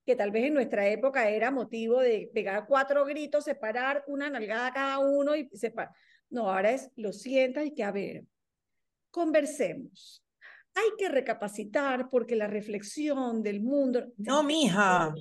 que 0.04 0.16
tal 0.16 0.30
vez 0.30 0.44
en 0.44 0.54
nuestra 0.54 0.86
época 0.88 1.28
era 1.28 1.50
motivo 1.50 2.00
de 2.00 2.30
pegar 2.34 2.66
cuatro 2.66 3.04
gritos, 3.04 3.44
separar 3.44 4.04
una 4.06 4.28
nalgada 4.30 4.72
cada 4.72 4.98
uno 4.98 5.36
y 5.36 5.48
separar. 5.54 5.92
No, 6.28 6.50
ahora 6.50 6.70
es, 6.72 6.90
lo 6.96 7.12
sientas 7.12 7.64
y 7.66 7.74
que, 7.74 7.84
a 7.84 7.92
ver, 7.92 8.24
conversemos. 9.10 10.22
Hay 10.74 10.90
que 10.96 11.09
recapacitar 11.09 12.09
porque 12.09 12.37
la 12.37 12.46
reflexión 12.46 13.42
del 13.42 13.61
mundo... 13.61 14.12
No, 14.18 14.42
mija. 14.42 15.12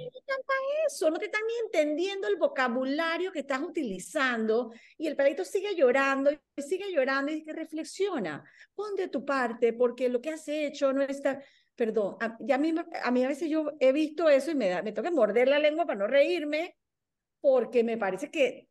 Eso, 0.87 1.09
no 1.09 1.17
te 1.17 1.25
están 1.25 1.41
ni 1.45 1.53
entendiendo 1.65 2.27
el 2.27 2.37
vocabulario 2.37 3.31
que 3.31 3.39
estás 3.39 3.61
utilizando 3.61 4.71
y 4.97 5.07
el 5.07 5.15
perrito 5.15 5.43
sigue 5.43 5.75
llorando 5.75 6.31
y 6.31 6.61
sigue 6.61 6.91
llorando 6.91 7.31
y 7.31 7.35
dice 7.35 7.47
que 7.47 7.53
reflexiona, 7.53 8.43
pon 8.75 8.95
de 8.95 9.07
tu 9.07 9.25
parte 9.25 9.73
porque 9.73 10.09
lo 10.09 10.21
que 10.21 10.31
has 10.31 10.47
hecho 10.47 10.93
no 10.93 11.01
está... 11.01 11.43
Perdón, 11.75 12.17
a, 12.19 12.37
y 12.39 12.51
a, 12.51 12.57
mí, 12.57 12.73
a 13.03 13.11
mí 13.11 13.23
a 13.23 13.27
veces 13.27 13.49
yo 13.49 13.71
he 13.79 13.91
visto 13.93 14.27
eso 14.27 14.51
y 14.51 14.55
me, 14.55 14.67
da, 14.67 14.81
me 14.81 14.91
toca 14.91 15.11
morder 15.11 15.47
la 15.47 15.59
lengua 15.59 15.85
para 15.85 15.99
no 15.99 16.07
reírme 16.07 16.77
porque 17.39 17.83
me 17.83 17.97
parece 17.97 18.29
que 18.29 18.68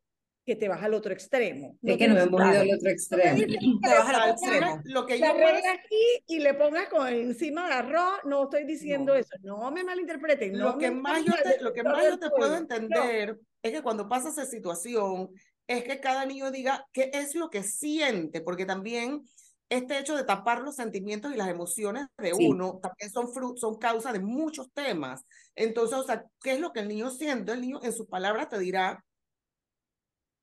que 0.48 0.56
te 0.56 0.66
vas 0.66 0.82
al 0.82 0.94
otro 0.94 1.12
extremo. 1.12 1.76
Es 1.82 1.98
que 1.98 2.08
nos 2.08 2.26
hemos 2.26 2.40
ido 2.40 2.60
al 2.60 2.70
otro 2.74 2.88
extremo. 2.90 3.38
Te 3.82 3.88
vas 3.90 4.08
al 4.14 4.30
extremo. 4.30 4.80
Lo 4.84 5.04
que 5.04 5.18
yo 5.18 5.26
aquí 5.26 6.24
y 6.26 6.38
le 6.38 6.54
pongas 6.54 6.88
con 6.88 7.06
encima 7.06 7.66
de 7.68 7.74
arroz, 7.74 8.20
no 8.24 8.44
estoy 8.44 8.64
diciendo 8.64 9.12
No. 9.12 9.18
eso, 9.18 9.36
no 9.42 9.70
me 9.70 9.84
malinterpreten. 9.84 10.52
no 10.52 10.70
lo 10.72 10.78
que 10.78 10.90
me 10.90 11.00
más 11.02 11.22
yo 11.22 11.34
te, 11.42 11.60
lo 11.60 11.74
que 11.74 11.82
más 11.82 12.02
yo 12.02 12.18
te 12.18 12.30
puedo 12.30 12.56
entender 12.56 13.38
es 13.62 13.72
que 13.72 13.82
cuando 13.82 14.08
pasa 14.08 14.30
esa 14.30 14.46
situación 14.46 15.28
es 15.66 15.84
que 15.84 16.00
cada 16.00 16.24
niño 16.24 16.50
diga 16.50 16.86
qué 16.94 17.10
es 17.12 17.34
lo 17.34 17.50
que 17.50 17.62
siente, 17.62 18.40
porque 18.40 18.64
también 18.64 19.20
este 19.68 19.98
hecho 19.98 20.16
de 20.16 20.24
tapar 20.24 20.62
los 20.62 20.76
sentimientos 20.76 21.30
y 21.34 21.36
las 21.36 21.48
emociones 21.48 22.06
de 22.16 22.32
Sí. 22.32 22.48
uno 22.48 22.78
también 22.82 23.10
son 23.10 23.26
fru- 23.26 23.54
son 23.58 23.76
causa 23.76 24.14
de 24.14 24.20
muchos 24.20 24.72
temas. 24.72 25.26
Entonces, 25.54 25.98
o 25.98 26.04
sea, 26.04 26.24
¿qué 26.42 26.52
es 26.52 26.60
lo 26.60 26.72
que 26.72 26.80
el 26.80 26.88
niño 26.88 27.10
siente? 27.10 27.52
El 27.52 27.60
niño 27.60 27.80
en 27.82 27.92
sus 27.92 28.06
palabras 28.06 28.48
te 28.48 28.58
dirá, 28.58 29.04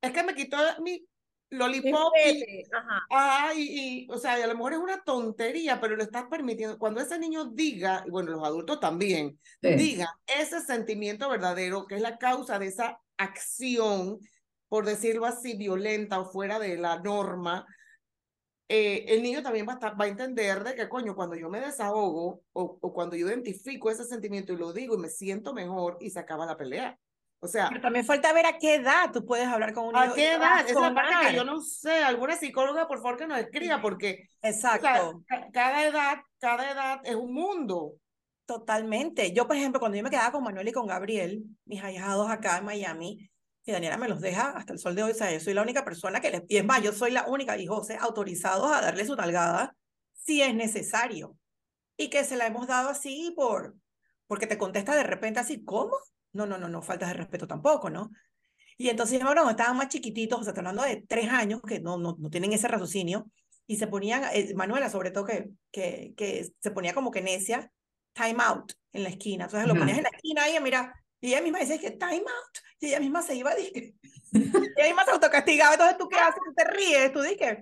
es 0.06 0.12
que 0.12 0.22
me 0.22 0.34
quitó 0.34 0.56
mi 0.82 1.06
lollipop 1.50 2.12
y, 2.26 2.64
ajá. 2.72 3.54
Y, 3.54 4.06
y, 4.06 4.10
o 4.10 4.18
sea, 4.18 4.34
a 4.34 4.46
lo 4.46 4.54
mejor 4.54 4.72
es 4.72 4.78
una 4.78 5.02
tontería, 5.04 5.80
pero 5.80 5.96
lo 5.96 6.02
estás 6.02 6.24
permitiendo. 6.30 6.78
Cuando 6.78 7.00
ese 7.00 7.18
niño 7.18 7.44
diga, 7.46 8.02
y 8.06 8.10
bueno, 8.10 8.32
los 8.32 8.44
adultos 8.44 8.80
también, 8.80 9.38
Sí. 9.62 9.74
diga 9.74 10.08
ese 10.26 10.60
sentimiento 10.60 11.28
verdadero 11.28 11.86
que 11.86 11.96
es 11.96 12.00
la 12.00 12.18
causa 12.18 12.58
de 12.58 12.66
esa 12.66 12.98
acción, 13.16 14.18
por 14.68 14.84
decirlo 14.84 15.26
así, 15.26 15.56
violenta 15.56 16.18
o 16.18 16.30
fuera 16.30 16.58
de 16.58 16.76
la 16.76 16.98
norma, 16.98 17.64
eh, 18.68 19.04
el 19.14 19.22
niño 19.22 19.42
también 19.44 19.66
va 19.68 19.74
a, 19.74 19.76
estar- 19.76 20.00
va 20.00 20.06
a 20.06 20.08
entender 20.08 20.64
de 20.64 20.74
que, 20.74 20.88
coño, 20.88 21.14
cuando 21.14 21.36
yo 21.36 21.48
me 21.48 21.60
desahogo 21.60 22.42
o, 22.52 22.78
o 22.80 22.92
cuando 22.92 23.14
yo 23.14 23.28
identifico 23.28 23.90
ese 23.90 24.04
sentimiento 24.04 24.52
y 24.52 24.56
lo 24.56 24.72
digo 24.72 24.96
y 24.96 24.98
me 24.98 25.08
siento 25.08 25.54
mejor 25.54 25.98
y 26.00 26.10
se 26.10 26.18
acaba 26.18 26.44
la 26.46 26.56
pelea. 26.56 26.98
O 27.46 27.48
sea, 27.48 27.68
Pero 27.70 27.80
también 27.80 28.04
falta 28.04 28.32
ver 28.32 28.46
a 28.46 28.58
qué 28.58 28.74
edad 28.74 29.10
tú 29.12 29.24
puedes 29.24 29.46
hablar 29.48 29.72
con 29.72 29.86
un. 29.86 29.96
¿a 29.96 30.12
qué 30.12 30.36
va 30.38 30.56
a 30.56 30.60
edad? 30.60 30.68
Esa 30.70 30.78
es 30.78 30.80
la 30.80 30.94
parte 30.94 31.14
que 31.28 31.34
yo 31.34 31.44
no 31.44 31.60
sé. 31.60 32.04
Alguna 32.04 32.36
psicóloga, 32.36 32.86
por 32.86 32.98
favor, 32.98 33.16
que 33.16 33.26
nos 33.26 33.38
escriba, 33.38 33.80
porque 33.80 34.28
o 34.42 34.52
sea, 34.52 34.76
Exacto. 34.76 35.22
ca- 35.26 35.48
cada 35.52 35.84
edad, 35.84 36.18
cada 36.38 36.70
edad 36.70 37.00
es 37.04 37.14
un 37.14 37.32
mundo. 37.32 37.94
Totalmente. 38.46 39.32
Yo, 39.32 39.46
por 39.46 39.56
ejemplo, 39.56 39.80
cuando 39.80 39.96
yo 39.96 40.04
me 40.04 40.10
quedaba 40.10 40.30
con 40.32 40.44
Manuel 40.44 40.68
y 40.68 40.72
con 40.72 40.86
Gabriel, 40.86 41.42
mis 41.64 41.82
ahijados 41.82 42.30
acá 42.30 42.58
en 42.58 42.64
Miami, 42.64 43.30
y 43.64 43.72
Daniela 43.72 43.96
me 43.96 44.08
los 44.08 44.20
deja 44.20 44.50
hasta 44.50 44.72
el 44.72 44.78
sol 44.78 44.94
de 44.94 45.02
hoy, 45.02 45.10
o 45.10 45.14
sea, 45.14 45.32
yo 45.32 45.40
soy 45.40 45.52
la 45.52 45.62
única 45.62 45.84
persona 45.84 46.20
que 46.20 46.30
les, 46.30 46.42
y 46.48 46.56
es 46.58 46.64
más, 46.64 46.80
yo 46.82 46.92
soy 46.92 47.10
la 47.10 47.26
única, 47.26 47.58
y 47.58 47.66
José, 47.66 47.98
autorizados 48.00 48.70
a 48.70 48.80
darle 48.80 49.04
su 49.04 49.16
nalgada 49.16 49.74
si 50.12 50.42
es 50.42 50.54
necesario. 50.54 51.36
Y 51.96 52.08
que 52.08 52.22
se 52.24 52.36
la 52.36 52.46
hemos 52.46 52.68
dado 52.68 52.90
así 52.90 53.32
por, 53.34 53.74
porque 54.28 54.46
te 54.46 54.58
contesta 54.58 54.94
de 54.94 55.02
repente 55.02 55.40
así, 55.40 55.64
¿cómo? 55.64 55.96
No, 56.36 56.46
no, 56.46 56.58
no, 56.58 56.68
no, 56.68 56.82
faltas 56.82 57.08
de 57.08 57.14
respeto 57.14 57.46
tampoco, 57.46 57.90
¿no? 57.90 58.10
Y 58.78 58.90
entonces, 58.90 59.22
bueno, 59.22 59.48
estaban 59.48 59.76
más 59.76 59.88
chiquititos, 59.88 60.40
o 60.40 60.44
sea, 60.44 60.52
hablando 60.54 60.82
de 60.82 61.02
tres 61.08 61.30
años, 61.30 61.62
que 61.66 61.80
no, 61.80 61.96
no, 61.96 62.16
no 62.18 62.30
tienen 62.30 62.52
ese 62.52 62.68
raciocinio, 62.68 63.30
y 63.66 63.76
se 63.76 63.86
ponían, 63.86 64.24
eh, 64.32 64.52
Manuela 64.54 64.90
sobre 64.90 65.10
todo, 65.10 65.24
que, 65.24 65.48
que, 65.72 66.12
que 66.16 66.46
se 66.60 66.70
ponía 66.70 66.94
como 66.94 67.10
que 67.10 67.22
necia, 67.22 67.72
time 68.12 68.36
out 68.38 68.72
en 68.92 69.02
la 69.02 69.08
esquina. 69.08 69.44
Entonces 69.44 69.68
lo 69.68 69.74
ponías 69.74 69.98
en 69.98 70.04
la 70.04 70.10
esquina 70.10 70.48
y 70.48 70.60
mira, 70.60 70.94
y 71.20 71.28
ella 71.28 71.42
misma 71.42 71.58
decía 71.58 71.78
que 71.78 71.90
time 71.92 72.18
out, 72.18 72.58
y 72.80 72.86
ella 72.86 73.00
misma 73.00 73.22
se 73.22 73.34
iba, 73.34 73.54
dije, 73.54 73.94
y 74.32 74.38
ella 74.38 74.86
misma 74.86 75.04
se 75.04 75.10
autocastigaba. 75.12 75.74
Entonces, 75.74 75.98
¿tú 75.98 76.08
qué 76.08 76.16
haces? 76.16 76.40
Tú 76.44 76.54
te 76.54 76.64
ríes, 76.64 77.12
tú 77.12 77.22
dices, 77.22 77.58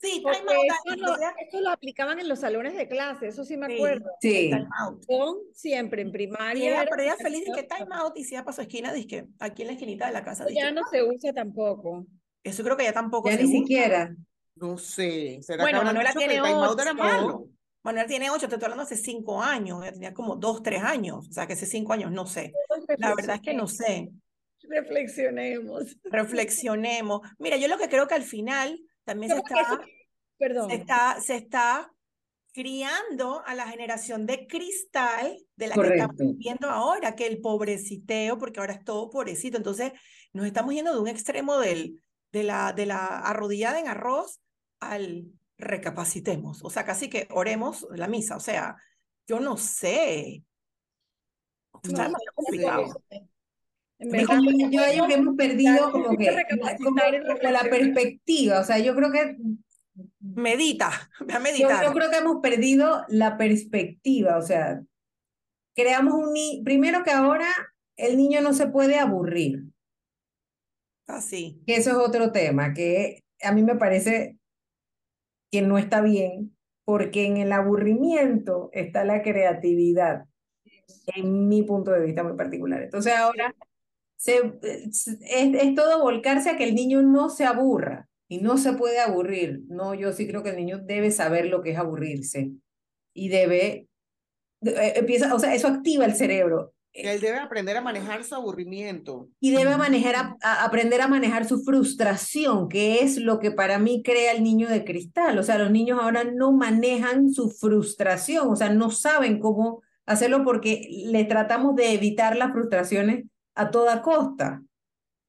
sí, 0.00 0.20
Porque 0.22 0.38
time 0.38 0.52
out. 0.52 0.64
eso 0.64 0.74
Dani". 0.86 1.00
lo, 1.00 1.06
Entonces, 1.08 1.28
eso 1.48 1.60
lo 1.60 1.70
aplicaban 1.70 2.18
en 2.20 2.28
los 2.28 2.40
salones 2.40 2.74
de 2.76 2.88
clase, 2.88 3.28
eso 3.28 3.44
sí 3.44 3.56
me 3.56 3.66
Sí. 3.68 3.74
acuerdo. 3.76 4.10
Sí. 4.20 4.50
time 4.50 4.68
out. 4.78 5.04
Con 5.06 5.36
siempre 5.52 6.02
en 6.02 6.12
primaria. 6.12 6.70
ella, 6.82 6.86
pero 6.90 7.02
ella 7.02 7.16
feliz 7.16 7.44
de 7.44 7.52
que 7.52 7.62
time 7.64 7.88
out 7.92 8.16
y 8.16 8.24
se 8.24 8.34
iba 8.34 8.44
para 8.44 8.54
su 8.56 8.62
esquina, 8.62 8.92
dije, 8.92 9.26
aquí 9.38 9.62
en 9.62 9.68
la 9.68 9.72
esquinita 9.74 10.06
de 10.06 10.12
la 10.12 10.24
casa. 10.24 10.46
Ya 10.50 10.70
no 10.72 10.82
se 10.90 11.02
usa 11.02 11.32
tampoco. 11.32 12.06
eso 12.42 12.62
creo 12.64 12.76
que 12.76 12.84
ya 12.84 12.92
tampoco 12.92 13.28
Ya 13.28 13.36
se 13.36 13.42
ni 13.44 13.48
usa. 13.50 13.58
siquiera. 13.58 14.16
No 14.56 14.76
sé. 14.78 15.38
¿Será 15.42 15.62
Bueno, 15.64 15.80
que 15.80 15.84
Manuela 15.86 16.12
que 16.12 16.18
tiene 16.18 16.34
el 16.36 16.42
time 16.42 16.54
out 16.54 16.80
era 16.80 16.90
ocho. 16.92 17.02
malo? 17.02 17.48
Manuel 17.82 18.06
tiene 18.06 18.28
ocho, 18.30 18.46
te 18.48 18.54
estoy 18.56 18.64
hablando 18.66 18.82
hace 18.82 18.96
cinco 18.96 19.42
años, 19.42 19.82
ella 19.82 19.92
tenía 19.92 20.12
como 20.14 20.36
dos, 20.36 20.62
tres 20.62 20.82
años, 20.82 21.26
o 21.28 21.32
sea 21.32 21.46
que 21.46 21.54
hace 21.54 21.64
cinco 21.64 21.94
años, 21.94 22.10
no 22.12 22.26
sé. 22.26 22.52
La 22.98 23.14
verdad 23.14 23.36
es 23.36 23.40
que 23.42 23.54
no 23.54 23.66
sé. 23.66 24.10
Reflexionemos. 24.84 25.96
Reflexionemos. 26.04 27.20
Mira, 27.38 27.56
yo 27.56 27.68
lo 27.68 27.78
que 27.78 27.88
creo 27.88 28.06
que 28.06 28.14
al 28.14 28.22
final 28.22 28.78
también 29.10 29.32
se 29.32 29.38
está, 29.38 29.80
Perdón. 30.38 30.70
se 30.70 30.76
está, 30.76 31.20
se 31.20 31.36
está 31.36 31.92
criando 32.52 33.42
a 33.44 33.54
la 33.54 33.66
generación 33.66 34.24
de 34.24 34.46
cristal 34.46 35.36
de 35.56 35.68
la 35.68 35.74
que 35.74 35.88
estamos 35.88 36.16
viendo 36.36 36.70
ahora, 36.70 37.16
que 37.16 37.26
el 37.26 37.40
pobreciteo, 37.40 38.38
porque 38.38 38.60
ahora 38.60 38.74
es 38.74 38.84
todo 38.84 39.10
pobrecito. 39.10 39.56
Entonces, 39.56 39.92
nos 40.32 40.46
estamos 40.46 40.74
yendo 40.74 40.92
de 40.92 41.00
un 41.00 41.08
extremo 41.08 41.58
del, 41.58 42.00
de, 42.30 42.44
la, 42.44 42.72
de 42.72 42.86
la 42.86 43.18
arrodillada 43.18 43.80
en 43.80 43.88
arroz 43.88 44.40
al 44.78 45.26
recapacitemos. 45.58 46.64
O 46.64 46.70
sea, 46.70 46.84
casi 46.84 47.10
que 47.10 47.26
oremos 47.30 47.86
la 47.90 48.06
misa. 48.06 48.36
O 48.36 48.40
sea, 48.40 48.76
yo 49.26 49.40
no 49.40 49.56
sé. 49.56 50.44
No, 51.84 52.06
sí. 52.06 52.12
complicado. 52.34 53.02
Como 54.00 54.50
yo 54.70 54.82
hallo 54.82 55.06
que 55.06 55.14
hemos 55.14 55.36
perdido 55.36 55.92
como 55.92 56.16
que 56.16 56.34
como, 56.82 56.96
la 57.42 57.62
perspectiva, 57.64 58.60
o 58.60 58.64
sea, 58.64 58.78
yo 58.78 58.94
creo 58.94 59.12
que 59.12 59.36
Medita, 60.20 60.88
a 61.28 61.34
yo, 61.34 61.40
meditar. 61.40 61.84
yo 61.84 61.92
creo 61.92 62.10
que 62.10 62.18
hemos 62.18 62.40
perdido 62.40 63.04
la 63.08 63.36
perspectiva, 63.36 64.36
o 64.36 64.42
sea, 64.42 64.82
creamos 65.74 66.14
un 66.14 66.32
ni 66.32 66.62
primero 66.64 67.02
que 67.02 67.10
ahora 67.10 67.48
el 67.96 68.16
niño 68.16 68.40
no 68.40 68.52
se 68.52 68.66
puede 68.66 68.98
aburrir, 68.98 69.64
Así. 71.06 71.62
que 71.66 71.76
eso 71.76 71.90
es 71.90 71.96
otro 71.96 72.32
tema 72.32 72.74
que 72.74 73.22
a 73.42 73.52
mí 73.52 73.62
me 73.62 73.76
parece 73.76 74.38
que 75.50 75.62
no 75.62 75.78
está 75.78 76.00
bien, 76.00 76.56
porque 76.84 77.26
en 77.26 77.36
el 77.38 77.52
aburrimiento 77.52 78.70
está 78.72 79.04
la 79.04 79.22
creatividad, 79.22 80.26
en 81.14 81.48
mi 81.48 81.62
punto 81.62 81.90
de 81.92 82.04
vista 82.04 82.22
muy 82.22 82.36
particular. 82.36 82.82
Entonces 82.82 83.14
ahora 83.14 83.54
se, 84.20 84.52
es, 84.62 85.06
es 85.08 85.74
todo 85.74 86.02
volcarse 86.02 86.50
a 86.50 86.56
que 86.58 86.64
el 86.64 86.74
niño 86.74 87.00
no 87.00 87.30
se 87.30 87.44
aburra 87.44 88.06
y 88.28 88.38
no 88.38 88.58
se 88.58 88.74
puede 88.74 89.00
aburrir. 89.00 89.62
No, 89.68 89.94
yo 89.94 90.12
sí 90.12 90.28
creo 90.28 90.42
que 90.42 90.50
el 90.50 90.56
niño 90.56 90.78
debe 90.78 91.10
saber 91.10 91.46
lo 91.46 91.62
que 91.62 91.70
es 91.70 91.78
aburrirse 91.78 92.50
y 93.14 93.28
debe, 93.30 93.88
eh, 94.60 94.92
empieza, 94.96 95.34
o 95.34 95.38
sea, 95.38 95.54
eso 95.54 95.68
activa 95.68 96.04
el 96.04 96.14
cerebro 96.14 96.74
él 96.92 97.20
debe 97.20 97.38
aprender 97.38 97.76
a 97.76 97.82
manejar 97.82 98.24
su 98.24 98.34
aburrimiento. 98.34 99.28
y 99.38 99.52
debe 99.52 99.76
manejar 99.76 100.16
a, 100.16 100.36
a 100.42 100.64
aprender 100.64 101.00
a 101.00 101.06
manejar 101.06 101.46
su 101.46 101.62
frustración, 101.62 102.68
que 102.68 103.00
es 103.02 103.16
lo 103.16 103.38
que 103.38 103.52
para 103.52 103.78
mí 103.78 104.02
crea 104.02 104.32
el 104.32 104.42
niño 104.42 104.68
de 104.68 104.84
cristal. 104.84 105.38
O 105.38 105.44
sea, 105.44 105.56
los 105.56 105.70
niños 105.70 106.00
ahora 106.02 106.24
no 106.24 106.50
manejan 106.50 107.32
su 107.32 107.48
frustración, 107.48 108.48
o 108.48 108.56
sea, 108.56 108.70
no 108.70 108.90
saben 108.90 109.38
cómo 109.38 109.82
hacerlo 110.04 110.42
porque 110.44 110.88
le 111.06 111.24
tratamos 111.24 111.76
de 111.76 111.94
evitar 111.94 112.36
las 112.36 112.50
frustraciones 112.52 113.26
a 113.54 113.70
toda 113.70 114.02
costa. 114.02 114.62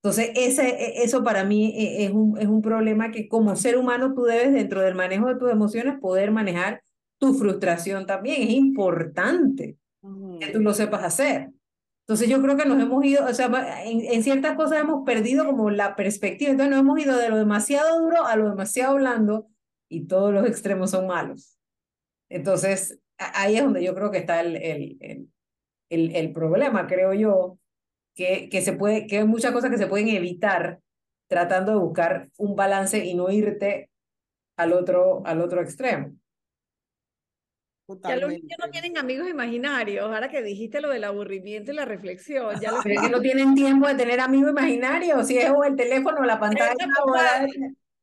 Entonces, 0.04 0.32
ese, 0.36 0.70
e- 0.70 1.04
eso 1.04 1.24
para 1.24 1.44
mí 1.44 1.74
e- 1.76 2.06
es 2.06 2.12
un, 2.12 2.38
es 2.38 2.48
un 2.48 2.62
problema 2.62 3.12
que 3.12 3.28
como 3.28 3.56
ser 3.56 3.78
humano 3.78 4.14
tú 4.14 4.24
debes 4.24 4.54
dentro 4.54 4.82
del 4.82 4.96
manejo 4.96 5.28
de 5.28 5.36
tus 5.36 5.52
emociones 5.52 6.00
poder 6.00 6.32
manejar 6.32 6.84
tu 7.20 7.34
frustración 7.36 8.06
también. 8.06 8.42
Es 8.42 8.52
importante 8.52 9.78
que 10.40 10.48
tú 10.48 10.60
lo 10.60 10.74
sepas 10.74 11.04
hacer. 11.04 11.52
Entonces 12.08 12.28
yo 12.28 12.42
creo 12.42 12.58
que 12.58 12.66
nos 12.66 12.82
hemos 12.82 13.06
ido, 13.06 13.26
o 13.26 13.34
sea, 13.34 13.84
en, 13.86 14.02
en 14.02 14.24
ciertas 14.24 14.56
cosas 14.56 14.80
hemos 14.82 15.06
perdido 15.06 15.46
como 15.46 15.70
la 15.70 15.96
perspectiva, 15.96 16.52
entonces 16.52 16.72
nos 16.72 16.80
hemos 16.80 17.00
ido 17.00 17.16
de 17.16 17.30
lo 17.30 17.38
demasiado 17.38 18.02
duro 18.02 18.26
a 18.26 18.36
lo 18.36 18.50
demasiado 18.50 18.96
blando 18.96 19.48
y 19.88 20.08
todos 20.08 20.34
los 20.34 20.48
extremos 20.48 20.92
son 20.92 21.06
malos. 21.08 21.58
Entonces 22.28 23.00
ahí 23.18 23.58
es 23.58 23.64
donde 23.64 23.84
yo 23.84 23.94
creo 23.94 24.10
que 24.10 24.18
está 24.18 24.42
el, 24.42 24.56
el, 24.56 24.98
el, 25.00 25.30
el, 25.90 26.16
el 26.16 26.34
problema, 26.34 26.88
creo 26.88 27.14
yo, 27.14 27.60
que, 28.16 28.50
que, 28.50 28.62
se 28.62 28.74
puede, 28.74 29.08
que 29.08 29.20
hay 29.20 29.26
muchas 29.26 29.52
cosas 29.52 29.70
que 29.70 29.78
se 29.78 29.88
pueden 29.88 30.10
evitar 30.10 30.80
tratando 31.28 31.72
de 31.72 31.78
buscar 31.80 32.30
un 32.38 32.56
balance 32.56 33.06
y 33.06 33.14
no 33.14 33.32
irte 33.32 33.90
al 34.58 34.74
otro, 34.74 35.22
al 35.26 35.42
otro 35.42 35.62
extremo. 35.62 36.14
Ya 38.04 38.16
los 38.16 38.30
niños 38.30 38.58
no 38.60 38.70
tienen 38.70 38.98
amigos 38.98 39.28
imaginarios. 39.28 40.06
Ahora 40.06 40.30
que 40.30 40.42
dijiste 40.42 40.82
lo 40.82 40.90
del 40.90 41.04
aburrimiento 41.04 41.72
y 41.72 41.76
la 41.76 41.86
reflexión, 41.86 42.60
ya 42.60 42.72
los 42.72 42.84
Pero 42.84 42.96
es 42.96 43.08
que 43.08 43.12
no 43.12 43.22
tienen 43.22 43.54
tiempo 43.54 43.88
de 43.88 43.96
tener 43.96 44.20
amigos 44.20 44.52
imaginarios, 44.52 45.28
si 45.28 45.38
es 45.38 45.50
o 45.50 45.64
el 45.64 45.76
teléfono 45.76 46.22
o 46.22 46.24
la 46.24 46.40
pantalla. 46.40 46.76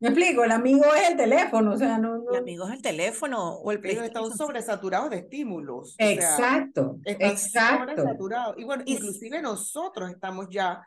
Me 0.00 0.08
explico, 0.11 0.44
el 0.44 0.52
amigo 0.52 0.84
es 0.94 1.11
el 1.11 1.16
teléfono, 1.16 1.72
o 1.72 1.76
sea, 1.76 1.98
no, 1.98 2.16
El 2.16 2.24
no. 2.24 2.37
amigo 2.37 2.68
es 2.68 2.74
el 2.74 2.82
teléfono 2.82 3.54
o 3.54 3.72
el 3.72 3.84
Ellos 3.84 4.04
están 4.04 4.30
sobresaturados 4.30 5.11
de 5.11 5.16
estímulos. 5.18 5.90
o 5.90 5.96
sea, 5.96 6.12
Exacto, 6.12 6.98
están 7.04 7.30
exacto. 7.30 7.87
sobresaturados. 7.96 8.54
Y 8.58 8.64
bueno, 8.64 8.84
Y- 8.87 8.94
inclusive 8.94 9.42
nosotros 9.42 10.11
estamos 10.11 10.46
ya 10.51 10.80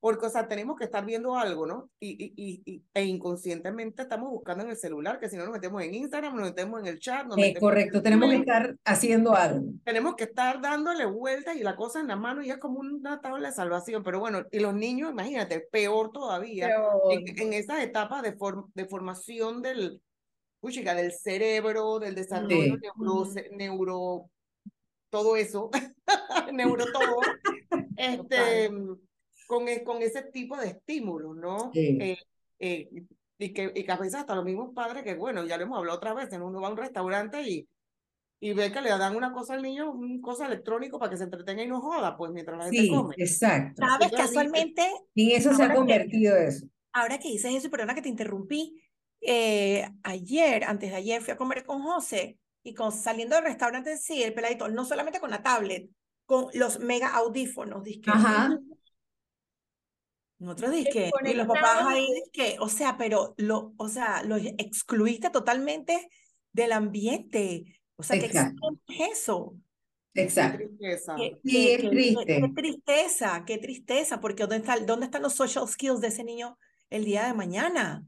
Porque, 0.00 0.26
o 0.26 0.30
sea, 0.30 0.46
tenemos 0.46 0.76
que 0.76 0.84
estar 0.84 1.04
viendo 1.04 1.36
algo, 1.36 1.66
¿no? 1.66 1.90
Y, 1.98 2.32
y, 2.36 2.62
y, 2.64 2.84
e 2.94 3.04
inconscientemente 3.04 4.02
estamos 4.02 4.30
buscando 4.30 4.62
en 4.62 4.70
el 4.70 4.76
celular, 4.76 5.18
que 5.18 5.28
si 5.28 5.36
no 5.36 5.42
nos 5.42 5.52
metemos 5.52 5.82
en 5.82 5.92
Instagram, 5.92 6.36
nos 6.36 6.50
metemos 6.50 6.80
en 6.80 6.86
el 6.86 7.00
chat. 7.00 7.26
Nos 7.26 7.36
eh, 7.38 7.54
correcto, 7.58 8.00
tenemos 8.00 8.30
que 8.30 8.36
estar 8.36 8.76
haciendo 8.84 9.34
algo. 9.34 9.72
Tenemos 9.84 10.14
que 10.14 10.24
estar 10.24 10.60
dándole 10.60 11.04
vueltas 11.06 11.56
y 11.56 11.64
la 11.64 11.74
cosa 11.74 11.98
en 11.98 12.06
la 12.06 12.16
mano 12.16 12.42
y 12.42 12.50
es 12.50 12.58
como 12.58 12.78
una 12.78 13.20
tabla 13.20 13.48
de 13.48 13.54
salvación. 13.54 14.04
Pero 14.04 14.20
bueno, 14.20 14.44
y 14.52 14.60
los 14.60 14.72
niños, 14.72 15.10
imagínate, 15.10 15.66
peor 15.72 16.12
todavía, 16.12 16.70
En, 17.10 17.38
en, 17.38 17.52
esas 17.52 17.80
etapas 17.80 18.22
de, 18.22 18.36
de 18.74 18.84
formación 18.84 19.62
del, 19.62 20.00
chica, 20.68 20.94
del 20.94 21.12
cerebro, 21.12 21.98
del 21.98 22.14
desarrollo 22.14 22.76
neuro, 22.76 23.26
neuro, 23.52 24.30
todo 25.10 25.36
eso, 25.36 25.70
neuro 26.52 26.84
todo, 26.92 27.20
este 27.96 28.70
con, 29.48 29.66
e, 29.66 29.82
con 29.82 30.02
ese 30.02 30.22
tipo 30.24 30.58
de 30.58 30.68
estímulos, 30.68 31.34
¿no? 31.34 31.70
Eh, 31.74 32.18
eh, 32.58 32.88
y, 33.38 33.52
que, 33.54 33.72
y 33.74 33.82
que 33.82 33.92
a 33.92 33.96
veces 33.96 34.16
hasta 34.16 34.34
los 34.34 34.44
mismos 34.44 34.74
padres, 34.74 35.02
que 35.02 35.14
bueno, 35.14 35.44
ya 35.46 35.56
lo 35.56 35.62
hemos 35.64 35.78
hablado 35.78 35.96
otra 35.96 36.12
vez, 36.12 36.28
uno 36.32 36.60
va 36.60 36.68
a 36.68 36.70
un 36.70 36.76
restaurante 36.76 37.40
y, 37.42 37.66
y 38.40 38.52
ve 38.52 38.70
que 38.70 38.82
le 38.82 38.90
dan 38.90 39.16
una 39.16 39.32
cosa 39.32 39.54
al 39.54 39.62
niño, 39.62 39.90
una 39.90 40.20
cosa 40.20 40.46
electrónica 40.46 40.98
para 40.98 41.10
que 41.10 41.16
se 41.16 41.24
entretenga 41.24 41.62
y 41.62 41.66
no 41.66 41.80
joda, 41.80 42.14
pues 42.14 42.30
mientras 42.30 42.58
la 42.58 42.64
gente 42.64 42.82
sí, 42.82 42.90
come. 42.90 43.14
Exacto. 43.16 43.82
Sabes, 43.86 44.12
casualmente. 44.12 44.86
Y 45.14 45.32
eso 45.32 45.54
se 45.54 45.62
ha 45.62 45.74
convertido 45.74 46.36
eso. 46.36 46.66
Ahora 46.92 47.18
que 47.18 47.28
dices 47.28 47.54
eso, 47.54 47.70
perdona 47.70 47.94
que 47.94 48.02
te 48.02 48.10
interrumpí, 48.10 48.82
eh, 49.22 49.88
ayer, 50.02 50.64
antes 50.64 50.90
de 50.90 50.96
ayer, 50.96 51.22
fui 51.22 51.32
a 51.32 51.38
comer 51.38 51.64
con 51.64 51.80
José 51.80 52.38
y 52.62 52.74
con, 52.74 52.92
saliendo 52.92 53.36
del 53.36 53.46
restaurante, 53.46 53.96
sí, 53.96 54.22
el 54.22 54.34
peladito, 54.34 54.68
no 54.68 54.84
solamente 54.84 55.20
con 55.20 55.30
la 55.30 55.42
tablet, 55.42 55.88
con 56.26 56.48
los 56.52 56.80
mega 56.80 57.08
audífonos, 57.14 57.82
disque, 57.82 58.10
Ajá. 58.10 58.58
Nosotros 60.38 60.70
dije, 60.70 61.10
y 61.24 61.34
los 61.34 61.46
papás 61.46 61.86
ahí, 61.86 62.06
que, 62.32 62.56
o 62.60 62.68
sea, 62.68 62.96
pero 62.96 63.34
lo, 63.38 63.72
o 63.76 63.88
sea, 63.88 64.22
lo 64.22 64.36
excluiste 64.36 65.30
totalmente 65.30 66.08
del 66.52 66.72
ambiente. 66.72 67.80
O 67.96 68.02
sea, 68.02 68.18
¿qué 68.18 68.26
es 68.26 69.12
eso? 69.12 69.56
Exacto. 70.14 70.58
Qué 70.58 70.66
tristeza. 70.68 71.14
Qué, 71.16 71.40
qué, 71.44 71.88
triste. 71.88 72.24
Qué, 72.26 72.52
tristeza, 72.54 73.44
qué 73.46 73.58
tristeza, 73.58 74.20
porque 74.20 74.42
¿dónde, 74.42 74.56
está, 74.56 74.78
¿dónde 74.78 75.06
están 75.06 75.22
los 75.22 75.34
social 75.34 75.66
skills 75.66 76.00
de 76.00 76.08
ese 76.08 76.24
niño 76.24 76.56
el 76.90 77.04
día 77.04 77.26
de 77.26 77.34
mañana? 77.34 78.06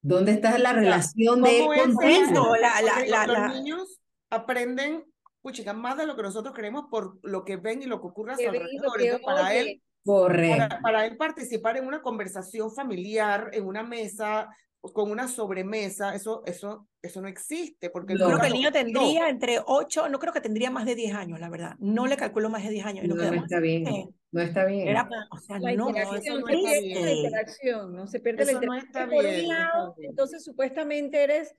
¿Dónde 0.00 0.32
está 0.32 0.58
la 0.58 0.72
relación 0.72 1.42
de 1.42 1.60
él 1.60 1.66
con 1.66 2.60
la, 2.60 2.82
la, 3.06 3.26
Los 3.26 3.54
niños 3.54 4.00
aprenden, 4.30 5.04
puchica, 5.40 5.72
más 5.72 5.96
de 5.96 6.06
lo 6.06 6.16
que 6.16 6.22
nosotros 6.22 6.54
queremos 6.54 6.86
por 6.90 7.18
lo 7.22 7.44
que 7.44 7.56
ven 7.56 7.82
y 7.82 7.86
lo 7.86 8.00
que 8.00 8.06
ocurre 8.08 8.32
a 8.32 8.36
su 8.36 8.48
alrededor. 8.48 9.20
para 9.22 9.54
él, 9.54 9.80
Correcto. 10.04 10.76
Para, 10.82 11.06
él 11.06 11.16
participar 11.16 11.76
en 11.76 11.86
una 11.86 12.02
conversación 12.02 12.72
familiar, 12.72 13.50
en 13.52 13.66
una 13.66 13.82
mesa, 13.82 14.48
con 14.80 15.10
una 15.10 15.28
sobremesa, 15.28 16.14
eso, 16.14 16.42
eso, 16.44 16.88
eso 17.00 17.20
no 17.20 17.28
existe. 17.28 17.90
Porque 17.90 18.14
no. 18.14 18.26
creo 18.26 18.40
que 18.40 18.46
el 18.48 18.52
niño 18.52 18.72
tendría 18.72 19.28
entre 19.28 19.60
8, 19.64 20.08
no 20.08 20.18
creo 20.18 20.32
que 20.32 20.40
tendría 20.40 20.70
más 20.70 20.86
de 20.86 20.94
10 20.94 21.14
años, 21.14 21.40
la 21.40 21.48
verdad. 21.48 21.76
No 21.78 22.06
le 22.06 22.16
calculo 22.16 22.50
más 22.50 22.64
de 22.64 22.70
10 22.70 22.86
años. 22.86 23.04
no, 23.06 23.14
no 23.14 23.44
está 23.44 23.60
bien. 23.60 23.84
no 24.32 24.40
está 24.40 24.64
bien. 24.64 24.88
Era, 24.88 25.08
o 25.30 25.38
sea, 25.38 25.60
la 25.60 25.72
no, 25.74 25.88
interacción, 25.88 26.40
no, 26.40 26.48
está 26.48 26.80
bien. 26.80 27.04
la 27.04 27.12
interacción, 27.12 27.94
¿no? 27.94 28.06
Se 28.08 28.20
pierde 28.20 28.44
la 28.44 28.52
interacción. 28.52 29.10
por 29.10 29.24
un 29.24 29.48
lado, 29.48 29.94
entonces 29.98 30.42
supuestamente 30.42 31.22
eres 31.22 31.54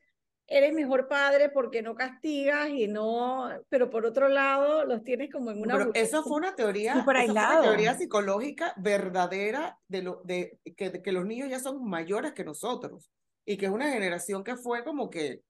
eres 0.47 0.73
mejor 0.73 1.07
padre 1.07 1.49
porque 1.49 1.81
no 1.81 1.95
castigas 1.95 2.69
y 2.69 2.87
no, 2.87 3.49
pero 3.69 3.89
por 3.89 4.05
otro 4.05 4.27
lado 4.27 4.85
los 4.85 5.03
tienes 5.03 5.31
como 5.31 5.51
en 5.51 5.61
una... 5.61 5.77
Pero 5.77 5.91
eso 5.93 6.23
fue 6.23 6.37
una 6.37 6.55
teoría, 6.55 7.03
fue 7.03 7.29
una 7.29 7.61
teoría 7.61 7.97
psicológica 7.97 8.73
verdadera 8.77 9.79
de, 9.87 10.01
lo, 10.01 10.21
de 10.23 10.59
que, 10.75 11.01
que 11.01 11.11
los 11.11 11.25
niños 11.25 11.49
ya 11.49 11.59
son 11.59 11.83
mayores 11.83 12.33
que 12.33 12.43
nosotros 12.43 13.11
y 13.45 13.57
que 13.57 13.65
es 13.65 13.71
una 13.71 13.91
generación 13.91 14.43
que 14.43 14.55
fue 14.55 14.83
como 14.83 15.09
que 15.09 15.41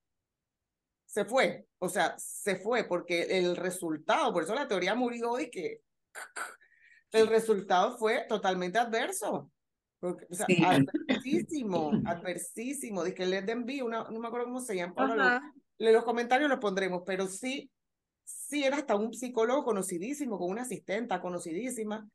se 1.06 1.26
fue, 1.26 1.68
o 1.78 1.90
sea, 1.90 2.16
se 2.18 2.56
fue 2.56 2.86
porque 2.86 3.38
el 3.38 3.56
resultado, 3.56 4.34
por 4.34 4.44
eso 4.44 4.56
la 4.56 4.68
teoría 4.68 4.96
murió 4.96 5.40
y 5.40 5.52
que 5.52 5.82
el 7.12 7.28
resultado 7.28 7.98
fue 7.98 8.26
totalmente 8.28 8.80
adverso. 8.80 9.52
Porque, 10.04 10.28
o 10.30 10.36
sea, 10.36 10.46
adversísimo, 10.66 11.92
adversísimo. 12.06 13.06
Dice 13.06 13.16
que 13.16 13.26
les 13.26 13.48
envío 13.48 13.86
una, 13.86 14.04
no 14.04 14.20
me 14.20 14.28
acuerdo 14.28 14.48
cómo 14.48 14.60
se 14.60 14.76
llama. 14.76 15.42
Los, 15.78 15.94
los 15.94 16.04
comentarios 16.04 16.50
los 16.50 16.60
pondremos, 16.60 17.04
pero 17.06 17.26
sí, 17.28 17.72
sí 18.26 18.66
era 18.66 18.76
hasta 18.76 18.98
un 18.98 19.14
psicólogo 19.14 19.64
conocidísimo, 19.64 20.38
con 20.38 20.50
una 20.50 20.64
asistenta 20.64 21.22
conocidísima, 21.22 22.06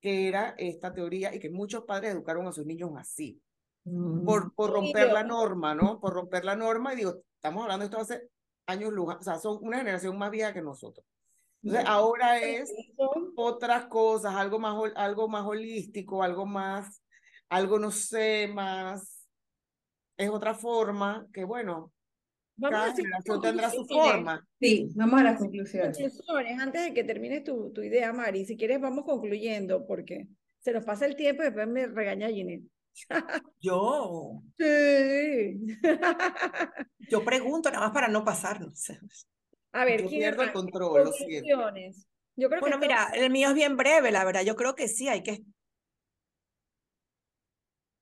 que 0.00 0.26
era 0.26 0.56
esta 0.58 0.92
teoría 0.92 1.32
y 1.32 1.38
que 1.38 1.48
muchos 1.48 1.84
padres 1.84 2.14
educaron 2.14 2.48
a 2.48 2.52
sus 2.52 2.66
niños 2.66 2.90
así. 2.96 3.40
Por, 3.84 4.46
mm. 4.46 4.50
por 4.56 4.72
romper 4.72 5.12
la 5.12 5.22
norma, 5.22 5.72
¿no? 5.76 6.00
Por 6.00 6.14
romper 6.14 6.44
la 6.44 6.56
norma. 6.56 6.94
Y 6.94 6.96
digo, 6.96 7.22
estamos 7.36 7.62
hablando 7.62 7.84
de 7.84 7.86
esto 7.86 8.00
hace 8.00 8.28
años, 8.66 8.92
o 8.92 9.22
sea, 9.22 9.38
son 9.38 9.58
una 9.60 9.78
generación 9.78 10.18
más 10.18 10.32
vieja 10.32 10.52
que 10.52 10.62
nosotros. 10.62 11.06
Entonces, 11.62 11.88
ahora 11.88 12.40
es 12.40 12.72
otras 13.36 13.86
cosas, 13.86 14.34
algo 14.34 14.58
más, 14.58 14.92
algo 14.96 15.28
más 15.28 15.46
holístico, 15.46 16.24
algo 16.24 16.44
más 16.44 17.00
algo, 17.48 17.78
no 17.78 17.90
sé, 17.90 18.48
más, 18.48 19.26
es 20.16 20.30
otra 20.30 20.54
forma 20.54 21.26
que, 21.32 21.44
bueno, 21.44 21.92
vamos 22.56 22.78
cada 22.78 22.94
generación 22.94 23.40
tendrá 23.40 23.70
su 23.70 23.84
forma. 23.86 24.46
Sí, 24.60 24.90
vamos 24.94 25.20
a 25.20 25.24
las 25.24 25.38
conclusiones. 25.38 25.98
conclusiones. 25.98 26.58
Antes 26.60 26.84
de 26.84 26.94
que 26.94 27.04
termines 27.04 27.44
tu, 27.44 27.72
tu 27.72 27.82
idea, 27.82 28.12
Mari, 28.12 28.44
si 28.44 28.56
quieres 28.56 28.80
vamos 28.80 29.04
concluyendo, 29.04 29.86
porque 29.86 30.28
se 30.60 30.72
nos 30.72 30.84
pasa 30.84 31.06
el 31.06 31.16
tiempo 31.16 31.42
y 31.42 31.46
después 31.46 31.68
me 31.68 31.86
regaña 31.86 32.28
Ginette. 32.28 32.64
Yo. 33.60 34.42
Sí. 34.58 35.76
Yo 37.10 37.24
pregunto 37.24 37.70
nada 37.70 37.86
más 37.86 37.94
para 37.94 38.08
no 38.08 38.24
pasarnos. 38.24 38.90
A 39.72 39.84
ver, 39.84 40.02
Yo 40.02 40.08
pierdo 40.08 40.42
el 40.42 40.52
control, 40.52 41.12
Yo 42.36 42.48
creo 42.48 42.60
bueno, 42.60 42.78
mira, 42.78 43.10
el 43.14 43.30
mío 43.30 43.50
es 43.50 43.54
bien 43.54 43.76
breve, 43.76 44.10
la 44.10 44.24
verdad. 44.24 44.42
Yo 44.42 44.56
creo 44.56 44.74
que 44.74 44.88
sí, 44.88 45.08
hay 45.08 45.22
que 45.22 45.42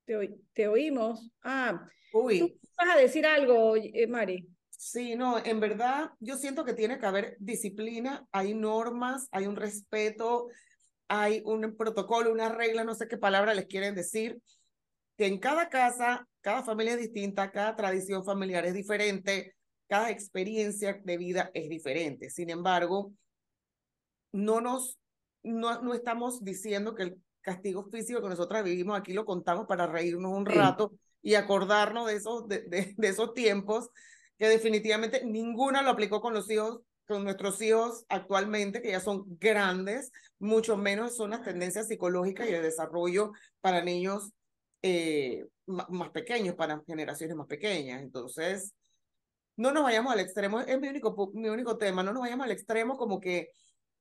te, 0.05 0.69
oímos. 0.69 1.31
Ah, 1.43 1.87
Uy. 2.13 2.39
¿tú 2.39 2.59
vas 2.77 2.97
a 2.97 2.99
decir 2.99 3.27
algo, 3.27 3.77
eh, 3.77 4.07
Mari? 4.07 4.49
Sí, 4.71 5.17
no, 5.17 5.43
en 5.43 5.61
verdad 5.61 6.11
yo 6.21 6.37
siento 6.37 6.65
que 6.65 6.75
tiene 6.75 6.99
que 6.99 7.07
haber 7.07 7.37
disciplina, 7.39 8.27
hay 8.33 8.55
normas, 8.55 9.29
hay 9.31 9.47
un 9.47 9.57
respeto, 9.57 10.49
hay 11.09 11.43
un 11.45 11.77
protocolo, 11.77 12.33
una 12.33 12.49
regla, 12.49 12.85
no 12.85 12.95
sé 12.95 13.09
qué 13.09 13.17
palabra 13.17 13.55
les 13.55 13.67
quieren 13.67 13.95
decir, 13.95 14.39
que 15.17 15.27
en 15.27 15.39
cada 15.39 15.69
casa, 15.69 16.27
cada 16.41 16.63
familia 16.65 16.95
es 16.95 17.01
distinta, 17.01 17.51
cada 17.51 17.77
tradición 17.77 18.25
familiar 18.25 18.67
es 18.67 18.75
diferente, 18.75 19.55
cada 19.89 20.11
experiencia 20.11 21.01
de 21.03 21.17
vida 21.17 21.51
es 21.55 21.69
diferente. 21.69 22.31
Sin 22.31 22.51
embargo, 22.51 23.13
no 24.33 24.61
nos, 24.61 24.99
no, 25.43 25.81
no 25.83 25.95
estamos 25.95 26.43
diciendo 26.43 26.95
que 26.95 27.05
el 27.05 27.23
castigo 27.45 27.85
físico 27.85 28.23
que 28.23 28.29
nosotras 28.29 28.65
vivimos 28.65 28.99
aquí 28.99 29.13
lo 29.13 29.25
contamos 29.25 29.67
para 29.67 29.87
reírnos 29.87 30.33
un 30.33 30.47
rato 30.47 30.93
y 31.23 31.35
acordarnos 31.35 32.07
de 32.07 32.15
esos, 32.17 32.49
de, 32.49 32.63
de, 32.97 33.09
esos 33.09 33.35
tiempos 33.35 33.91
que 34.39 34.49
definitivamente 34.49 35.25
ninguna 35.25 35.83
lo 35.83 35.91
aplicó 35.91 36.21
con 36.21 36.35
los 36.35 36.51
hijos, 36.51 36.81
con 37.07 37.23
nuestros 37.23 37.61
hijos 37.63 38.05
actualmente, 38.09 38.83
que 38.83 38.91
ya 38.91 39.01
son 39.01 39.25
grandes, 39.39 40.11
mucho 40.39 40.77
menos 40.77 41.17
son 41.17 41.31
las 41.31 41.43
tendencias 41.43 41.87
psicológicas 41.87 42.49
y 42.49 42.53
de 42.53 42.63
desarrollo 42.63 43.33
para 43.61 43.85
niños 43.85 44.33
eh, 44.83 45.47
más 45.67 46.11
pequeños, 46.11 46.55
para 46.57 46.83
generaciones 46.87 47.37
más 47.37 47.47
pequeñas. 47.47 48.03
Entonces, 48.03 48.75
no 49.57 49.71
nos 49.71 49.85
vayamos 49.85 50.13
al 50.13 50.21
extremo, 50.21 50.61
es 50.61 50.81
mi 50.81 50.89
único, 50.89 51.31
mi 51.35 51.49
único 51.49 51.77
tema, 51.77 52.03
no 52.03 52.13
nos 52.13 52.23
vayamos 52.23 52.45
al 52.45 52.53
extremo 52.53 52.97
como 52.97 53.21
que 53.21 53.51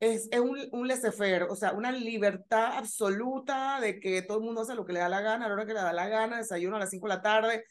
es, 0.04 0.28
es 0.32 0.40
un, 0.40 0.58
un 0.72 0.88
laissez-faire, 0.88 1.44
o 1.44 1.56
sea, 1.56 1.72
una 1.72 1.92
libertad 1.92 2.78
absoluta 2.78 3.80
de 3.80 4.00
que 4.02 4.22
todo 4.22 4.40
el 4.40 4.44
mundo 4.44 4.62
hace 4.62 4.76
lo 4.76 4.86
que 4.86 4.92
le 4.92 5.00
da 5.00 5.08
la 5.08 5.22
gana, 5.22 5.46
a 5.46 5.48
la 5.48 5.54
hora 5.54 5.66
que 5.66 5.74
le 5.74 5.80
da 5.80 5.94
la 5.94 6.10
gana, 6.10 6.38
desayuno 6.38 6.76
a 6.76 6.80
las 6.80 6.90
5 6.90 7.08
de 7.08 7.14
la 7.14 7.22
tarde. 7.22 7.66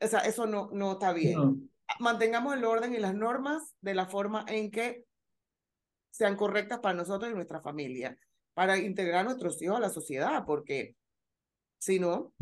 O 0.00 0.06
sea, 0.06 0.20
eso 0.20 0.46
no, 0.46 0.70
no 0.72 0.92
está 0.92 1.12
bien. 1.12 1.70
Mantengamos 1.98 2.54
el 2.54 2.64
orden 2.64 2.94
y 2.94 2.98
las 2.98 3.14
normas 3.14 3.74
de 3.80 3.94
la 3.94 4.06
forma 4.06 4.44
en 4.48 4.70
que 4.70 5.04
sean 6.10 6.36
correctas 6.36 6.78
para 6.78 6.96
nosotros 6.96 7.30
y 7.30 7.34
nuestra 7.34 7.60
familia, 7.60 8.16
para 8.54 8.78
integrar 8.78 9.20
a 9.20 9.24
nuestros 9.24 9.60
hijos 9.60 9.76
a 9.76 9.80
la 9.80 9.90
sociedad, 9.90 10.44
porque 10.46 10.94
si 11.78 11.98
no... 11.98 12.32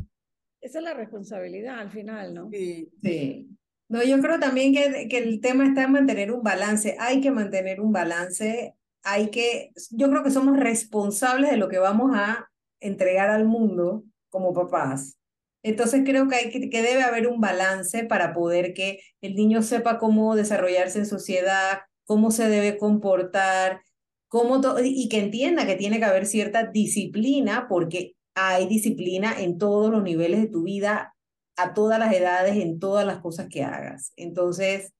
Esa 0.60 0.78
es 0.78 0.84
la 0.84 0.94
responsabilidad 0.94 1.78
al 1.78 1.90
final, 1.90 2.34
¿no? 2.34 2.50
Sí. 2.50 2.90
sí. 3.02 3.48
No, 3.88 4.02
yo 4.02 4.20
creo 4.20 4.38
también 4.38 4.74
que, 4.74 5.08
que 5.08 5.18
el 5.18 5.40
tema 5.40 5.66
está 5.66 5.84
en 5.84 5.92
mantener 5.92 6.30
un 6.30 6.42
balance. 6.42 6.96
Hay 6.98 7.20
que 7.20 7.30
mantener 7.30 7.80
un 7.80 7.92
balance 7.92 8.74
hay 9.04 9.30
que, 9.30 9.70
yo 9.90 10.08
creo 10.08 10.24
que 10.24 10.30
somos 10.30 10.56
responsables 10.56 11.50
de 11.50 11.58
lo 11.58 11.68
que 11.68 11.78
vamos 11.78 12.12
a 12.14 12.50
entregar 12.80 13.30
al 13.30 13.44
mundo 13.44 14.04
como 14.30 14.54
papás. 14.54 15.18
Entonces 15.62 16.02
creo 16.04 16.26
que, 16.28 16.36
hay 16.36 16.50
que, 16.50 16.82
debe 16.82 17.02
haber 17.02 17.26
un 17.26 17.40
balance 17.40 18.04
para 18.04 18.32
poder 18.32 18.74
que 18.74 19.00
el 19.20 19.34
niño 19.34 19.62
sepa 19.62 19.98
cómo 19.98 20.34
desarrollarse 20.34 20.98
en 20.98 21.06
sociedad, 21.06 21.80
cómo 22.04 22.30
se 22.30 22.48
debe 22.48 22.76
comportar, 22.78 23.82
cómo 24.28 24.60
y 24.82 25.08
que 25.08 25.20
entienda 25.20 25.66
que 25.66 25.76
tiene 25.76 25.98
que 25.98 26.04
haber 26.06 26.26
cierta 26.26 26.66
disciplina 26.66 27.66
porque 27.68 28.14
hay 28.34 28.66
disciplina 28.66 29.40
en 29.40 29.58
todos 29.58 29.90
los 29.90 30.02
niveles 30.02 30.40
de 30.40 30.48
tu 30.48 30.64
vida, 30.64 31.14
a 31.56 31.72
todas 31.72 31.98
las 31.98 32.12
edades, 32.12 32.56
en 32.56 32.78
todas 32.78 33.06
las 33.06 33.20
cosas 33.20 33.48
que 33.48 33.62
hagas. 33.62 34.12
Entonces, 34.16 34.92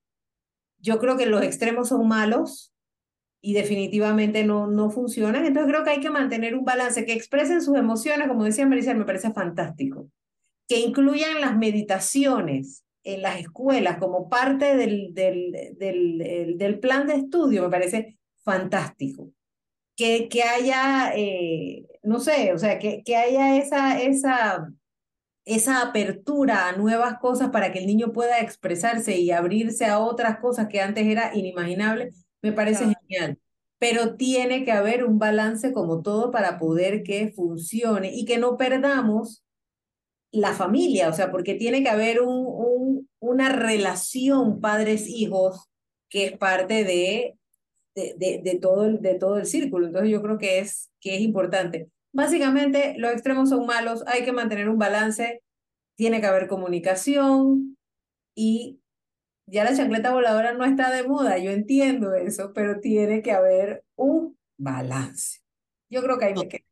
yo 0.78 0.98
creo 0.98 1.16
que 1.16 1.26
los 1.26 1.42
extremos 1.42 1.88
son 1.88 2.06
malos 2.06 2.73
y 3.44 3.52
definitivamente 3.52 4.42
no, 4.42 4.66
no 4.66 4.88
funcionan. 4.88 5.44
Entonces, 5.44 5.70
creo 5.70 5.84
que 5.84 5.90
hay 5.90 6.00
que 6.00 6.08
mantener 6.08 6.54
un 6.54 6.64
balance, 6.64 7.04
que 7.04 7.12
expresen 7.12 7.60
sus 7.60 7.76
emociones, 7.76 8.26
como 8.26 8.44
decía 8.44 8.66
Marisa, 8.66 8.94
me 8.94 9.04
parece 9.04 9.30
fantástico. 9.32 10.08
Que 10.66 10.80
incluyan 10.80 11.42
las 11.42 11.54
meditaciones 11.54 12.84
en 13.02 13.20
las 13.20 13.38
escuelas 13.38 13.98
como 13.98 14.30
parte 14.30 14.76
del, 14.78 15.12
del, 15.12 15.76
del, 15.76 16.56
del 16.56 16.78
plan 16.78 17.06
de 17.06 17.16
estudio, 17.16 17.64
me 17.64 17.68
parece 17.68 18.16
fantástico. 18.42 19.30
Que, 19.94 20.26
que 20.30 20.42
haya, 20.42 21.12
eh, 21.14 21.84
no 22.02 22.20
sé, 22.20 22.50
o 22.54 22.58
sea, 22.58 22.78
que, 22.78 23.02
que 23.04 23.14
haya 23.14 23.58
esa, 23.58 24.00
esa, 24.00 24.72
esa 25.44 25.82
apertura 25.82 26.70
a 26.70 26.76
nuevas 26.78 27.18
cosas 27.18 27.50
para 27.50 27.72
que 27.72 27.80
el 27.80 27.86
niño 27.86 28.10
pueda 28.10 28.40
expresarse 28.40 29.18
y 29.18 29.32
abrirse 29.32 29.84
a 29.84 29.98
otras 29.98 30.38
cosas 30.38 30.68
que 30.68 30.80
antes 30.80 31.06
era 31.06 31.36
inimaginable, 31.36 32.10
me 32.40 32.52
parece 32.52 32.93
Pero 33.78 34.16
tiene 34.16 34.64
que 34.64 34.72
haber 34.72 35.04
un 35.04 35.18
balance 35.18 35.72
como 35.72 36.02
todo 36.02 36.30
para 36.30 36.58
poder 36.58 37.02
que 37.02 37.32
funcione 37.34 38.14
y 38.14 38.24
que 38.24 38.38
no 38.38 38.56
perdamos 38.56 39.44
la 40.30 40.52
familia, 40.52 41.08
o 41.08 41.12
sea, 41.12 41.30
porque 41.30 41.54
tiene 41.54 41.82
que 41.82 41.88
haber 41.88 42.20
un, 42.20 42.44
un, 42.46 43.08
una 43.20 43.50
relación 43.50 44.60
padres-hijos 44.60 45.68
que 46.08 46.26
es 46.26 46.38
parte 46.38 46.84
de, 46.84 47.36
de, 47.94 48.14
de, 48.18 48.40
de, 48.42 48.58
todo 48.58 48.84
el, 48.84 49.00
de 49.00 49.14
todo 49.14 49.38
el 49.38 49.46
círculo. 49.46 49.86
Entonces 49.86 50.10
yo 50.10 50.22
creo 50.22 50.38
que 50.38 50.58
es, 50.58 50.90
que 51.00 51.16
es 51.16 51.20
importante. 51.20 51.88
Básicamente, 52.12 52.94
los 52.98 53.12
extremos 53.12 53.48
son 53.48 53.66
malos, 53.66 54.04
hay 54.06 54.24
que 54.24 54.32
mantener 54.32 54.68
un 54.68 54.78
balance, 54.78 55.42
tiene 55.96 56.20
que 56.20 56.26
haber 56.26 56.48
comunicación 56.48 57.76
y 58.34 58.80
ya 59.46 59.64
la 59.64 59.76
chancleta 59.76 60.12
voladora 60.12 60.52
no 60.52 60.64
está 60.64 60.90
de 60.90 61.06
moda, 61.06 61.38
yo 61.38 61.50
entiendo 61.50 62.14
eso, 62.14 62.52
pero 62.52 62.80
tiene 62.80 63.22
que 63.22 63.32
haber 63.32 63.84
un 63.96 64.38
balance. 64.56 65.40
Yo 65.90 66.02
creo 66.02 66.18
que 66.18 66.24
hay 66.26 66.34
que 66.34 66.64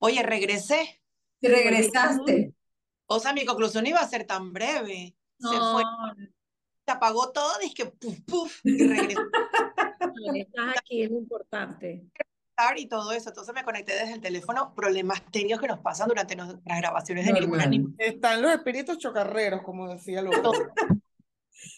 Oye, 0.00 0.22
regresé. 0.22 1.02
Regresaste. 1.40 2.54
O 3.06 3.18
sea, 3.18 3.32
mi 3.32 3.44
conclusión 3.44 3.86
iba 3.86 4.00
a 4.00 4.08
ser 4.08 4.24
tan 4.24 4.52
breve. 4.52 5.16
No. 5.38 5.50
Se 5.50 5.58
fue, 5.58 5.82
se 6.86 6.92
apagó 6.92 7.32
todo, 7.32 7.58
dije 7.60 7.86
puf, 7.86 8.20
puf, 8.26 8.60
y 8.64 8.86
regresé. 8.86 9.20
Estás 10.34 10.74
aquí, 10.78 11.02
es 11.02 11.10
lo 11.10 11.18
importante 11.18 12.08
y 12.76 12.86
todo 12.86 13.12
eso. 13.12 13.28
Entonces 13.28 13.54
me 13.54 13.64
conecté 13.64 13.94
desde 13.94 14.14
el 14.14 14.20
teléfono, 14.20 14.74
problemas 14.74 15.22
técnicos 15.30 15.60
que 15.60 15.68
nos 15.68 15.78
pasan 15.78 16.08
durante 16.08 16.34
nuestras 16.34 16.78
grabaciones 16.80 17.26
de 17.26 17.32
ninguna 17.32 17.66
ni... 17.66 17.86
Están 17.98 18.42
los 18.42 18.52
espíritus 18.52 18.98
chocarreros, 18.98 19.62
como 19.62 19.88
decía 19.88 20.22
Lola. 20.22 20.40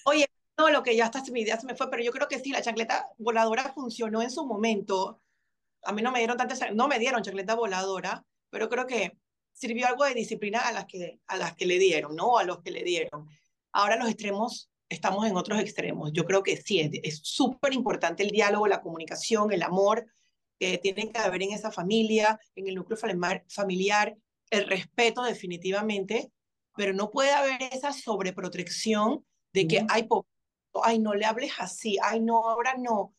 Oye, 0.04 0.26
no, 0.58 0.70
lo 0.70 0.82
que 0.82 0.96
ya 0.96 1.06
hasta 1.06 1.22
mi 1.32 1.40
idea 1.40 1.58
se 1.58 1.66
me 1.66 1.74
fue, 1.74 1.90
pero 1.90 2.02
yo 2.02 2.12
creo 2.12 2.28
que 2.28 2.38
sí, 2.38 2.50
la 2.50 2.62
chancleta 2.62 3.08
voladora 3.18 3.72
funcionó 3.72 4.22
en 4.22 4.30
su 4.30 4.46
momento. 4.46 5.22
A 5.84 5.92
mí 5.92 6.02
no 6.02 6.12
me 6.12 6.18
dieron 6.18 6.36
tantas, 6.36 6.60
no 6.74 6.88
me 6.88 6.98
dieron 6.98 7.22
chancleta 7.22 7.54
voladora, 7.54 8.24
pero 8.50 8.68
creo 8.68 8.86
que 8.86 9.16
sirvió 9.52 9.86
algo 9.86 10.04
de 10.04 10.14
disciplina 10.14 10.60
a 10.60 10.72
las 10.72 10.86
que, 10.86 11.20
a 11.26 11.36
las 11.36 11.54
que 11.54 11.66
le 11.66 11.78
dieron, 11.78 12.14
¿no? 12.16 12.38
A 12.38 12.44
los 12.44 12.60
que 12.60 12.70
le 12.70 12.82
dieron. 12.82 13.28
Ahora 13.72 13.96
los 13.96 14.08
extremos, 14.08 14.70
estamos 14.88 15.26
en 15.26 15.36
otros 15.36 15.60
extremos. 15.60 16.10
Yo 16.12 16.24
creo 16.24 16.42
que 16.42 16.56
sí, 16.56 16.90
es 17.02 17.20
súper 17.22 17.72
importante 17.72 18.22
el 18.22 18.30
diálogo, 18.30 18.66
la 18.66 18.82
comunicación, 18.82 19.52
el 19.52 19.62
amor, 19.62 20.06
que 20.58 20.76
tienen 20.76 21.10
que 21.10 21.18
haber 21.18 21.42
en 21.42 21.52
esa 21.52 21.70
familia, 21.70 22.38
en 22.54 22.68
el 22.68 22.74
núcleo 22.74 22.98
familiar, 23.48 24.16
el 24.50 24.66
respeto 24.66 25.22
definitivamente, 25.22 26.30
pero 26.76 26.92
no 26.92 27.10
puede 27.10 27.30
haber 27.30 27.62
esa 27.72 27.92
sobreprotección 27.92 29.24
de 29.52 29.66
que, 29.66 29.84
ay, 29.88 30.08
ay, 30.82 30.98
no 30.98 31.14
le 31.14 31.24
hables 31.24 31.52
así, 31.58 31.98
ay, 32.02 32.20
no, 32.20 32.48
ahora 32.48 32.76
no. 32.78 33.14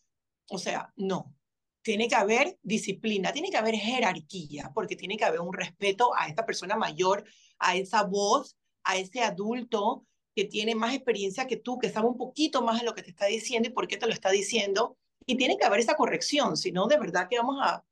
O 0.49 0.57
sea, 0.57 0.93
no. 0.95 1.33
Tiene 1.81 2.07
que 2.07 2.15
haber 2.15 2.57
disciplina, 2.61 3.31
tiene 3.31 3.49
que 3.49 3.57
haber 3.57 3.75
jerarquía, 3.75 4.71
porque 4.73 4.95
tiene 4.95 5.17
que 5.17 5.25
haber 5.25 5.41
un 5.41 5.53
respeto 5.53 6.11
a 6.15 6.27
esta 6.27 6.45
persona 6.45 6.75
mayor, 6.75 7.23
a 7.57 7.75
esa 7.75 8.03
voz, 8.03 8.55
a 8.83 8.97
ese 8.97 9.21
adulto 9.21 10.05
que 10.35 10.45
tiene 10.45 10.75
más 10.75 10.93
experiencia 10.93 11.47
que 11.47 11.57
tú, 11.57 11.79
que 11.79 11.89
sabe 11.89 12.07
un 12.07 12.17
poquito 12.17 12.61
más 12.61 12.79
de 12.79 12.85
lo 12.85 12.93
que 12.93 13.03
te 13.03 13.09
está 13.09 13.25
diciendo 13.25 13.67
y 13.67 13.71
por 13.71 13.87
qué 13.87 13.97
te 13.97 14.07
lo 14.07 14.13
está 14.13 14.29
diciendo, 14.29 14.97
y 15.25 15.35
tiene 15.37 15.57
que 15.57 15.65
haber 15.65 15.79
esa 15.79 15.95
corrección, 15.95 16.55
si 16.55 16.71
no, 16.71 16.87
de 16.87 16.97
verdad 16.97 17.27
que 17.29 17.37
vamos 17.37 17.57
a, 17.61 17.83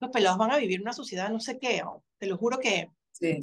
los 0.00 0.10
pelados 0.10 0.38
van 0.38 0.52
a 0.52 0.56
vivir 0.56 0.80
una 0.80 0.92
sociedad 0.92 1.30
no 1.30 1.40
sé 1.40 1.58
qué, 1.58 1.82
te 2.18 2.26
lo 2.26 2.36
juro 2.36 2.58
que... 2.58 2.90
Sí. 3.12 3.38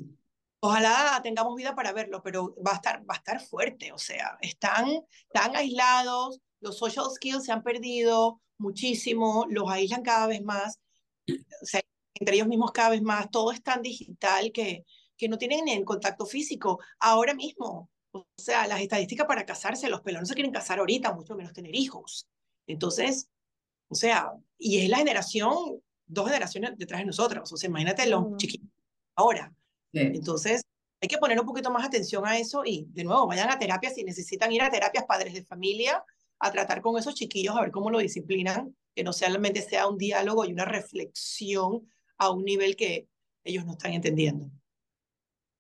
Ojalá 0.62 1.20
tengamos 1.24 1.55
vida 1.55 1.74
para 1.74 1.93
verlo, 1.93 2.22
pero 2.22 2.53
va 2.66 2.72
a 2.72 2.76
estar, 2.76 3.01
va 3.01 3.16
a 3.16 3.18
estar 3.18 3.39
fuerte, 3.39 3.93
o 3.93 3.97
sea, 3.97 4.38
están 4.41 4.88
tan 5.32 5.55
aislados, 5.55 6.41
los 6.60 6.78
social 6.78 7.05
skills 7.10 7.45
se 7.45 7.51
han 7.51 7.64
perdido 7.64 8.41
muchísimo, 8.57 9.45
los 9.49 9.70
aíslan 9.70 10.03
cada 10.03 10.28
vez 10.28 10.43
más, 10.43 10.80
o 11.28 11.66
sea, 11.66 11.82
entre 12.14 12.36
ellos 12.36 12.47
mismos 12.47 12.72
cada 12.72 12.89
vez 12.89 13.01
más, 13.01 13.32
todo 13.32 13.51
es 13.53 13.64
tan 13.64 13.82
digital 13.82 14.51
que, 14.51 14.86
que 15.18 15.30
no 15.30 15.38
tienen 15.38 15.66
ni 15.66 15.74
el 15.74 15.86
contacto 15.86 16.26
físico. 16.26 16.80
Ahora 16.99 17.34
mismo, 17.34 17.89
o 18.12 18.26
sea, 18.38 18.68
las 18.68 18.82
estadísticas 18.82 19.28
para 19.28 19.45
casarse, 19.45 19.89
los 19.89 20.01
pelados 20.01 20.24
no 20.24 20.28
se 20.28 20.34
quieren 20.34 20.51
casar 20.51 20.80
ahorita, 20.80 21.14
mucho 21.14 21.36
menos 21.36 21.53
tener 21.53 21.76
hijos. 21.76 22.28
Entonces, 22.68 23.30
o 23.88 23.95
sea, 23.95 24.32
y 24.57 24.80
es 24.80 24.89
la 24.89 24.97
generación, 24.97 25.82
dos 26.05 26.28
generaciones 26.28 26.78
detrás 26.78 27.01
de 27.01 27.07
nosotros. 27.07 27.51
O 27.51 27.57
sea, 27.57 27.70
imagínate 27.70 28.07
los 28.07 28.38
chiquitos 28.38 28.70
ahora. 29.16 29.53
Entonces, 29.94 30.62
hay 31.02 31.08
que 31.08 31.18
poner 31.18 31.40
un 31.40 31.46
poquito 31.46 31.72
más 31.72 31.86
atención 31.86 32.26
a 32.26 32.38
eso 32.38 32.64
y, 32.66 32.88
de 32.92 33.04
nuevo, 33.04 33.28
vayan 33.28 33.50
a 33.50 33.58
terapia 33.58 33.90
si 33.90 34.04
necesitan 34.04 34.52
ir 34.52 34.62
a 34.62 34.70
terapias 34.70 35.06
padres 35.06 35.34
de 35.34 35.44
familia 35.44 36.04
a 36.40 36.52
tratar 36.52 36.82
con 36.82 36.98
esos 36.98 37.16
chiquillos, 37.16 37.56
a 37.56 37.62
ver 37.62 37.72
cómo 37.72 37.90
lo 37.90 38.00
disciplinan, 38.00 38.76
que 38.96 39.04
no 39.04 39.14
solamente 39.14 39.62
sea 39.62 39.88
un 39.88 39.98
diálogo 39.98 40.46
y 40.46 40.54
una 40.54 40.66
reflexión 40.66 41.90
a 42.18 42.32
un 42.32 42.44
nivel 42.44 42.76
que 42.76 43.08
ellos 43.44 43.66
no 43.66 43.74
están 43.74 43.94
entendiendo. 43.94 44.50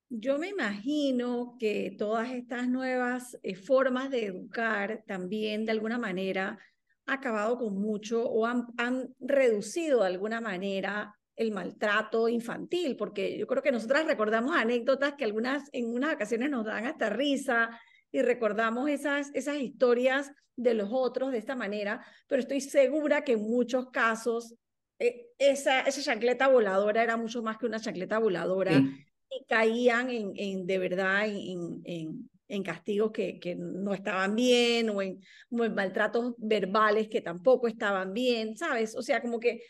Yo 0.09 0.39
me 0.39 0.49
imagino 0.49 1.55
que 1.59 1.95
todas 1.97 2.31
estas 2.31 2.67
nuevas 2.67 3.37
eh, 3.43 3.55
formas 3.55 4.09
de 4.09 4.25
educar 4.25 5.03
también 5.05 5.65
de 5.65 5.71
alguna 5.71 5.99
manera 5.99 6.57
acabado 7.05 7.59
con 7.59 7.79
mucho 7.79 8.27
o 8.27 8.45
han, 8.45 8.67
han 8.77 9.13
reducido 9.19 10.01
de 10.01 10.07
alguna 10.07 10.41
manera 10.41 11.18
el 11.39 11.51
maltrato 11.51 12.27
infantil, 12.27 12.97
porque 12.97 13.37
yo 13.37 13.47
creo 13.47 13.63
que 13.63 13.71
nosotras 13.71 14.05
recordamos 14.05 14.53
anécdotas 14.55 15.13
que 15.13 15.23
algunas 15.23 15.69
en 15.71 15.87
unas 15.93 16.13
ocasiones 16.13 16.49
nos 16.49 16.65
dan 16.65 16.85
hasta 16.85 17.09
risa 17.09 17.79
y 18.11 18.21
recordamos 18.21 18.89
esas, 18.89 19.31
esas 19.33 19.55
historias 19.55 20.33
de 20.57 20.73
los 20.73 20.89
otros 20.91 21.31
de 21.31 21.37
esta 21.37 21.55
manera, 21.55 22.05
pero 22.27 22.41
estoy 22.41 22.59
segura 22.59 23.23
que 23.23 23.31
en 23.33 23.41
muchos 23.41 23.89
casos 23.89 24.55
eh, 24.99 25.27
esa, 25.37 25.79
esa 25.81 26.01
chancleta 26.01 26.49
voladora 26.49 27.03
era 27.03 27.15
mucho 27.15 27.41
más 27.41 27.57
que 27.57 27.67
una 27.67 27.79
chancleta 27.79 28.19
voladora 28.19 28.73
y 28.73 29.45
caían 29.47 30.09
en, 30.09 30.33
en 30.35 30.67
de 30.67 30.77
verdad 30.77 31.25
en, 31.25 31.81
en, 31.85 32.29
en 32.49 32.63
castigos 32.63 33.11
que, 33.11 33.39
que 33.39 33.55
no 33.55 33.93
estaban 33.93 34.35
bien 34.35 34.89
o 34.89 35.01
en, 35.01 35.21
maltratos 35.49 36.33
verbales 36.37 37.07
que 37.07 37.21
tampoco 37.21 37.69
estaban 37.69 38.11
bien, 38.11 38.57
¿sabes? 38.57 38.93
O 38.95 39.01
sea, 39.01 39.21
como 39.21 39.39
que, 39.39 39.61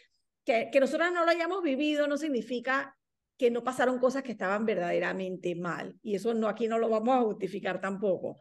que, 0.50 0.70
que 0.72 0.80
nosotros 0.80 1.12
no 1.14 1.26
lo 1.26 1.30
hayamos 1.30 1.62
vivido 1.62 2.08
no 2.08 2.18
significa 2.18 2.98
que 3.38 3.52
no 3.52 3.64
pasaron 3.64 4.00
cosas 4.00 4.24
que 4.24 4.32
estaban 4.32 4.66
verdaderamente 4.66 5.54
mal. 5.54 5.96
Y 6.02 6.16
eso 6.16 6.34
no, 6.34 6.48
aquí 6.48 6.68
no 6.68 6.80
lo 6.80 6.90
vamos 6.90 7.16
a 7.16 7.22
justificar 7.22 7.80
tampoco. 7.80 8.40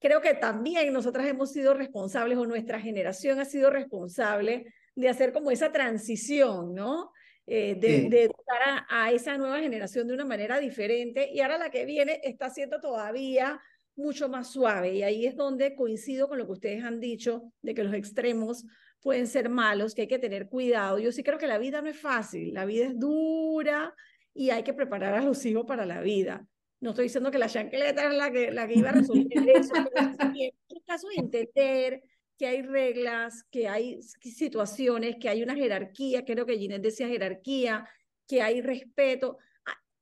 Creo 0.00 0.22
que 0.22 0.32
también 0.32 0.90
nosotras 0.94 1.26
hemos 1.26 1.52
sido 1.52 1.74
responsables 1.74 2.38
o 2.38 2.46
nuestra 2.46 2.80
generación 2.80 3.38
ha 3.38 3.44
sido 3.44 3.68
responsable 3.68 4.64
de 4.94 5.08
hacer 5.10 5.34
como 5.34 5.50
esa 5.50 5.70
transición, 5.70 6.74
¿no? 6.74 7.12
Eh, 7.46 7.76
de, 7.78 8.08
de, 8.08 8.22
educar 8.22 8.62
a, 8.64 8.86
a, 8.88 9.12
esa 9.12 9.36
nueva 9.36 9.58
generación 9.58 10.06
de 10.06 10.14
una 10.14 10.24
manera 10.24 10.58
diferente 10.58 11.28
y 11.32 11.40
ahora 11.40 11.58
la 11.58 11.70
que 11.70 11.84
viene 11.84 12.20
está 12.22 12.48
siendo 12.48 12.80
todavía 12.80 13.60
mucho 13.94 14.30
más 14.30 14.50
suave. 14.50 14.94
Y 14.94 15.02
ahí 15.02 15.26
es 15.26 15.36
donde 15.36 15.74
coincido 15.74 16.28
con 16.28 16.38
lo 16.38 16.46
que 16.46 16.52
ustedes 16.52 16.82
han 16.82 16.98
dicho, 16.98 17.52
de 17.60 17.74
que 17.74 17.84
los 17.84 17.92
extremos 17.92 18.64
pueden 19.02 19.26
ser 19.26 19.48
malos, 19.48 19.94
que 19.94 20.02
hay 20.02 20.08
que 20.08 20.18
tener 20.18 20.48
cuidado. 20.48 20.98
Yo 20.98 21.12
sí 21.12 21.22
creo 21.22 21.38
que 21.38 21.46
la 21.46 21.58
vida 21.58 21.82
no 21.82 21.88
es 21.88 21.98
fácil, 21.98 22.54
la 22.54 22.64
vida 22.64 22.86
es 22.86 22.98
dura 22.98 23.94
y 24.32 24.50
hay 24.50 24.62
que 24.62 24.72
preparar 24.72 25.14
a 25.14 25.22
los 25.22 25.44
hijos 25.44 25.66
para 25.66 25.84
la 25.84 26.00
vida. 26.00 26.46
No 26.80 26.90
estoy 26.90 27.04
diciendo 27.04 27.30
que 27.30 27.38
la 27.38 27.48
chancleta 27.48 28.08
es 28.08 28.14
la 28.14 28.30
que, 28.30 28.50
la 28.50 28.66
que 28.66 28.74
iba 28.74 28.90
a 28.90 28.92
resolver 28.92 29.26
eso, 29.56 29.72
pero 29.94 30.08
en 30.20 30.52
el 30.68 30.82
caso 30.86 31.08
de 31.08 31.16
entender 31.16 32.02
que 32.38 32.46
hay 32.46 32.62
reglas, 32.62 33.44
que 33.50 33.68
hay 33.68 34.00
situaciones, 34.02 35.16
que 35.20 35.28
hay 35.28 35.42
una 35.42 35.54
jerarquía, 35.54 36.24
creo 36.24 36.46
que 36.46 36.58
Ginette 36.58 36.82
decía 36.82 37.08
jerarquía, 37.08 37.86
que 38.26 38.40
hay 38.40 38.62
respeto 38.62 39.38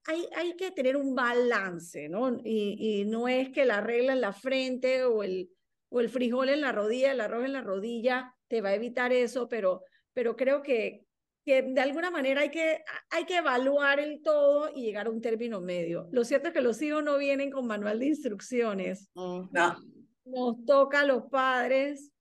hay, 0.07 0.27
hay 0.35 0.57
que 0.57 0.71
tener 0.71 0.97
un 0.97 1.15
balance, 1.15 2.09
¿no? 2.09 2.39
Y, 2.43 3.03
y, 3.03 3.05
no 3.05 3.29
es 3.29 3.51
que 3.51 3.67
la 3.67 3.83
regla 3.83 4.15
en 4.15 4.23
la 4.23 4.33
frente 4.33 5.05
o 5.05 5.23
el, 5.23 5.51
o 5.91 6.01
el 6.01 6.09
frijol 6.09 6.49
en 6.49 6.63
la 6.63 6.73
rodilla, 6.73 7.13
el 7.13 7.21
arroz 7.21 7.45
en 7.45 7.53
la 7.53 7.61
rodilla 7.61 8.35
te 8.49 8.61
va 8.61 8.71
a 8.71 8.75
evitar 8.75 9.13
eso, 9.13 9.49
pero, 9.49 9.83
pero 10.13 10.37
creo 10.37 10.63
que, 10.63 11.05
que 11.45 11.63
de 11.63 11.81
alguna 11.81 12.11
manera 12.11 12.43
hay 12.43 12.51
que, 12.51 12.83
hay 13.11 13.25
que 13.25 13.37
evaluar 13.37 14.01
el 14.01 14.23
todo 14.23 14.71
y 14.75 14.83
llegar 14.83 15.07
a 15.07 15.11
un 15.11 15.21
término 15.21 15.61
medio. 15.61 16.09
Lo 16.13 16.25
cierto 16.25 16.49
es 16.49 16.55
que 16.55 16.61
los 16.61 16.81
hijos 16.81 17.05
no 17.05 17.19
vienen 17.19 17.51
con 17.51 17.67
manual 17.67 17.99
de 17.99 18.07
instrucciones. 18.07 19.09
Mm. 19.15 19.49
No. 19.51 19.77
Nos 20.25 20.65
toca 20.65 21.01
a 21.01 21.07
los 21.07 21.25
padres 21.25 22.13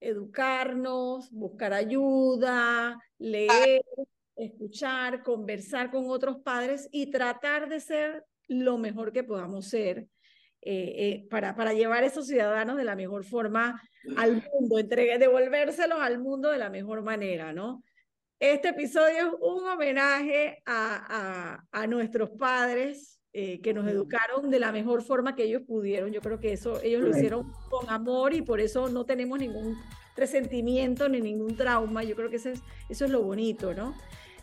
educarnos, 0.00 1.30
buscar 1.32 1.72
ayuda, 1.72 2.96
leer, 3.18 3.82
escuchar, 4.36 5.22
conversar 5.24 5.90
con 5.90 6.08
otros 6.08 6.38
padres 6.38 6.88
y 6.92 7.10
tratar 7.10 7.68
de 7.68 7.80
ser 7.80 8.24
lo 8.46 8.78
mejor 8.78 9.12
que 9.12 9.24
podamos 9.24 9.66
ser 9.66 10.08
eh, 10.70 10.94
eh, 10.98 11.26
para, 11.30 11.56
para 11.56 11.72
llevar 11.72 12.02
a 12.02 12.06
esos 12.06 12.26
ciudadanos 12.26 12.76
de 12.76 12.84
la 12.84 12.94
mejor 12.94 13.24
forma 13.24 13.80
al 14.18 14.44
mundo, 14.52 14.78
entregue, 14.78 15.16
devolvérselos 15.16 15.98
al 15.98 16.18
mundo 16.18 16.50
de 16.50 16.58
la 16.58 16.68
mejor 16.68 17.00
manera, 17.00 17.54
¿no? 17.54 17.82
Este 18.38 18.68
episodio 18.68 19.16
es 19.16 19.32
un 19.40 19.66
homenaje 19.66 20.62
a, 20.66 21.62
a, 21.72 21.82
a 21.82 21.86
nuestros 21.86 22.28
padres 22.38 23.18
eh, 23.32 23.62
que 23.62 23.72
nos 23.72 23.88
educaron 23.88 24.50
de 24.50 24.60
la 24.60 24.70
mejor 24.70 25.02
forma 25.02 25.34
que 25.34 25.44
ellos 25.44 25.62
pudieron. 25.66 26.12
Yo 26.12 26.20
creo 26.20 26.38
que 26.38 26.52
eso 26.52 26.82
ellos 26.82 27.00
lo 27.00 27.16
hicieron 27.16 27.50
con 27.70 27.88
amor 27.88 28.34
y 28.34 28.42
por 28.42 28.60
eso 28.60 28.90
no 28.90 29.06
tenemos 29.06 29.38
ningún 29.38 29.74
resentimiento 30.16 31.08
ni 31.08 31.22
ningún 31.22 31.56
trauma. 31.56 32.04
Yo 32.04 32.14
creo 32.14 32.28
que 32.28 32.36
eso 32.36 32.50
es, 32.50 32.60
eso 32.90 33.06
es 33.06 33.10
lo 33.10 33.22
bonito, 33.22 33.72
¿no? 33.72 33.94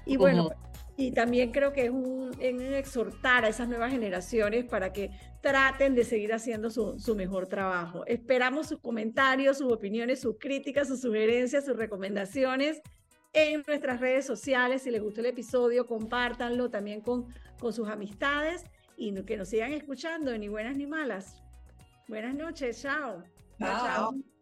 Y 0.07 0.17
bueno, 0.17 0.49
y 0.97 1.11
también 1.11 1.51
creo 1.51 1.73
que 1.73 1.85
es 1.85 1.89
un, 1.89 2.31
en 2.39 2.61
exhortar 2.73 3.43
a 3.43 3.49
esas 3.49 3.67
nuevas 3.67 3.91
generaciones 3.91 4.65
para 4.65 4.93
que 4.93 5.11
traten 5.41 5.93
de 5.93 6.05
seguir 6.05 6.33
haciendo 6.33 6.69
su, 6.69 6.97
su, 6.99 7.15
mejor 7.15 7.47
trabajo. 7.47 8.05
Esperamos 8.05 8.67
sus 8.67 8.79
comentarios, 8.79 9.57
sus 9.57 9.71
opiniones, 9.71 10.21
sus 10.21 10.37
críticas, 10.39 10.87
sus 10.87 11.01
sugerencias, 11.01 11.65
sus 11.65 11.75
recomendaciones 11.75 12.81
en 13.33 13.63
nuestras 13.67 13.99
redes 13.99 14.25
sociales. 14.25 14.83
Si 14.83 14.91
les 14.91 15.01
gustó 15.01 15.19
el 15.19 15.27
episodio, 15.27 15.85
compártanlo 15.85 16.69
también 16.69 17.01
con, 17.01 17.27
con 17.59 17.73
sus 17.73 17.89
amistades 17.89 18.63
y 18.95 19.13
que 19.23 19.35
nos 19.35 19.49
sigan 19.49 19.73
escuchando, 19.73 20.37
ni 20.37 20.47
buenas 20.47 20.77
ni 20.77 20.87
malas. 20.87 21.41
Buenas 22.07 22.35
noches, 22.35 22.81
chao. 22.81 23.23
Chao. 23.59 23.85
chao. 23.85 24.34